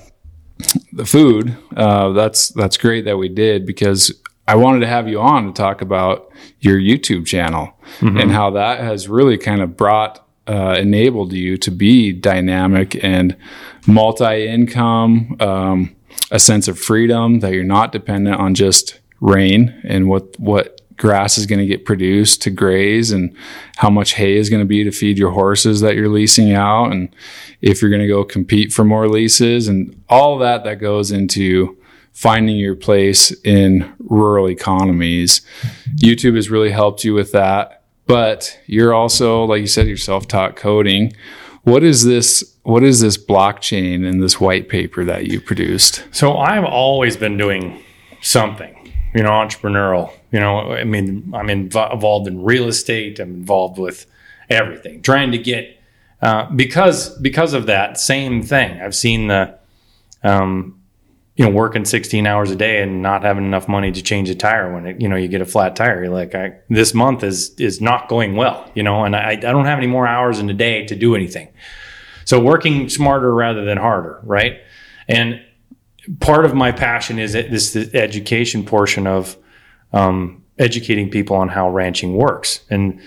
the 0.96 1.04
food. 1.04 1.56
Uh, 1.76 2.10
that's 2.12 2.48
that's 2.48 2.76
great 2.76 3.04
that 3.04 3.18
we 3.18 3.28
did 3.28 3.66
because 3.66 4.12
I 4.48 4.56
wanted 4.56 4.80
to 4.80 4.86
have 4.86 5.08
you 5.08 5.20
on 5.20 5.46
to 5.46 5.52
talk 5.52 5.82
about 5.82 6.32
your 6.60 6.78
YouTube 6.78 7.26
channel 7.26 7.78
mm-hmm. 8.00 8.16
and 8.16 8.30
how 8.32 8.50
that 8.50 8.80
has 8.80 9.08
really 9.08 9.36
kind 9.36 9.60
of 9.60 9.76
brought 9.76 10.26
uh, 10.46 10.76
enabled 10.78 11.32
you 11.32 11.58
to 11.58 11.70
be 11.70 12.12
dynamic 12.12 13.02
and 13.04 13.36
multi-income, 13.86 15.36
um, 15.40 15.96
a 16.30 16.38
sense 16.38 16.66
of 16.66 16.78
freedom 16.78 17.40
that 17.40 17.52
you're 17.52 17.64
not 17.64 17.92
dependent 17.92 18.40
on 18.40 18.54
just 18.54 19.00
rain 19.20 19.78
and 19.84 20.08
what 20.08 20.38
what 20.38 20.80
grass 20.96 21.36
is 21.38 21.46
going 21.46 21.58
to 21.58 21.66
get 21.66 21.84
produced 21.84 22.42
to 22.42 22.50
graze 22.50 23.10
and 23.10 23.34
how 23.76 23.90
much 23.90 24.14
hay 24.14 24.36
is 24.36 24.48
going 24.48 24.62
to 24.62 24.66
be 24.66 24.84
to 24.84 24.90
feed 24.90 25.18
your 25.18 25.30
horses 25.30 25.80
that 25.80 25.94
you're 25.94 26.08
leasing 26.08 26.52
out 26.52 26.90
and 26.90 27.14
if 27.60 27.80
you're 27.80 27.90
going 27.90 28.02
to 28.02 28.08
go 28.08 28.24
compete 28.24 28.72
for 28.72 28.84
more 28.84 29.08
leases 29.08 29.68
and 29.68 30.02
all 30.08 30.38
that 30.38 30.64
that 30.64 30.76
goes 30.76 31.10
into 31.10 31.76
finding 32.12 32.56
your 32.56 32.74
place 32.74 33.30
in 33.44 33.92
rural 33.98 34.48
economies. 34.48 35.42
YouTube 35.96 36.36
has 36.36 36.48
really 36.48 36.70
helped 36.70 37.04
you 37.04 37.12
with 37.12 37.32
that, 37.32 37.82
but 38.06 38.58
you're 38.66 38.94
also 38.94 39.44
like 39.44 39.60
you 39.60 39.66
said 39.66 39.86
you're 39.86 39.98
self-taught 39.98 40.56
coding. 40.56 41.12
What 41.64 41.82
is 41.82 42.04
this 42.04 42.56
what 42.62 42.82
is 42.82 43.00
this 43.00 43.18
blockchain 43.18 44.08
and 44.08 44.22
this 44.22 44.40
white 44.40 44.70
paper 44.70 45.04
that 45.04 45.26
you 45.26 45.40
produced? 45.40 46.04
So 46.10 46.38
I've 46.38 46.64
always 46.64 47.18
been 47.18 47.36
doing 47.36 47.82
something 48.22 48.76
you 49.16 49.22
know, 49.22 49.30
entrepreneurial. 49.30 50.12
You 50.36 50.42
know, 50.42 50.72
I 50.72 50.84
mean, 50.84 51.32
I'm 51.34 51.48
involved 51.48 52.28
in 52.28 52.42
real 52.42 52.68
estate. 52.68 53.18
I'm 53.18 53.36
involved 53.36 53.78
with 53.78 54.04
everything, 54.50 55.00
trying 55.00 55.32
to 55.32 55.38
get 55.38 55.80
uh, 56.20 56.50
because 56.50 57.16
because 57.20 57.54
of 57.54 57.64
that 57.68 57.98
same 57.98 58.42
thing. 58.42 58.78
I've 58.82 58.94
seen 58.94 59.28
the 59.28 59.58
um, 60.22 60.78
you 61.36 61.44
know, 61.46 61.50
working 61.50 61.86
16 61.86 62.26
hours 62.26 62.50
a 62.50 62.54
day 62.54 62.82
and 62.82 63.00
not 63.00 63.22
having 63.22 63.46
enough 63.46 63.66
money 63.66 63.90
to 63.90 64.02
change 64.02 64.28
a 64.28 64.34
tire 64.34 64.74
when 64.74 64.84
it, 64.84 65.00
you 65.00 65.08
know, 65.08 65.16
you 65.16 65.26
get 65.26 65.40
a 65.40 65.46
flat 65.46 65.74
tire. 65.74 66.04
You're 66.04 66.12
like, 66.12 66.34
I, 66.34 66.52
this 66.68 66.92
month 66.92 67.24
is, 67.24 67.54
is 67.58 67.80
not 67.80 68.10
going 68.10 68.36
well, 68.36 68.70
you 68.74 68.82
know, 68.82 69.04
and 69.04 69.16
I, 69.16 69.30
I 69.30 69.36
don't 69.36 69.64
have 69.64 69.78
any 69.78 69.86
more 69.86 70.06
hours 70.06 70.38
in 70.38 70.50
a 70.50 70.54
day 70.54 70.84
to 70.84 70.94
do 70.94 71.14
anything. 71.14 71.48
So 72.26 72.38
working 72.38 72.90
smarter 72.90 73.34
rather 73.34 73.64
than 73.64 73.78
harder, 73.78 74.20
right? 74.22 74.60
And 75.08 75.40
part 76.20 76.44
of 76.44 76.54
my 76.54 76.72
passion 76.72 77.18
is 77.18 77.32
this 77.32 77.72
the 77.72 77.90
education 77.94 78.66
portion 78.66 79.06
of 79.06 79.38
um, 79.96 80.44
educating 80.58 81.10
people 81.10 81.36
on 81.36 81.48
how 81.48 81.70
ranching 81.70 82.14
works. 82.14 82.60
And 82.70 83.00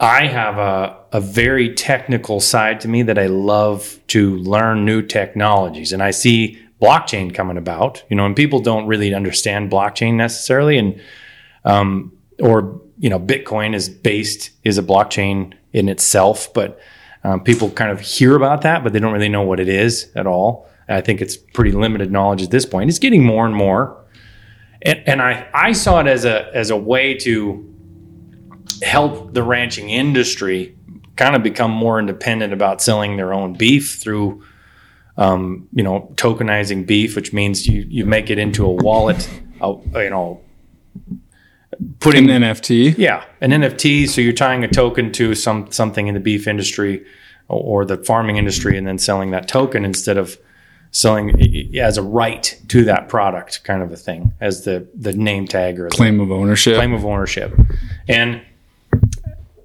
I 0.00 0.26
have 0.26 0.58
a, 0.58 0.96
a 1.12 1.20
very 1.20 1.74
technical 1.74 2.40
side 2.40 2.80
to 2.80 2.88
me 2.88 3.02
that 3.02 3.18
I 3.18 3.26
love 3.26 3.98
to 4.08 4.36
learn 4.38 4.84
new 4.84 5.02
technologies. 5.02 5.92
And 5.92 6.02
I 6.02 6.10
see 6.10 6.58
blockchain 6.80 7.34
coming 7.34 7.56
about, 7.56 8.02
you 8.08 8.16
know, 8.16 8.26
and 8.26 8.34
people 8.34 8.60
don't 8.60 8.86
really 8.86 9.14
understand 9.14 9.70
blockchain 9.70 10.14
necessarily. 10.14 10.78
And, 10.78 11.00
um, 11.64 12.12
or, 12.40 12.80
you 12.98 13.10
know, 13.10 13.20
Bitcoin 13.20 13.74
is 13.74 13.88
based, 13.88 14.50
is 14.64 14.78
a 14.78 14.82
blockchain 14.82 15.52
in 15.72 15.88
itself, 15.88 16.52
but 16.54 16.80
um, 17.22 17.42
people 17.42 17.70
kind 17.70 17.90
of 17.90 18.00
hear 18.00 18.34
about 18.34 18.62
that, 18.62 18.82
but 18.82 18.92
they 18.92 18.98
don't 18.98 19.12
really 19.12 19.28
know 19.28 19.42
what 19.42 19.60
it 19.60 19.68
is 19.68 20.10
at 20.14 20.26
all. 20.26 20.68
I 20.88 21.00
think 21.00 21.22
it's 21.22 21.36
pretty 21.36 21.72
limited 21.72 22.10
knowledge 22.10 22.42
at 22.42 22.50
this 22.50 22.66
point. 22.66 22.90
It's 22.90 22.98
getting 22.98 23.24
more 23.24 23.46
and 23.46 23.54
more. 23.54 24.03
And, 24.84 25.02
and 25.06 25.22
I, 25.22 25.48
I 25.54 25.72
saw 25.72 26.00
it 26.00 26.06
as 26.06 26.24
a, 26.24 26.54
as 26.54 26.70
a 26.70 26.76
way 26.76 27.14
to 27.18 27.70
help 28.82 29.32
the 29.34 29.42
ranching 29.42 29.90
industry 29.90 30.76
kind 31.16 31.36
of 31.36 31.42
become 31.42 31.70
more 31.70 31.98
independent 31.98 32.52
about 32.52 32.82
selling 32.82 33.16
their 33.16 33.32
own 33.32 33.54
beef 33.54 33.98
through 34.00 34.42
um, 35.16 35.68
you 35.72 35.82
know, 35.82 36.12
tokenizing 36.16 36.86
beef, 36.86 37.14
which 37.14 37.32
means 37.32 37.66
you, 37.66 37.86
you 37.88 38.04
make 38.04 38.30
it 38.30 38.38
into 38.38 38.64
a 38.66 38.70
wallet, 38.70 39.28
a, 39.60 39.74
you 39.94 40.10
know, 40.10 40.40
putting 42.00 42.28
an 42.30 42.42
NFT. 42.42 42.96
Yeah, 42.98 43.24
an 43.40 43.50
NFT. 43.50 44.08
So 44.08 44.20
you're 44.20 44.32
tying 44.32 44.64
a 44.64 44.68
token 44.68 45.12
to 45.12 45.34
some 45.34 45.70
something 45.70 46.08
in 46.08 46.14
the 46.14 46.20
beef 46.20 46.48
industry 46.48 47.04
or, 47.48 47.82
or 47.82 47.84
the 47.84 47.96
farming 47.98 48.36
industry, 48.36 48.76
and 48.76 48.86
then 48.86 48.98
selling 48.98 49.30
that 49.30 49.46
token 49.46 49.84
instead 49.84 50.18
of 50.18 50.36
selling 50.94 51.76
as 51.76 51.98
a 51.98 52.02
right 52.02 52.56
to 52.68 52.84
that 52.84 53.08
product, 53.08 53.64
kind 53.64 53.82
of 53.82 53.90
a 53.90 53.96
thing, 53.96 54.32
as 54.40 54.64
the 54.64 54.86
the 54.94 55.12
name 55.12 55.46
tag 55.46 55.78
or 55.78 55.88
claim 55.88 56.20
of 56.20 56.30
ownership. 56.30 56.76
Claim 56.76 56.94
of 56.94 57.04
ownership, 57.04 57.52
and 58.08 58.40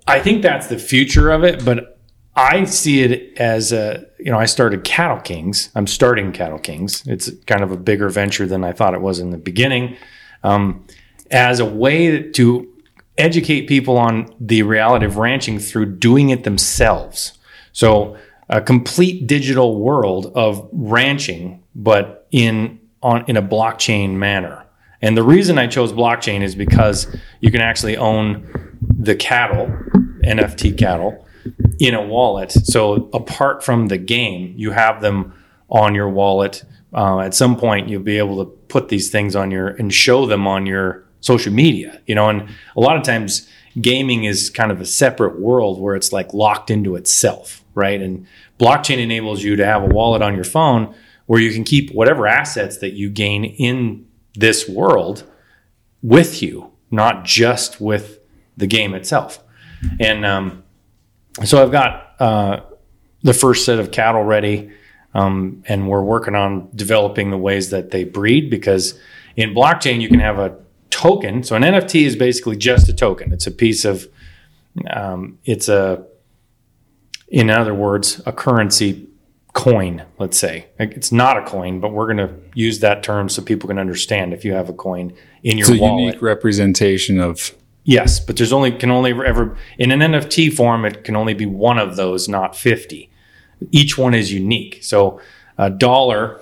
I 0.08 0.20
think 0.20 0.42
that's 0.42 0.68
the 0.68 0.80
future 0.80 1.30
of 1.30 1.44
it, 1.44 1.64
but 1.64 2.00
I 2.36 2.64
see 2.64 3.04
it 3.04 3.38
as 3.38 3.72
a, 3.72 4.06
you 4.18 4.32
know, 4.32 4.40
I 4.40 4.46
started 4.46 4.84
Cattle 4.84 5.20
Kings. 5.20 5.70
I'm 5.76 5.86
starting 5.86 6.32
Cattle 6.32 6.58
Kings. 6.58 7.04
It's 7.06 7.30
kind 7.46 7.62
of 7.62 7.72
a 7.72 7.78
bigger 7.78 8.10
venture 8.10 8.48
than 8.48 8.64
I 8.64 8.72
thought 8.72 8.94
it 8.94 9.02
was 9.02 9.20
in 9.20 9.30
the 9.30 9.38
beginning, 9.38 9.98
um, 10.44 10.84
as 11.30 11.60
a 11.60 11.66
way 11.66 12.32
to 12.32 12.68
educate 13.20 13.68
people 13.68 13.98
on 13.98 14.34
the 14.40 14.64
reality 14.64 15.06
of 15.06 15.18
ranching 15.18 15.60
through 15.60 15.98
doing 15.98 16.30
it 16.30 16.44
themselves. 16.44 17.38
So 17.72 18.18
a 18.50 18.62
complete 18.62 19.28
digital 19.28 19.80
world 19.80 20.32
of 20.36 20.68
ranching, 20.72 21.64
but 21.76 22.28
in 22.32 22.80
on 23.02 23.24
in 23.28 23.38
a 23.38 23.42
blockchain 23.42 24.12
manner. 24.12 24.66
And 25.02 25.16
the 25.16 25.24
reason 25.24 25.58
I 25.58 25.68
chose 25.68 25.94
blockchain 25.94 26.42
is 26.42 26.56
because 26.56 27.08
you 27.40 27.52
can 27.52 27.62
actually 27.62 27.96
own 27.96 28.78
the 28.82 29.16
cattle, 29.16 29.68
NFT 30.26 30.78
cattle 30.78 31.26
in 31.80 31.94
a 31.94 32.02
wallet. 32.06 32.52
So 32.52 33.10
apart 33.14 33.64
from 33.64 33.88
the 33.88 33.98
game, 33.98 34.54
you 34.58 34.72
have 34.72 35.02
them 35.02 35.34
on 35.70 35.96
your 35.96 36.10
wallet. 36.10 36.64
Uh, 36.94 37.20
at 37.20 37.34
some 37.34 37.56
point, 37.56 37.88
you'll 37.88 38.02
be 38.02 38.18
able 38.18 38.44
to 38.44 38.52
put 38.68 38.90
these 38.90 39.10
things 39.10 39.36
on 39.36 39.52
your 39.52 39.70
and 39.70 39.94
show 39.94 40.26
them 40.26 40.48
on 40.48 40.66
your 40.66 41.06
social 41.22 41.54
media. 41.54 42.02
You 42.06 42.16
know, 42.16 42.28
and 42.30 42.50
a 42.76 42.82
lot 42.82 42.98
of 42.98 43.04
times 43.04 43.48
gaming 43.80 44.26
is 44.26 44.50
kind 44.50 44.72
of 44.72 44.82
a 44.82 44.86
separate 44.86 45.40
world 45.40 45.80
where 45.80 45.96
it's 45.96 46.12
like 46.12 46.34
locked 46.34 46.70
into 46.70 46.96
itself, 46.96 47.64
right? 47.80 48.02
And 48.02 48.28
blockchain 48.60 49.00
enables 49.00 49.42
you 49.42 49.56
to 49.56 49.66
have 49.66 49.82
a 49.82 49.88
wallet 49.88 50.22
on 50.22 50.36
your 50.36 50.44
phone 50.44 50.94
where 51.26 51.40
you 51.40 51.52
can 51.54 51.64
keep 51.64 51.92
whatever 51.92 52.28
assets 52.28 52.78
that 52.78 52.94
you 52.94 53.10
gain 53.10 53.46
in 53.46 54.06
this 54.36 54.68
world 54.68 55.24
with 56.02 56.42
you, 56.42 56.72
not 56.92 57.24
just 57.24 57.80
with 57.80 58.20
the 58.58 58.68
game 58.68 58.94
itself. 58.94 59.40
And 60.00 60.26
um, 60.26 60.64
so 61.44 61.62
I've 61.62 61.72
got 61.72 62.16
uh, 62.20 62.62
the 63.22 63.34
first 63.34 63.66
set 63.66 63.80
of 63.80 63.92
cattle 63.92 64.24
ready, 64.24 64.72
um, 65.14 65.64
and 65.68 65.88
we're 65.88 66.02
working 66.02 66.36
on 66.36 66.70
developing 66.76 67.32
the 67.32 67.38
ways 67.38 67.70
that 67.70 67.92
they 67.92 68.04
breed 68.04 68.50
because 68.50 69.00
in 69.36 69.54
blockchain 69.54 70.02
you 70.02 70.10
can 70.10 70.20
have 70.20 70.40
a 70.40 70.58
token. 70.90 71.44
So 71.44 71.56
an 71.56 71.64
NFT 71.64 72.06
is 72.06 72.16
basically 72.16 72.58
just 72.58 72.90
a 72.90 72.94
token. 72.94 73.32
It's 73.32 73.48
a 73.48 73.52
piece 73.52 73.86
of, 73.86 74.08
um, 74.90 75.40
it's 75.46 75.70
a, 75.70 76.06
in 77.30 77.50
other 77.50 77.74
words, 77.74 78.22
a 78.26 78.32
currency 78.32 79.08
coin. 79.54 80.04
Let's 80.18 80.38
say 80.38 80.68
it's 80.78 81.12
not 81.12 81.38
a 81.38 81.44
coin, 81.44 81.80
but 81.80 81.92
we're 81.92 82.12
going 82.14 82.18
to 82.18 82.34
use 82.54 82.80
that 82.80 83.04
term 83.04 83.30
so 83.30 83.42
people 83.42 83.68
can 83.68 83.80
understand. 83.80 84.34
If 84.34 84.46
you 84.46 84.54
have 84.54 84.70
a 84.70 84.74
coin 84.74 85.14
in 85.44 85.58
your 85.58 85.70
it's 85.72 85.80
a 85.80 85.82
wallet, 85.82 86.04
unique 86.06 86.22
representation 86.22 87.20
of 87.20 87.54
Yes, 87.84 88.20
but 88.20 88.38
there's 88.38 88.54
only 88.54 88.72
can 88.72 88.92
only 88.92 89.12
ever 89.12 89.58
in 89.78 89.92
an 89.92 90.00
NFT 90.00 90.54
form 90.54 90.86
it 90.86 91.04
can 91.04 91.16
only 91.16 91.34
be 91.34 91.48
one 91.48 91.80
of 91.80 91.96
those, 91.96 92.28
not 92.28 92.56
50. 92.56 93.10
Each 93.72 93.98
one 93.98 94.14
is 94.14 94.32
unique. 94.32 94.80
So 94.84 95.20
a 95.58 95.70
dollar 95.70 96.40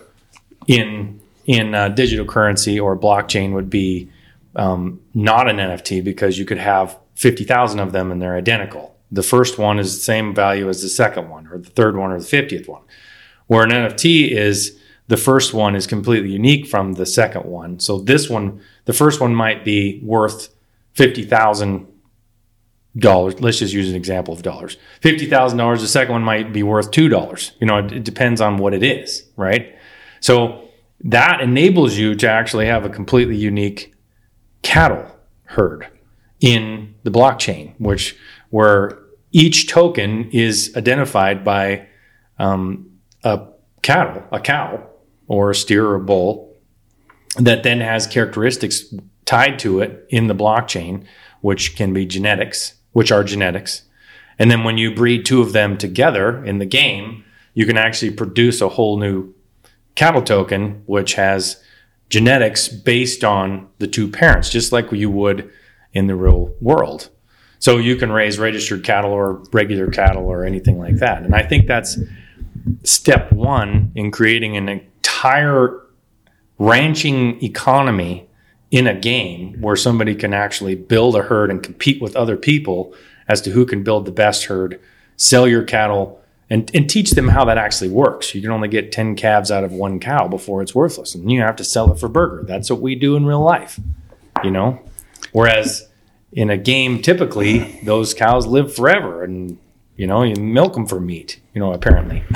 in 0.68 1.22
in 1.46 1.74
uh, 1.74 1.88
digital 1.90 2.26
currency 2.26 2.78
or 2.78 2.98
blockchain 2.98 3.54
would 3.54 3.70
be 3.70 4.12
um, 4.58 5.00
not 5.14 5.50
an 5.50 5.58
NFT 5.58 6.04
because 6.04 6.38
you 6.38 6.44
could 6.44 6.58
have 6.58 6.98
50,000 7.16 7.80
of 7.80 7.94
them 7.94 8.12
and 8.12 8.22
they're 8.22 8.36
identical. 8.36 8.97
The 9.12 9.24
first 9.24 9.58
one 9.58 9.80
is 9.80 9.96
the 9.96 10.02
same 10.02 10.36
value 10.36 10.68
as 10.70 10.82
the 10.82 10.90
second 10.90 11.30
one, 11.30 11.48
or 11.48 11.58
the 11.58 11.70
third 11.70 11.96
one, 11.96 12.12
or 12.12 12.20
the 12.20 12.26
50th 12.26 12.68
one. 12.68 12.84
Where 13.48 13.64
an 13.64 13.70
NFT 13.70 14.32
is 14.32 14.78
the 15.08 15.18
first 15.18 15.54
one 15.54 15.76
is 15.76 15.88
completely 15.88 16.32
unique 16.32 16.68
from 16.68 16.94
the 16.94 17.06
second 17.06 17.46
one. 17.46 17.80
So 17.80 18.00
this 18.00 18.30
one, 18.30 18.62
the 18.86 18.94
first 18.94 19.22
one 19.22 19.34
might 19.34 19.64
be 19.64 20.02
worth 20.04 20.50
fifty 20.94 21.24
thousand 21.24 21.88
dollars. 22.98 23.40
Let's 23.40 23.60
just 23.60 23.74
use 23.74 23.90
an 23.90 23.96
example 23.96 24.34
of 24.34 24.42
dollars. 24.42 24.78
Fifty 25.02 25.26
thousand 25.26 25.60
dollars. 25.60 25.82
The 25.82 25.88
second 25.88 26.12
one 26.12 26.24
might 26.24 26.52
be 26.52 26.64
worth 26.64 26.92
two 26.92 27.08
dollars. 27.08 27.54
You 27.60 27.68
know, 27.68 27.78
it, 27.78 27.92
it 27.94 28.04
depends 28.04 28.42
on 28.42 28.58
what 28.58 28.74
it 28.74 28.84
is, 28.84 29.26
right? 29.38 29.76
So 30.20 30.68
that 31.06 31.42
enables 31.42 31.98
you 31.98 32.16
to 32.16 32.30
actually 32.30 32.66
have 32.66 32.84
a 32.84 32.90
completely 32.90 33.38
unique 33.38 33.94
cattle 34.62 35.06
herd 35.44 35.88
in 36.40 36.96
the 37.04 37.12
blockchain, 37.12 37.74
which 37.80 38.18
where 38.50 39.00
each 39.32 39.68
token 39.68 40.30
is 40.32 40.74
identified 40.76 41.44
by 41.44 41.88
um, 42.40 42.90
a 43.24 43.48
cattle, 43.82 44.24
a 44.32 44.40
cow, 44.40 44.88
or 45.28 45.52
a 45.52 45.56
steer 45.56 45.86
or 45.86 45.96
a 45.96 46.00
bull, 46.00 46.56
that 47.38 47.64
then 47.64 47.82
has 47.82 48.08
characteristics 48.08 48.94
tied 49.26 49.60
to 49.60 49.82
it 49.82 50.06
in 50.10 50.28
the 50.28 50.36
blockchain, 50.36 51.06
which 51.42 51.76
can 51.76 51.94
be 51.94 52.06
genetics, 52.06 52.76
which 52.94 53.12
are 53.12 53.24
genetics. 53.24 53.84
And 54.40 54.50
then 54.50 54.64
when 54.64 54.78
you 54.78 54.94
breed 54.94 55.26
two 55.26 55.42
of 55.42 55.54
them 55.54 55.78
together 55.78 56.44
in 56.46 56.60
the 56.60 56.66
game, 56.66 57.24
you 57.54 57.66
can 57.66 57.78
actually 57.78 58.12
produce 58.12 58.62
a 58.62 58.70
whole 58.70 58.98
new 58.98 59.34
cattle 59.96 60.22
token, 60.22 60.84
which 60.86 61.16
has 61.16 61.62
genetics 62.10 62.68
based 62.68 63.24
on 63.24 63.68
the 63.80 63.88
two 63.88 64.08
parents, 64.08 64.50
just 64.50 64.72
like 64.72 64.92
you 64.92 65.10
would 65.10 65.52
in 65.92 66.08
the 66.08 66.16
real 66.16 66.54
world. 66.62 67.10
So 67.60 67.78
you 67.78 67.96
can 67.96 68.12
raise 68.12 68.40
registered 68.40 68.84
cattle 68.84 69.12
or 69.12 69.44
regular 69.52 69.88
cattle 69.88 70.26
or 70.26 70.46
anything 70.46 70.78
like 70.78 70.98
that. 70.98 71.24
And 71.24 71.34
I 71.34 71.44
think 71.44 71.68
that's 71.68 71.98
step 72.84 73.32
one 73.32 73.92
in 73.96 74.12
creating 74.12 74.58
an 74.58 74.70
entire 74.70 75.82
ranching 76.60 77.44
economy 77.44 78.28
in 78.72 78.88
a 78.88 78.94
game 78.94 79.60
where 79.62 79.76
somebody 79.76 80.14
can 80.14 80.34
actually 80.34 80.76
build 80.76 81.16
a 81.16 81.24
herd 81.24 81.50
and 81.50 81.64
compete 81.64 82.02
with 82.02 82.16
other 82.16 82.36
people 82.36 82.94
as 83.28 83.42
to 83.42 83.52
who 83.52 83.66
can 83.66 83.84
build 83.84 84.06
the 84.06 84.12
best 84.12 84.46
herd, 84.46 84.80
sell 85.16 85.48
your 85.48 85.64
cattle, 85.64 86.22
and, 86.50 86.72
and 86.74 86.90
teach 86.90 87.12
them 87.12 87.30
how 87.30 87.46
that 87.46 87.58
actually 87.58 87.90
works. 87.90 88.34
You 88.34 88.42
can 88.42 88.52
only 88.52 88.68
get 88.68 88.92
10 88.92 89.16
calves 89.16 89.52
out 89.52 89.64
of 89.64 89.72
one 89.72 90.00
cow 90.00 90.28
before 90.28 90.62
it's 90.62 90.74
worthless, 90.74 91.14
and 91.14 91.32
you 91.32 91.42
have 91.42 91.58
to 91.58 91.64
sell 91.64 91.92
it 91.92 92.00
for 92.00 92.08
burger. 92.08 92.44
That's 92.44 92.70
what 92.70 92.82
we 92.82 92.96
do 92.96 93.16
in 93.16 93.26
real 93.26 93.42
life, 93.42 93.80
you 94.44 94.52
know? 94.52 94.80
Whereas 95.34 95.88
in 96.38 96.52
a 96.52 96.58
game, 96.58 97.02
typically, 97.02 97.80
those 97.84 98.14
cows 98.14 98.46
live 98.46 98.74
forever 98.74 99.24
and 99.24 99.58
you 99.96 100.06
know, 100.06 100.22
you 100.22 100.36
milk 100.36 100.76
them 100.76 100.86
for 100.86 101.00
meat, 101.00 101.40
you 101.56 101.60
know, 101.60 101.74
apparently. 101.74 102.20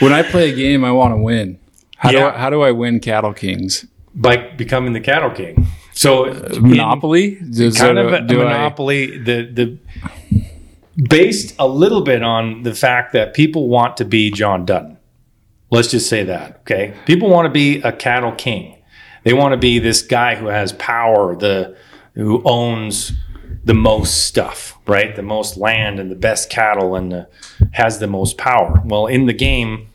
when 0.00 0.12
I 0.12 0.22
play 0.22 0.50
a 0.50 0.54
game, 0.54 0.84
I 0.84 0.92
want 0.92 1.12
to 1.14 1.16
win. 1.16 1.58
How 1.96 2.10
yeah. 2.10 2.18
do 2.18 2.26
I, 2.26 2.30
how 2.38 2.50
do 2.50 2.60
I 2.60 2.72
win 2.72 3.00
Cattle 3.00 3.32
Kings? 3.32 3.86
By 4.14 4.36
becoming 4.36 4.92
the 4.92 5.00
Cattle 5.00 5.30
King. 5.30 5.66
So 5.94 6.26
uh, 6.26 6.58
monopoly, 6.60 7.36
Does 7.36 7.78
kind 7.78 7.96
of 7.98 8.12
a, 8.12 8.16
a 8.18 8.22
monopoly. 8.22 9.14
I... 9.14 9.18
The 9.24 9.50
the 9.50 9.78
based 11.08 11.54
a 11.58 11.66
little 11.66 12.02
bit 12.02 12.22
on 12.22 12.62
the 12.62 12.74
fact 12.74 13.14
that 13.14 13.32
people 13.32 13.68
want 13.68 13.96
to 13.96 14.04
be 14.04 14.30
John 14.30 14.66
Dutton. 14.66 14.98
Let's 15.70 15.90
just 15.90 16.10
say 16.10 16.24
that. 16.24 16.58
Okay. 16.60 16.92
People 17.06 17.30
want 17.30 17.46
to 17.46 17.50
be 17.50 17.80
a 17.80 17.92
cattle 17.92 18.32
king. 18.32 18.73
They 19.24 19.32
want 19.32 19.52
to 19.52 19.56
be 19.56 19.78
this 19.78 20.02
guy 20.02 20.36
who 20.36 20.46
has 20.46 20.72
power, 20.74 21.34
the 21.34 21.76
who 22.14 22.42
owns 22.44 23.12
the 23.64 23.74
most 23.74 24.26
stuff, 24.26 24.78
right? 24.86 25.16
The 25.16 25.22
most 25.22 25.56
land 25.56 25.98
and 25.98 26.10
the 26.10 26.16
best 26.16 26.50
cattle 26.50 26.94
and 26.94 27.10
the, 27.10 27.28
has 27.72 27.98
the 27.98 28.06
most 28.06 28.36
power. 28.36 28.80
Well, 28.84 29.06
in 29.06 29.26
the 29.26 29.32
game, 29.32 29.88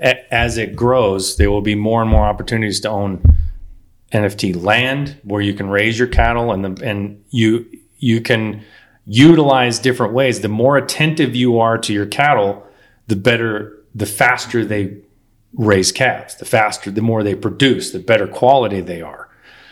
a, 0.00 0.32
as 0.32 0.58
it 0.58 0.76
grows, 0.76 1.36
there 1.36 1.50
will 1.50 1.62
be 1.62 1.74
more 1.74 2.02
and 2.02 2.10
more 2.10 2.26
opportunities 2.26 2.80
to 2.80 2.90
own 2.90 3.22
NFT 4.12 4.62
land 4.62 5.16
where 5.24 5.40
you 5.40 5.54
can 5.54 5.68
raise 5.68 5.98
your 5.98 6.08
cattle 6.08 6.52
and 6.52 6.64
the, 6.64 6.86
and 6.86 7.24
you 7.30 7.66
you 7.98 8.20
can 8.20 8.62
utilize 9.06 9.78
different 9.78 10.12
ways. 10.12 10.40
The 10.40 10.48
more 10.48 10.76
attentive 10.76 11.34
you 11.34 11.58
are 11.58 11.78
to 11.78 11.92
your 11.92 12.06
cattle, 12.06 12.66
the 13.06 13.16
better, 13.16 13.82
the 13.94 14.06
faster 14.06 14.64
they 14.64 14.98
raise 15.56 15.92
calves. 15.92 16.36
The 16.36 16.44
faster, 16.44 16.90
the 16.90 17.02
more 17.02 17.22
they 17.22 17.34
produce, 17.34 17.90
the 17.92 17.98
better 17.98 18.26
quality 18.26 18.80
they 18.80 19.02
are. 19.02 19.28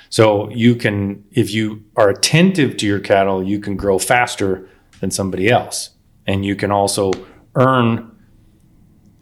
So 0.08 0.50
you 0.50 0.74
can, 0.74 1.24
if 1.32 1.52
you 1.52 1.84
are 1.96 2.10
attentive 2.10 2.76
to 2.78 2.86
your 2.86 3.00
cattle, 3.00 3.42
you 3.42 3.58
can 3.58 3.76
grow 3.76 3.98
faster 3.98 4.68
than 5.00 5.10
somebody 5.10 5.48
else, 5.48 5.90
and 6.26 6.44
you 6.44 6.54
can 6.54 6.70
also 6.70 7.12
earn 7.54 8.14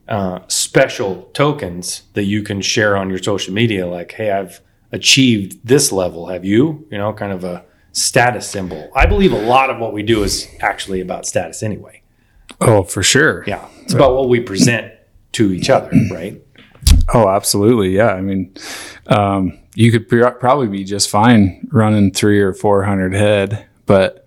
uh, 0.08 0.40
special 0.48 1.30
tokens 1.32 2.02
that 2.14 2.24
you 2.24 2.42
can 2.42 2.60
share 2.60 2.96
on 2.96 3.08
your 3.08 3.20
social 3.20 3.54
media. 3.54 3.86
Like, 3.86 4.12
hey, 4.12 4.32
I've 4.32 4.60
achieved 4.90 5.60
this 5.64 5.92
level. 5.92 6.26
Have 6.26 6.44
you? 6.44 6.86
You 6.90 6.98
know, 6.98 7.12
kind 7.12 7.32
of 7.32 7.44
a 7.44 7.64
status 7.92 8.48
symbol. 8.48 8.90
I 8.94 9.06
believe 9.06 9.32
a 9.32 9.40
lot 9.40 9.70
of 9.70 9.78
what 9.78 9.92
we 9.92 10.02
do 10.02 10.24
is 10.24 10.48
actually 10.60 11.00
about 11.00 11.26
status 11.26 11.62
anyway. 11.62 12.02
Oh, 12.60 12.82
for 12.82 13.02
sure. 13.02 13.44
Yeah. 13.46 13.68
It's 13.82 13.94
about 13.94 14.14
what 14.14 14.28
we 14.28 14.40
present 14.40 14.92
to 15.32 15.52
each 15.52 15.70
other, 15.70 15.90
right? 16.10 16.42
Oh, 17.12 17.28
absolutely. 17.28 17.90
Yeah. 17.90 18.12
I 18.12 18.20
mean, 18.20 18.54
um, 19.06 19.58
you 19.74 19.90
could 19.92 20.08
pr- 20.08 20.28
probably 20.30 20.68
be 20.68 20.84
just 20.84 21.08
fine 21.10 21.68
running 21.72 22.12
three 22.12 22.40
or 22.40 22.52
400 22.52 23.14
head, 23.14 23.66
but 23.86 24.26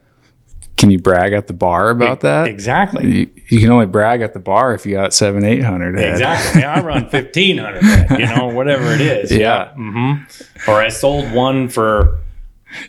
can 0.78 0.90
you 0.90 1.00
brag 1.00 1.34
at 1.34 1.48
the 1.48 1.54
bar 1.54 1.90
about 1.92 2.22
that? 2.22 2.48
Exactly. 2.48 3.10
You, 3.10 3.30
you 3.50 3.60
can 3.62 3.70
only 3.70 3.86
brag 3.86 4.22
at 4.22 4.34
the 4.34 4.40
bar 4.40 4.74
if 4.74 4.86
you 4.86 4.94
got 4.94 5.14
seven, 5.14 5.46
800 5.46 5.98
head. 5.98 6.12
Exactly. 6.12 6.62
Yeah, 6.62 6.74
I 6.74 6.82
run 6.82 7.04
1500 7.04 7.82
head, 7.84 8.20
you 8.20 8.26
know, 8.26 8.48
whatever 8.48 8.92
it 8.94 9.02
is. 9.02 9.32
Yeah. 9.44 9.72
mm-hmm 9.78 10.70
Or 10.70 10.82
I 10.82 10.90
sold 10.90 11.32
one 11.32 11.70
for, 11.70 12.20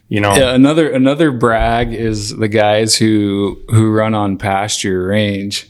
you 0.09 0.21
know, 0.21 0.35
Yeah, 0.35 0.55
another 0.55 0.91
another 0.91 1.31
brag 1.31 1.93
is 1.93 2.35
the 2.37 2.49
guys 2.49 2.97
who 2.97 3.61
who 3.69 3.91
run 3.93 4.15
on 4.15 4.39
pasture 4.39 5.07
range, 5.07 5.69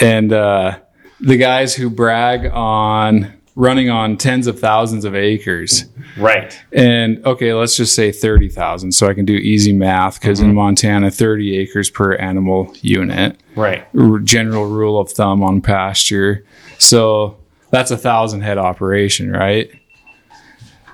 and 0.00 0.32
uh, 0.32 0.80
the 1.22 1.36
guys 1.36 1.74
who 1.74 1.88
brag 1.88 2.46
on 2.46 3.32
running 3.54 3.90
on 3.90 4.16
tens 4.16 4.46
of 4.46 4.58
thousands 4.58 5.04
of 5.04 5.14
acres. 5.14 5.84
right. 6.16 6.58
And 6.72 7.24
okay, 7.26 7.52
let's 7.54 7.76
just 7.76 7.94
say 7.94 8.12
thirty 8.12 8.48
thousand, 8.48 8.92
so 8.92 9.08
I 9.08 9.14
can 9.14 9.24
do 9.24 9.34
easy 9.34 9.72
math 9.72 10.20
because 10.20 10.40
in 10.40 10.48
mm-hmm. 10.48 10.56
Montana, 10.56 11.10
thirty 11.10 11.56
acres 11.58 11.90
per 11.90 12.14
animal 12.14 12.74
unit. 12.80 13.40
Right. 13.56 13.86
r- 13.98 14.18
General 14.18 14.66
rule 14.66 14.98
of 14.98 15.10
thumb 15.10 15.42
on 15.42 15.60
pasture, 15.60 16.44
so 16.78 17.38
that's 17.70 17.90
a 17.90 17.98
thousand 17.98 18.42
head 18.42 18.58
operation, 18.58 19.30
right? 19.30 19.70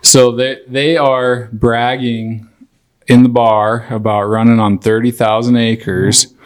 So 0.03 0.33
they 0.33 0.61
they 0.67 0.97
are 0.97 1.49
bragging 1.53 2.49
in 3.07 3.23
the 3.23 3.29
bar 3.29 3.87
about 3.91 4.23
running 4.25 4.61
on 4.61 4.79
thirty 4.79 5.11
thousand 5.11 5.57
acres 5.57 6.27
mm-hmm. 6.27 6.38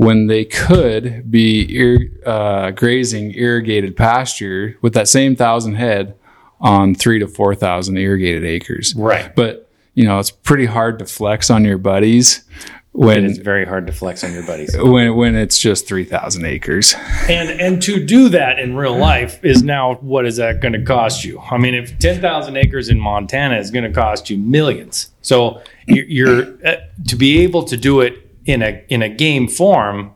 When 0.00 0.28
they 0.28 0.46
could 0.46 1.30
be 1.30 1.66
ir- 1.76 2.10
uh, 2.24 2.70
grazing 2.70 3.34
irrigated 3.34 3.94
pasture 3.96 4.76
with 4.80 4.94
that 4.94 5.08
same 5.08 5.36
thousand 5.36 5.74
head 5.74 6.14
on 6.60 6.94
three 6.94 7.18
to 7.18 7.28
four 7.28 7.54
thousand 7.54 7.98
irrigated 7.98 8.44
acres. 8.44 8.94
Right. 8.94 9.34
But 9.36 9.68
you 9.94 10.04
know 10.04 10.18
it's 10.18 10.30
pretty 10.30 10.66
hard 10.66 10.98
to 11.00 11.04
flex 11.04 11.50
on 11.50 11.64
your 11.64 11.76
buddies 11.78 12.44
when 12.92 13.24
It's 13.24 13.38
very 13.38 13.64
hard 13.66 13.86
to 13.86 13.92
flex 13.92 14.24
on 14.24 14.32
your 14.32 14.42
buddies. 14.42 14.74
when 14.76 15.14
when 15.16 15.36
it's 15.36 15.58
just 15.58 15.86
three 15.86 16.04
thousand 16.04 16.46
acres. 16.46 16.94
And 17.28 17.50
and 17.60 17.82
to 17.82 18.02
do 18.04 18.30
that 18.30 18.58
in 18.58 18.76
real 18.76 18.96
life 18.96 19.44
is 19.44 19.62
now 19.62 19.96
what 19.96 20.24
is 20.24 20.36
that 20.36 20.60
going 20.60 20.72
to 20.72 20.82
cost 20.82 21.24
you? 21.24 21.38
I 21.40 21.58
mean, 21.58 21.74
if 21.74 21.98
ten 21.98 22.22
thousand 22.22 22.56
acres 22.56 22.88
in 22.88 22.98
Montana 22.98 23.58
is 23.58 23.70
going 23.70 23.84
to 23.84 23.92
cost 23.92 24.30
you 24.30 24.38
millions, 24.38 25.10
so 25.20 25.60
you're, 25.86 26.06
you're 26.06 26.66
uh, 26.66 26.76
to 27.08 27.16
be 27.16 27.40
able 27.40 27.64
to 27.64 27.76
do 27.76 28.00
it 28.00 28.29
in 28.52 28.62
a 28.62 28.84
in 28.88 29.02
a 29.02 29.08
game 29.08 29.48
form, 29.48 30.12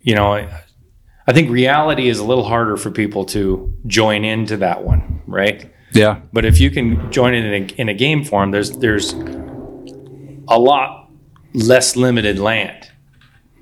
you 0.00 0.14
know. 0.14 0.48
I 1.24 1.32
think 1.32 1.50
reality 1.50 2.08
is 2.08 2.18
a 2.18 2.24
little 2.24 2.44
harder 2.44 2.76
for 2.76 2.90
people 2.90 3.24
to 3.26 3.72
join 3.86 4.24
into 4.24 4.56
that 4.56 4.82
one, 4.82 5.22
right? 5.28 5.72
Yeah, 5.92 6.20
But 6.32 6.44
if 6.44 6.58
you 6.58 6.70
can 6.70 7.12
join 7.12 7.32
it 7.34 7.44
in 7.44 7.62
a, 7.62 7.66
in 7.74 7.88
a 7.88 7.94
game 7.94 8.24
form, 8.24 8.50
there's 8.50 8.70
there's 8.78 9.12
a 10.48 10.58
lot 10.58 11.10
less 11.54 11.96
limited 11.96 12.38
land 12.38 12.90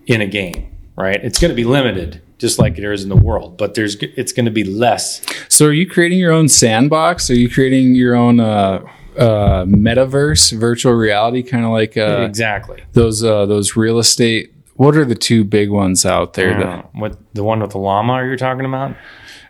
in 0.06 0.20
a 0.20 0.26
game, 0.26 0.76
right? 0.96 1.22
It's 1.22 1.38
going 1.38 1.50
to 1.50 1.54
be 1.56 1.64
limited, 1.64 2.22
just 2.38 2.58
like 2.58 2.78
it 2.78 2.84
is 2.84 3.02
in 3.02 3.08
the 3.08 3.16
world, 3.16 3.58
but 3.58 3.74
there's 3.74 3.96
it's 4.00 4.32
going 4.32 4.46
to 4.46 4.52
be 4.52 4.64
less. 4.64 5.20
So 5.48 5.66
are 5.66 5.72
you 5.72 5.88
creating 5.88 6.18
your 6.18 6.32
own 6.32 6.48
sandbox? 6.48 7.30
Are 7.30 7.34
you 7.34 7.50
creating 7.50 7.94
your 7.94 8.14
own 8.14 8.40
uh, 8.40 8.82
uh, 9.18 9.64
metaverse, 9.64 10.52
virtual 10.58 10.92
reality, 10.94 11.42
kind 11.42 11.64
of 11.64 11.70
like 11.70 11.96
uh, 11.96 12.24
exactly. 12.28 12.82
those 12.92 13.22
uh, 13.24 13.46
those 13.46 13.76
real 13.76 13.98
estate? 13.98 14.52
What 14.74 14.96
are 14.96 15.04
the 15.04 15.14
two 15.14 15.44
big 15.44 15.70
ones 15.70 16.06
out 16.06 16.34
there? 16.34 16.58
that- 16.58 16.94
what 16.94 17.18
the 17.34 17.44
one 17.44 17.60
with 17.60 17.70
the 17.72 17.78
llama 17.78 18.14
Are 18.14 18.26
you're 18.26 18.36
talking 18.36 18.64
about? 18.64 18.96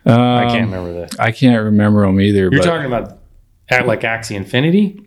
Um, 0.05 0.19
I 0.19 0.45
can't 0.49 0.65
remember 0.71 0.93
the. 1.07 1.21
I 1.21 1.31
can't 1.31 1.63
remember 1.63 2.05
them 2.05 2.19
either. 2.19 2.39
You're 2.51 2.51
but, 2.51 2.63
talking 2.63 2.85
about 2.87 3.19
at 3.69 3.85
like 3.87 4.01
Axie 4.01 4.35
Infinity. 4.35 4.99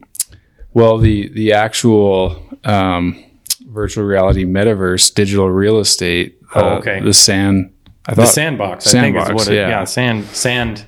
well, 0.73 0.99
the 0.99 1.29
the 1.31 1.53
actual 1.53 2.41
um, 2.65 3.23
virtual 3.67 4.05
reality 4.05 4.45
metaverse, 4.45 5.13
digital 5.13 5.51
real 5.51 5.79
estate. 5.79 6.39
Oh, 6.55 6.61
uh, 6.75 6.79
okay. 6.79 7.01
The 7.01 7.13
sand. 7.13 7.73
I 8.07 8.13
The 8.15 8.23
thought. 8.23 8.35
sandbox, 8.35 8.87
I 8.87 8.91
Sandbox, 8.91 9.27
think 9.29 9.41
is 9.41 9.47
what 9.47 9.55
it, 9.55 9.57
yeah. 9.59 9.69
yeah. 9.71 9.85
sand, 9.85 10.25
sand. 10.27 10.85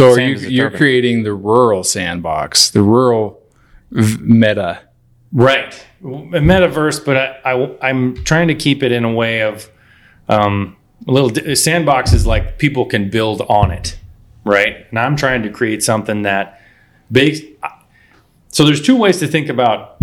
So 0.00 0.12
are 0.12 0.20
you, 0.20 0.36
you're 0.36 0.70
creating 0.70 1.24
the 1.24 1.34
rural 1.34 1.84
sandbox, 1.84 2.70
the 2.70 2.82
rural 2.82 3.42
v- 3.90 4.18
meta. 4.22 4.80
Right, 5.32 5.74
a 6.02 6.06
metaverse, 6.40 7.04
but 7.04 7.16
I, 7.16 7.52
I 7.80 7.90
am 7.90 8.16
trying 8.24 8.48
to 8.48 8.54
keep 8.54 8.82
it 8.82 8.90
in 8.90 9.04
a 9.04 9.12
way 9.12 9.42
of 9.42 9.70
um, 10.28 10.76
a 11.06 11.12
little 11.12 11.28
di- 11.28 11.54
sandbox 11.54 12.12
is 12.12 12.26
like 12.26 12.58
people 12.58 12.86
can 12.86 13.10
build 13.10 13.42
on 13.42 13.70
it, 13.70 13.98
right? 14.44 14.86
And 14.90 14.98
I'm 14.98 15.16
trying 15.16 15.42
to 15.42 15.50
create 15.50 15.82
something 15.82 16.22
that 16.22 16.60
based. 17.12 17.44
So 18.48 18.64
there's 18.64 18.82
two 18.82 18.96
ways 18.96 19.18
to 19.20 19.28
think 19.28 19.48
about 19.48 19.98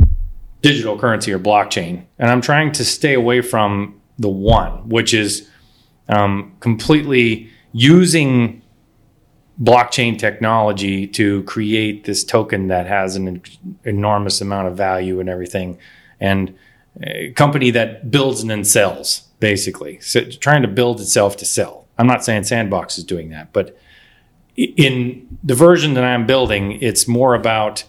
digital 0.61 0.97
currency 0.97 1.33
or 1.33 1.39
blockchain, 1.39 2.05
and 2.19 2.29
I'm 2.29 2.41
trying 2.41 2.71
to 2.73 2.85
stay 2.85 3.13
away 3.13 3.41
from 3.41 3.99
the 4.17 4.29
one, 4.29 4.87
which 4.87 5.13
is 5.13 5.49
um, 6.07 6.55
completely 6.61 7.49
using 7.73 8.61
blockchain 9.61 10.17
technology 10.17 11.07
to 11.07 11.43
create 11.43 12.03
this 12.03 12.23
token 12.23 12.67
that 12.67 12.85
has 12.85 13.15
an 13.15 13.27
en- 13.27 13.41
enormous 13.83 14.41
amount 14.41 14.67
of 14.67 14.77
value 14.77 15.19
and 15.19 15.29
everything. 15.29 15.77
And 16.19 16.55
a 17.01 17.31
company 17.31 17.71
that 17.71 18.09
builds 18.11 18.41
and 18.41 18.49
then 18.49 18.63
sells 18.63 19.21
basically. 19.39 19.99
So 19.99 20.21
trying 20.25 20.63
to 20.63 20.67
build 20.67 20.99
itself 20.99 21.37
to 21.37 21.45
sell. 21.45 21.85
I'm 21.97 22.07
not 22.07 22.23
saying 22.23 22.43
sandbox 22.43 22.97
is 22.97 23.03
doing 23.03 23.29
that 23.29 23.53
but 23.53 23.77
in 24.55 25.37
the 25.43 25.53
version 25.53 25.93
that 25.93 26.03
i'm 26.03 26.25
building 26.25 26.79
it's 26.81 27.07
more 27.07 27.35
about 27.35 27.83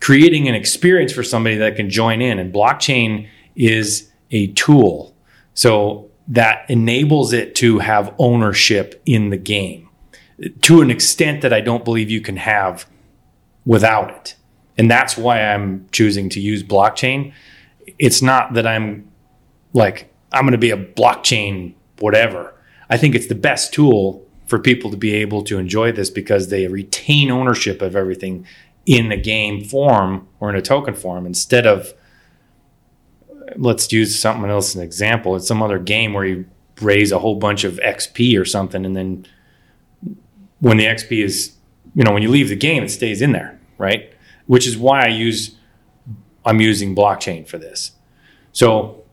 creating 0.00 0.48
an 0.48 0.54
experience 0.54 1.12
for 1.12 1.22
somebody 1.22 1.56
that 1.56 1.76
can 1.76 1.90
join 1.90 2.20
in. 2.20 2.38
And 2.38 2.52
blockchain 2.52 3.28
is 3.54 4.10
a 4.30 4.48
tool. 4.48 5.14
So 5.54 6.10
that 6.28 6.68
enables 6.68 7.32
it 7.32 7.54
to 7.56 7.78
have 7.78 8.14
ownership 8.18 9.02
in 9.06 9.30
the 9.30 9.36
game 9.36 9.85
to 10.62 10.80
an 10.80 10.90
extent 10.90 11.42
that 11.42 11.52
I 11.52 11.60
don't 11.60 11.84
believe 11.84 12.10
you 12.10 12.20
can 12.20 12.36
have 12.36 12.86
without 13.64 14.10
it. 14.10 14.36
And 14.78 14.90
that's 14.90 15.16
why 15.16 15.40
I'm 15.40 15.88
choosing 15.92 16.28
to 16.30 16.40
use 16.40 16.62
blockchain. 16.62 17.32
It's 17.98 18.20
not 18.20 18.54
that 18.54 18.66
I'm 18.66 19.10
like, 19.72 20.12
I'm 20.32 20.42
going 20.42 20.52
to 20.52 20.58
be 20.58 20.70
a 20.70 20.76
blockchain 20.76 21.74
whatever. 21.98 22.54
I 22.90 22.96
think 22.96 23.14
it's 23.14 23.26
the 23.26 23.34
best 23.34 23.72
tool 23.72 24.26
for 24.46 24.58
people 24.58 24.90
to 24.90 24.96
be 24.96 25.14
able 25.14 25.42
to 25.44 25.58
enjoy 25.58 25.92
this 25.92 26.10
because 26.10 26.48
they 26.48 26.66
retain 26.68 27.30
ownership 27.30 27.82
of 27.82 27.96
everything 27.96 28.46
in 28.84 29.10
a 29.10 29.16
game 29.16 29.64
form 29.64 30.28
or 30.38 30.48
in 30.50 30.56
a 30.56 30.62
token 30.62 30.94
form 30.94 31.26
instead 31.26 31.66
of 31.66 31.92
let's 33.56 33.90
use 33.92 34.18
something 34.18 34.48
else 34.48 34.70
as 34.70 34.76
an 34.76 34.82
example. 34.82 35.34
It's 35.34 35.48
some 35.48 35.62
other 35.62 35.78
game 35.78 36.12
where 36.12 36.24
you 36.24 36.46
raise 36.80 37.10
a 37.10 37.18
whole 37.18 37.36
bunch 37.36 37.64
of 37.64 37.74
XP 37.76 38.38
or 38.40 38.44
something 38.44 38.84
and 38.84 38.94
then 38.94 39.26
when 40.60 40.76
the 40.76 40.84
XP 40.84 41.22
is, 41.22 41.54
you 41.94 42.04
know, 42.04 42.12
when 42.12 42.22
you 42.22 42.30
leave 42.30 42.48
the 42.48 42.56
game, 42.56 42.82
it 42.82 42.90
stays 42.90 43.22
in 43.22 43.32
there, 43.32 43.58
right? 43.78 44.12
Which 44.46 44.66
is 44.66 44.76
why 44.76 45.04
I 45.04 45.08
use, 45.08 45.56
I'm 46.44 46.60
using 46.60 46.94
blockchain 46.94 47.46
for 47.46 47.58
this. 47.58 47.92
So 48.52 49.04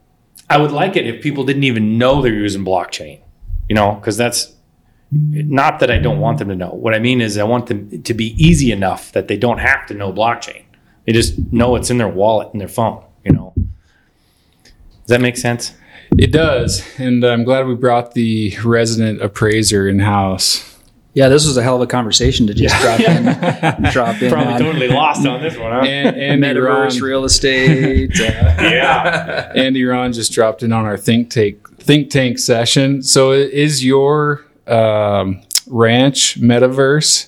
I 0.50 0.58
would 0.58 0.72
like 0.72 0.96
it 0.96 1.08
if 1.08 1.22
people 1.22 1.44
didn't 1.44 1.64
even 1.64 1.98
know 1.98 2.22
they're 2.22 2.34
using 2.34 2.64
blockchain, 2.64 3.20
you 3.68 3.76
know, 3.76 3.94
because 3.94 4.18
that's 4.18 4.54
not 5.12 5.80
that 5.80 5.92
I 5.92 6.00
don't 6.00 6.20
want 6.20 6.40
them 6.40 6.50
to 6.50 6.56
know. 6.56 6.70
What 6.70 6.94
I 6.94 7.00
mean 7.00 7.22
is 7.22 7.38
I 7.38 7.44
want 7.44 7.68
them 7.68 8.02
to 8.02 8.14
be 8.14 8.34
easy 8.44 8.72
enough 8.72 9.12
that 9.12 9.28
they 9.28 9.38
don't 9.38 9.60
have 9.60 9.86
to 9.88 9.94
know 9.94 10.12
blockchain. 10.12 10.64
They 11.06 11.12
just 11.12 11.38
know 11.52 11.76
it's 11.76 11.90
in 11.90 11.98
their 11.98 12.08
wallet 12.08 12.50
and 12.52 12.62
their 12.62 12.68
phone, 12.68 13.04
you 13.24 13.34
know. 13.34 13.54
Does 14.64 15.08
that 15.08 15.22
make 15.22 15.38
sense? 15.38 15.74
It 16.18 16.32
does. 16.32 16.84
And 16.98 17.24
I'm 17.24 17.44
glad 17.44 17.68
we 17.68 17.76
brought 17.76 18.14
the 18.14 18.56
resident 18.64 19.22
appraiser 19.22 19.88
in 19.88 20.00
house. 20.00 20.73
Yeah, 21.16 21.30
this 21.30 21.46
was 21.46 21.58
a 21.58 21.64
hell 21.64 21.76
of 21.76 21.82
a 21.82 21.88
conversation 21.88 22.48
to 22.48 22.54
just 22.54 22.76
drop 22.82 23.00
in. 23.00 23.24
drop 23.92 24.22
in 24.22 24.32
Probably 24.32 24.54
on 24.54 24.60
totally 24.60 24.88
lost 24.88 25.26
on 25.28 25.42
this 25.42 25.56
one, 25.58 25.72
huh? 25.72 25.82
And 25.82 26.16
Andy 26.18 26.48
metaverse, 26.48 27.00
Ron, 27.00 27.02
real 27.02 27.24
estate. 27.24 28.20
uh, 28.20 28.24
yeah. 28.24 29.52
Andy 29.56 29.84
Ron 29.84 30.12
just 30.12 30.32
dropped 30.34 30.64
in 30.64 30.72
on 30.74 30.86
our 30.86 30.98
think 30.98 31.30
tank 31.30 31.70
think 31.78 32.10
tank 32.10 32.40
session. 32.40 33.04
So 33.04 33.32
is 33.32 33.86
your 33.86 34.46
um, 34.66 35.42
ranch 35.68 36.42
metaverse? 36.42 37.28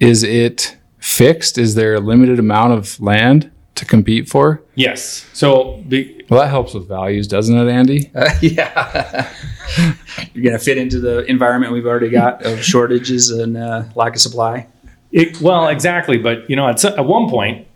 Is 0.00 0.22
it 0.24 0.76
fixed? 0.98 1.56
Is 1.56 1.76
there 1.76 1.94
a 1.94 2.00
limited 2.00 2.38
amount 2.38 2.72
of 2.72 3.00
land 3.00 3.50
to 3.76 3.84
compete 3.84 4.28
for? 4.28 4.62
Yes. 4.74 5.26
So 5.32 5.84
the, 5.86 6.19
Well, 6.30 6.40
that 6.40 6.48
helps 6.48 6.74
with 6.74 6.86
values, 6.88 7.26
doesn't 7.26 7.56
it, 7.56 7.68
Andy? 7.70 8.10
uh, 8.14 8.30
yeah. 8.40 9.28
You're 10.32 10.44
going 10.44 10.56
to 10.58 10.64
fit 10.64 10.78
into 10.78 11.00
the 11.00 11.24
environment 11.26 11.72
we've 11.72 11.86
already 11.86 12.08
got 12.08 12.44
of 12.46 12.62
shortages 12.64 13.30
and 13.30 13.56
uh, 13.56 13.84
lack 13.96 14.14
of 14.14 14.20
supply. 14.20 14.68
it, 15.12 15.40
well, 15.40 15.66
exactly. 15.68 16.18
But 16.18 16.48
you 16.48 16.54
know, 16.56 16.68
at, 16.68 16.78
some- 16.80 16.94
at 16.98 17.04
one 17.04 17.28
point, 17.28 17.66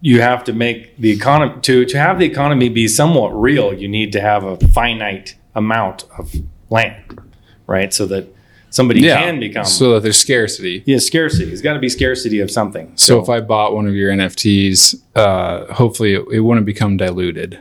you 0.01 0.21
have 0.21 0.45
to 0.45 0.53
make 0.53 0.97
the 0.99 1.11
economy 1.11 1.61
to 1.63 1.85
to 1.85 1.99
have 1.99 2.19
the 2.19 2.27
economy 2.27 2.69
be 2.69 2.89
somewhat 2.89 3.29
real. 3.31 3.73
You 3.73 3.89
need 3.89 4.13
to 4.13 4.21
have 4.21 4.45
a 4.45 4.57
finite 4.69 5.37
amount 5.55 6.05
of 6.19 6.35
land, 6.71 7.21
right? 7.67 7.93
So 7.93 8.07
that 8.07 8.35
somebody 8.71 9.03
can 9.03 9.39
become 9.39 9.65
so 9.65 9.95
that 9.95 10.03
there's 10.03 10.19
scarcity. 10.19 10.83
yeah 10.87 10.99
scarcity. 10.99 11.47
There's 11.47 11.63
got 11.63 11.75
to 11.75 11.79
be 11.79 11.89
scarcity 11.89 12.41
of 12.41 12.51
something. 12.51 12.93
So 12.97 13.21
if 13.21 13.29
I 13.29 13.41
bought 13.41 13.75
one 13.75 13.87
of 13.87 13.95
your 13.95 14.11
NFTs, 14.11 15.01
uh, 15.15 15.73
hopefully 15.73 16.15
it, 16.15 16.25
it 16.33 16.41
wouldn't 16.41 16.67
become 16.67 16.97
diluted. 16.97 17.61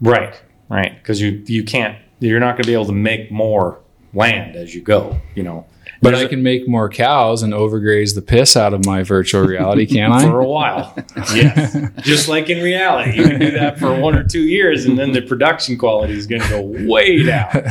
Right, 0.00 0.40
right. 0.76 0.94
Because 0.96 1.20
you 1.20 1.42
you 1.46 1.64
can't 1.64 1.98
you're 2.20 2.40
not 2.40 2.52
going 2.52 2.62
to 2.62 2.66
be 2.68 2.74
able 2.74 2.86
to 2.86 2.92
make 2.92 3.30
more 3.32 3.80
land 4.14 4.54
as 4.56 4.74
you 4.74 4.80
go. 4.80 5.20
You 5.34 5.42
know, 5.42 5.66
But 6.00 6.10
There's 6.10 6.22
I 6.22 6.26
a- 6.26 6.28
can 6.28 6.42
make 6.42 6.68
more 6.68 6.88
cows 6.88 7.42
and 7.42 7.52
overgraze 7.52 8.14
the 8.14 8.22
piss 8.22 8.56
out 8.56 8.72
of 8.74 8.84
my 8.86 9.02
virtual 9.02 9.42
reality, 9.42 9.86
can 9.86 10.12
I? 10.12 10.22
for 10.22 10.38
a 10.40 10.46
while. 10.46 10.94
yes, 11.34 11.76
just 12.02 12.28
like 12.28 12.48
in 12.48 12.62
reality, 12.62 13.16
you 13.16 13.24
can 13.24 13.40
do 13.40 13.50
that 13.52 13.78
for 13.78 13.98
one 13.98 14.16
or 14.16 14.22
two 14.24 14.42
years, 14.42 14.84
and 14.84 14.98
then 14.98 15.12
the 15.12 15.22
production 15.22 15.76
quality 15.78 16.12
is 16.14 16.26
going 16.26 16.42
to 16.42 16.48
go 16.48 16.60
way 16.88 17.22
down. 17.24 17.64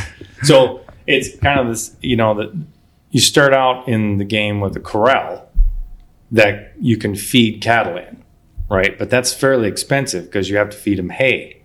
So 0.43 0.81
it's 1.07 1.37
kind 1.37 1.59
of 1.59 1.67
this, 1.67 1.95
you 2.01 2.15
know, 2.17 2.33
that 2.35 2.51
you 3.11 3.19
start 3.21 3.53
out 3.53 3.87
in 3.87 4.17
the 4.17 4.25
game 4.25 4.59
with 4.59 4.75
a 4.75 4.79
corral 4.79 5.49
that 6.31 6.73
you 6.79 6.97
can 6.97 7.15
feed 7.15 7.61
cattle 7.61 7.97
in, 7.97 8.23
right? 8.69 8.97
But 8.97 9.09
that's 9.09 9.33
fairly 9.33 9.67
expensive 9.67 10.25
because 10.25 10.49
you 10.49 10.57
have 10.57 10.69
to 10.71 10.77
feed 10.77 10.97
them 10.97 11.09
hay 11.09 11.61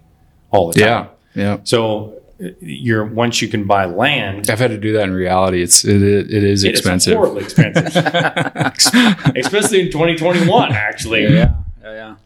all 0.50 0.70
the 0.72 0.80
time. 0.80 0.88
Yeah, 0.88 1.06
yeah. 1.36 1.58
So 1.64 2.20
you're 2.60 3.04
once 3.04 3.40
you 3.40 3.48
can 3.48 3.64
buy 3.64 3.84
land, 3.84 4.50
I've 4.50 4.58
had 4.58 4.70
to 4.70 4.78
do 4.78 4.92
that 4.94 5.04
in 5.04 5.14
reality. 5.14 5.62
It's 5.62 5.84
it, 5.84 6.02
it 6.02 6.30
is 6.30 6.32
it 6.32 6.44
is 6.44 6.64
expensive. 6.64 7.14
horribly 7.16 7.44
expensive, 7.44 7.94
especially 9.36 9.80
in 9.82 9.90
2021. 9.90 10.72
Actually, 10.72 11.24
Yeah, 11.24 11.54
yeah, 11.82 11.92
yeah. 11.92 12.16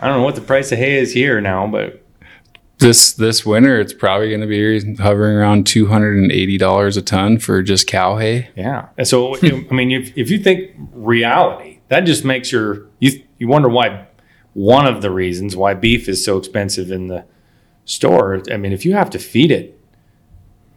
I 0.00 0.06
don't 0.08 0.18
know 0.18 0.24
what 0.24 0.34
the 0.34 0.40
price 0.40 0.72
of 0.72 0.78
hay 0.78 0.98
is 0.98 1.12
here 1.12 1.40
now, 1.40 1.66
but 1.66 2.02
This 2.78 3.12
this 3.12 3.44
winter, 3.46 3.78
it's 3.80 3.92
probably 3.92 4.28
going 4.28 4.40
to 4.40 4.46
be 4.46 4.94
hovering 5.02 5.36
around 5.36 5.66
two 5.66 5.86
hundred 5.86 6.16
and 6.18 6.32
eighty 6.32 6.58
dollars 6.58 6.96
a 6.96 7.02
ton 7.02 7.38
for 7.38 7.62
just 7.62 7.86
cow 7.86 8.16
hay. 8.16 8.50
yeah. 8.56 8.88
And 8.98 9.06
so 9.06 9.36
I 9.36 9.72
mean, 9.72 9.92
if, 9.92 10.16
if 10.16 10.30
you 10.30 10.38
think 10.38 10.72
reality, 10.92 11.78
that 11.88 12.00
just 12.00 12.24
makes 12.24 12.50
your 12.50 12.86
you 13.00 13.22
you 13.38 13.48
wonder 13.48 13.68
why 13.68 14.06
one 14.54 14.86
of 14.86 15.00
the 15.02 15.10
reasons 15.10 15.56
why 15.56 15.74
beef 15.74 16.08
is 16.08 16.24
so 16.24 16.36
expensive 16.38 16.90
in 16.90 17.06
the 17.08 17.24
store. 17.84 18.42
I 18.50 18.56
mean, 18.56 18.72
if 18.72 18.84
you 18.84 18.94
have 18.94 19.10
to 19.10 19.18
feed 19.18 19.50
it 19.50 19.78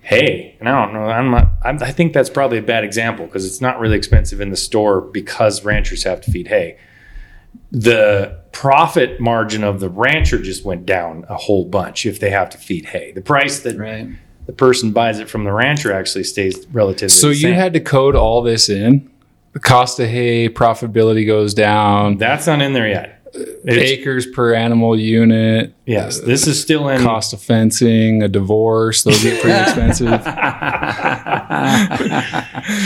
hay, 0.02 0.56
and 0.60 0.70
I 0.70 0.86
don't 0.86 0.94
know, 0.94 1.06
I'm 1.06 1.32
not. 1.32 1.48
I'm, 1.64 1.82
I 1.82 1.92
think 1.92 2.14
that's 2.14 2.30
probably 2.30 2.58
a 2.58 2.62
bad 2.64 2.84
example 2.84 3.26
because 3.26 3.46
it's 3.46 3.62
not 3.62 3.80
really 3.80 3.98
expensive 3.98 4.40
in 4.42 4.50
the 4.52 4.58
store 4.58 5.02
because 5.02 5.64
ranchers 5.64 6.04
have 6.04 6.22
to 6.22 6.32
feed 6.32 6.48
hay. 6.48 6.78
The 7.72 8.40
profit 8.52 9.20
margin 9.20 9.64
of 9.64 9.80
the 9.80 9.90
rancher 9.90 10.42
just 10.42 10.64
went 10.64 10.86
down 10.86 11.26
a 11.30 11.36
whole 11.36 11.66
bunch 11.66 12.06
if 12.06 12.20
they 12.20 12.30
have 12.30 12.50
to 12.52 12.58
feed 12.58 12.86
hay. 12.86 13.12
The 13.12 13.22
price 13.22 13.60
that 13.62 13.78
Right. 13.78 14.08
the 14.46 14.54
person 14.54 14.92
buys 14.92 15.20
it 15.20 15.30
from 15.30 15.44
the 15.44 15.52
rancher 15.52 15.92
actually 15.92 16.24
stays 16.26 16.66
relatively. 16.72 17.10
So 17.10 17.30
you 17.30 17.54
had 17.54 17.74
to 17.74 17.80
code 17.80 18.16
all 18.16 18.42
this 18.42 18.70
in. 18.70 19.10
The 19.54 19.60
cost 19.60 20.00
of 20.00 20.08
hay, 20.10 20.50
profitability 20.50 21.26
goes 21.26 21.54
down. 21.54 22.18
that's 22.18 22.46
not 22.46 22.62
in 22.62 22.74
there 22.74 22.88
yet. 22.88 23.15
It's- 23.36 23.90
Acres 23.92 24.26
per 24.28 24.54
animal 24.54 24.98
unit. 25.00 25.74
yes, 25.86 26.20
this 26.22 26.48
is 26.48 26.62
still 26.62 26.88
in. 26.90 27.02
Cost 27.02 27.34
of 27.34 27.42
fencing, 27.42 28.22
a 28.24 28.28
divorce, 28.28 29.04
those 29.04 29.22
get 29.24 29.42
pretty 29.42 29.60
expensive. 29.62 30.08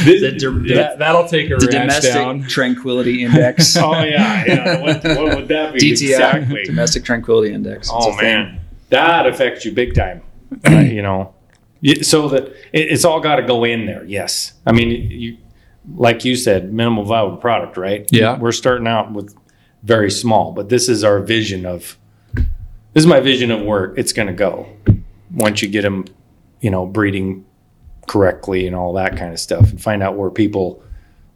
This- 0.05 0.21
The, 0.21 0.31
the- 0.39 0.73
that, 0.75 0.99
that'll 0.99 1.27
take 1.27 1.49
a 1.51 1.55
the 1.57 1.67
domestic 1.67 2.13
down. 2.13 2.43
tranquility 2.43 3.23
index. 3.25 3.75
oh 3.77 3.91
yeah, 4.03 4.43
yeah. 4.45 4.81
What, 4.81 5.03
what 5.03 5.35
would 5.35 5.47
that 5.49 5.73
be 5.73 5.79
DTI, 5.91 6.09
exactly? 6.09 6.63
domestic 6.63 7.03
tranquility 7.03 7.53
index. 7.53 7.87
It's 7.87 7.91
Oh 7.93 8.09
a 8.09 8.15
thing. 8.15 8.21
man, 8.23 8.59
that 8.89 9.25
affects 9.27 9.65
you 9.65 9.71
big 9.71 9.93
time. 9.95 10.21
Uh, 10.67 10.79
you 10.79 11.01
know, 11.01 11.33
so 12.01 12.27
that 12.29 12.47
it, 12.73 12.91
it's 12.91 13.05
all 13.05 13.19
got 13.19 13.35
to 13.37 13.43
go 13.43 13.63
in 13.63 13.85
there. 13.85 14.03
Yes, 14.05 14.53
I 14.65 14.71
mean 14.71 14.89
you, 15.11 15.37
like 15.95 16.25
you 16.25 16.35
said, 16.35 16.73
minimal 16.73 17.03
viable 17.05 17.37
product, 17.37 17.77
right? 17.77 18.07
Yeah. 18.11 18.37
we're 18.37 18.51
starting 18.51 18.87
out 18.87 19.11
with 19.13 19.35
very 19.83 20.11
small, 20.11 20.51
but 20.51 20.69
this 20.69 20.89
is 20.89 21.03
our 21.03 21.19
vision 21.19 21.65
of. 21.65 21.97
This 22.93 23.03
is 23.03 23.07
my 23.07 23.19
vision 23.19 23.51
of 23.51 23.61
where 23.61 23.93
it's 23.95 24.13
going 24.13 24.27
to 24.27 24.33
go 24.33 24.67
once 25.31 25.61
you 25.61 25.67
get 25.67 25.83
them, 25.83 26.05
you 26.59 26.71
know, 26.71 26.87
breeding 26.87 27.45
correctly 28.07 28.65
and 28.65 28.75
all 28.75 28.93
that 28.93 29.15
kind 29.15 29.31
of 29.31 29.39
stuff, 29.39 29.69
and 29.69 29.81
find 29.81 30.01
out 30.01 30.17
where 30.17 30.31
people 30.31 30.81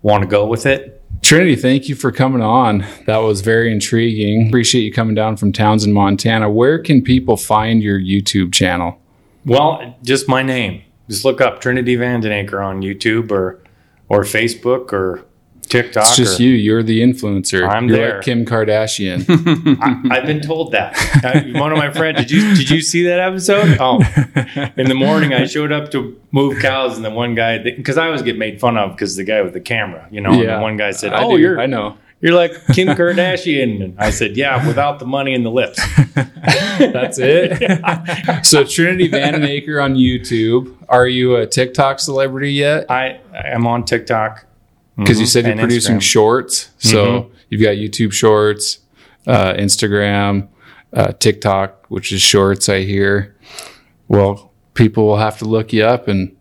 want 0.02 0.24
to 0.24 0.28
go 0.28 0.48
with 0.48 0.66
it. 0.66 1.02
Trinity, 1.22 1.56
thank 1.56 1.88
you 1.88 1.96
for 1.96 2.12
coming 2.12 2.42
on. 2.42 2.86
That 3.06 3.20
was 3.20 3.42
very 3.42 3.72
intriguing. 3.72 4.48
Appreciate 4.48 4.82
you 4.82 4.92
coming 4.92 5.16
down 5.16 5.38
from 5.38 5.54
Townsend, 5.54 5.94
Montana. 5.94 6.50
Where 6.50 6.80
can 6.80 7.02
people 7.02 7.38
find 7.38 7.82
your 7.82 8.00
YouTube 8.00 8.52
channel? 8.52 9.00
Well, 9.46 9.96
just 10.04 10.28
my 10.28 10.42
name. 10.42 10.82
Just 11.10 11.24
look 11.24 11.40
up 11.40 11.62
Trinity 11.62 11.96
Vandenacre 11.96 12.66
on 12.66 12.82
YouTube 12.82 13.32
or 13.32 13.62
or 14.10 14.24
Facebook 14.24 14.92
or 14.92 15.24
TikTok. 15.74 16.06
It's 16.06 16.16
just 16.16 16.40
you. 16.40 16.50
You're 16.52 16.84
the 16.84 17.02
influencer. 17.02 17.68
I'm 17.68 17.88
You're 17.88 17.98
there. 17.98 18.16
like 18.18 18.24
Kim 18.26 18.46
Kardashian. 18.46 19.26
I, 20.12 20.18
I've 20.18 20.26
been 20.28 20.40
told 20.42 20.72
that. 20.74 20.96
One 21.56 21.72
of 21.72 21.80
my 21.80 21.92
friends. 21.92 22.20
Did 22.20 22.30
you 22.32 22.56
did 22.56 22.70
you 22.70 22.80
see 22.82 23.04
that 23.08 23.20
episode? 23.20 23.78
Oh, 23.80 23.98
in 24.78 24.88
the 24.88 24.94
morning 24.96 25.34
I 25.34 25.46
showed 25.46 25.72
up 25.72 25.90
to 25.92 26.20
move 26.32 26.60
cows, 26.62 26.96
and 26.96 27.04
the 27.04 27.10
one 27.10 27.34
guy 27.34 27.58
because 27.58 27.98
I 27.98 28.06
always 28.06 28.22
get 28.22 28.38
made 28.38 28.60
fun 28.60 28.78
of 28.78 28.92
because 28.92 29.16
the 29.16 29.24
guy 29.24 29.42
with 29.42 29.54
the 29.54 29.62
camera, 29.62 30.08
you 30.12 30.22
know. 30.22 30.32
And 30.32 30.48
the 30.48 30.60
one 30.60 30.78
guy 30.78 30.92
said, 30.92 31.12
"Oh, 31.14 31.36
do. 31.36 31.42
you're 31.42 31.60
I 31.60 31.66
know. 31.66 31.98
you're 32.22 32.36
like 32.36 32.52
Kim 32.74 32.88
Kardashian." 33.00 33.84
And 33.84 34.00
I 34.00 34.12
said, 34.12 34.38
"Yeah, 34.38 34.68
without 34.68 35.00
the 35.00 35.08
money 35.08 35.34
and 35.34 35.44
the 35.44 35.50
lips." 35.52 35.82
That's 36.14 37.18
it. 37.20 38.46
so 38.46 38.64
Trinity 38.64 39.10
Vandenacre 39.10 39.84
on 39.84 39.96
YouTube. 39.96 40.76
Are 40.88 41.08
you 41.08 41.36
a 41.38 41.48
TikTok 41.48 42.00
celebrity 42.00 42.54
yet? 42.54 42.92
I 42.92 43.20
am 43.34 43.66
on 43.66 43.86
TikTok 43.86 44.46
Because 44.98 45.20
you 45.20 45.26
said 45.26 45.46
you're 45.46 45.52
And 45.54 45.60
producing 45.62 45.98
Instagram. 45.98 46.02
shorts. 46.02 46.70
So 46.78 47.32
you've 47.50 47.62
got 47.62 47.76
YouTube 47.78 48.14
Shorts, 48.14 48.80
uh, 49.26 49.54
Instagram, 49.54 50.48
uh, 50.94 51.14
TikTok, 51.14 51.86
which 51.90 52.12
is 52.12 52.22
Shorts. 52.22 52.70
I 52.70 52.82
hear. 52.84 53.36
Well, 54.08 54.52
people 54.76 55.06
will 55.08 55.18
have 55.18 55.38
to 55.40 55.46
look 55.46 55.74
you 55.74 55.84
up 55.84 56.08
and 56.08 56.36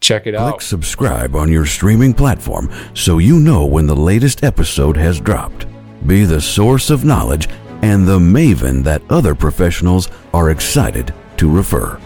check 0.00 0.22
it 0.26 0.32
Click 0.34 0.40
out. 0.40 0.62
subscribe 0.62 1.36
on 1.36 1.50
your 1.52 1.64
streaming 1.66 2.12
platform 2.12 2.68
so 2.94 3.18
you 3.18 3.38
know 3.38 3.64
when 3.66 3.86
the 3.86 3.94
latest 3.96 4.42
episode 4.42 4.96
has 4.96 5.20
dropped. 5.20 5.66
Be 6.06 6.24
the 6.24 6.40
source 6.40 6.90
of 6.90 7.04
knowledge 7.04 7.48
and 7.82 8.06
the 8.06 8.18
maven 8.18 8.82
that 8.84 9.02
other 9.10 9.34
professionals 9.36 10.08
are 10.34 10.50
excited 10.50 11.14
to 11.36 11.48
refer. 11.48 12.00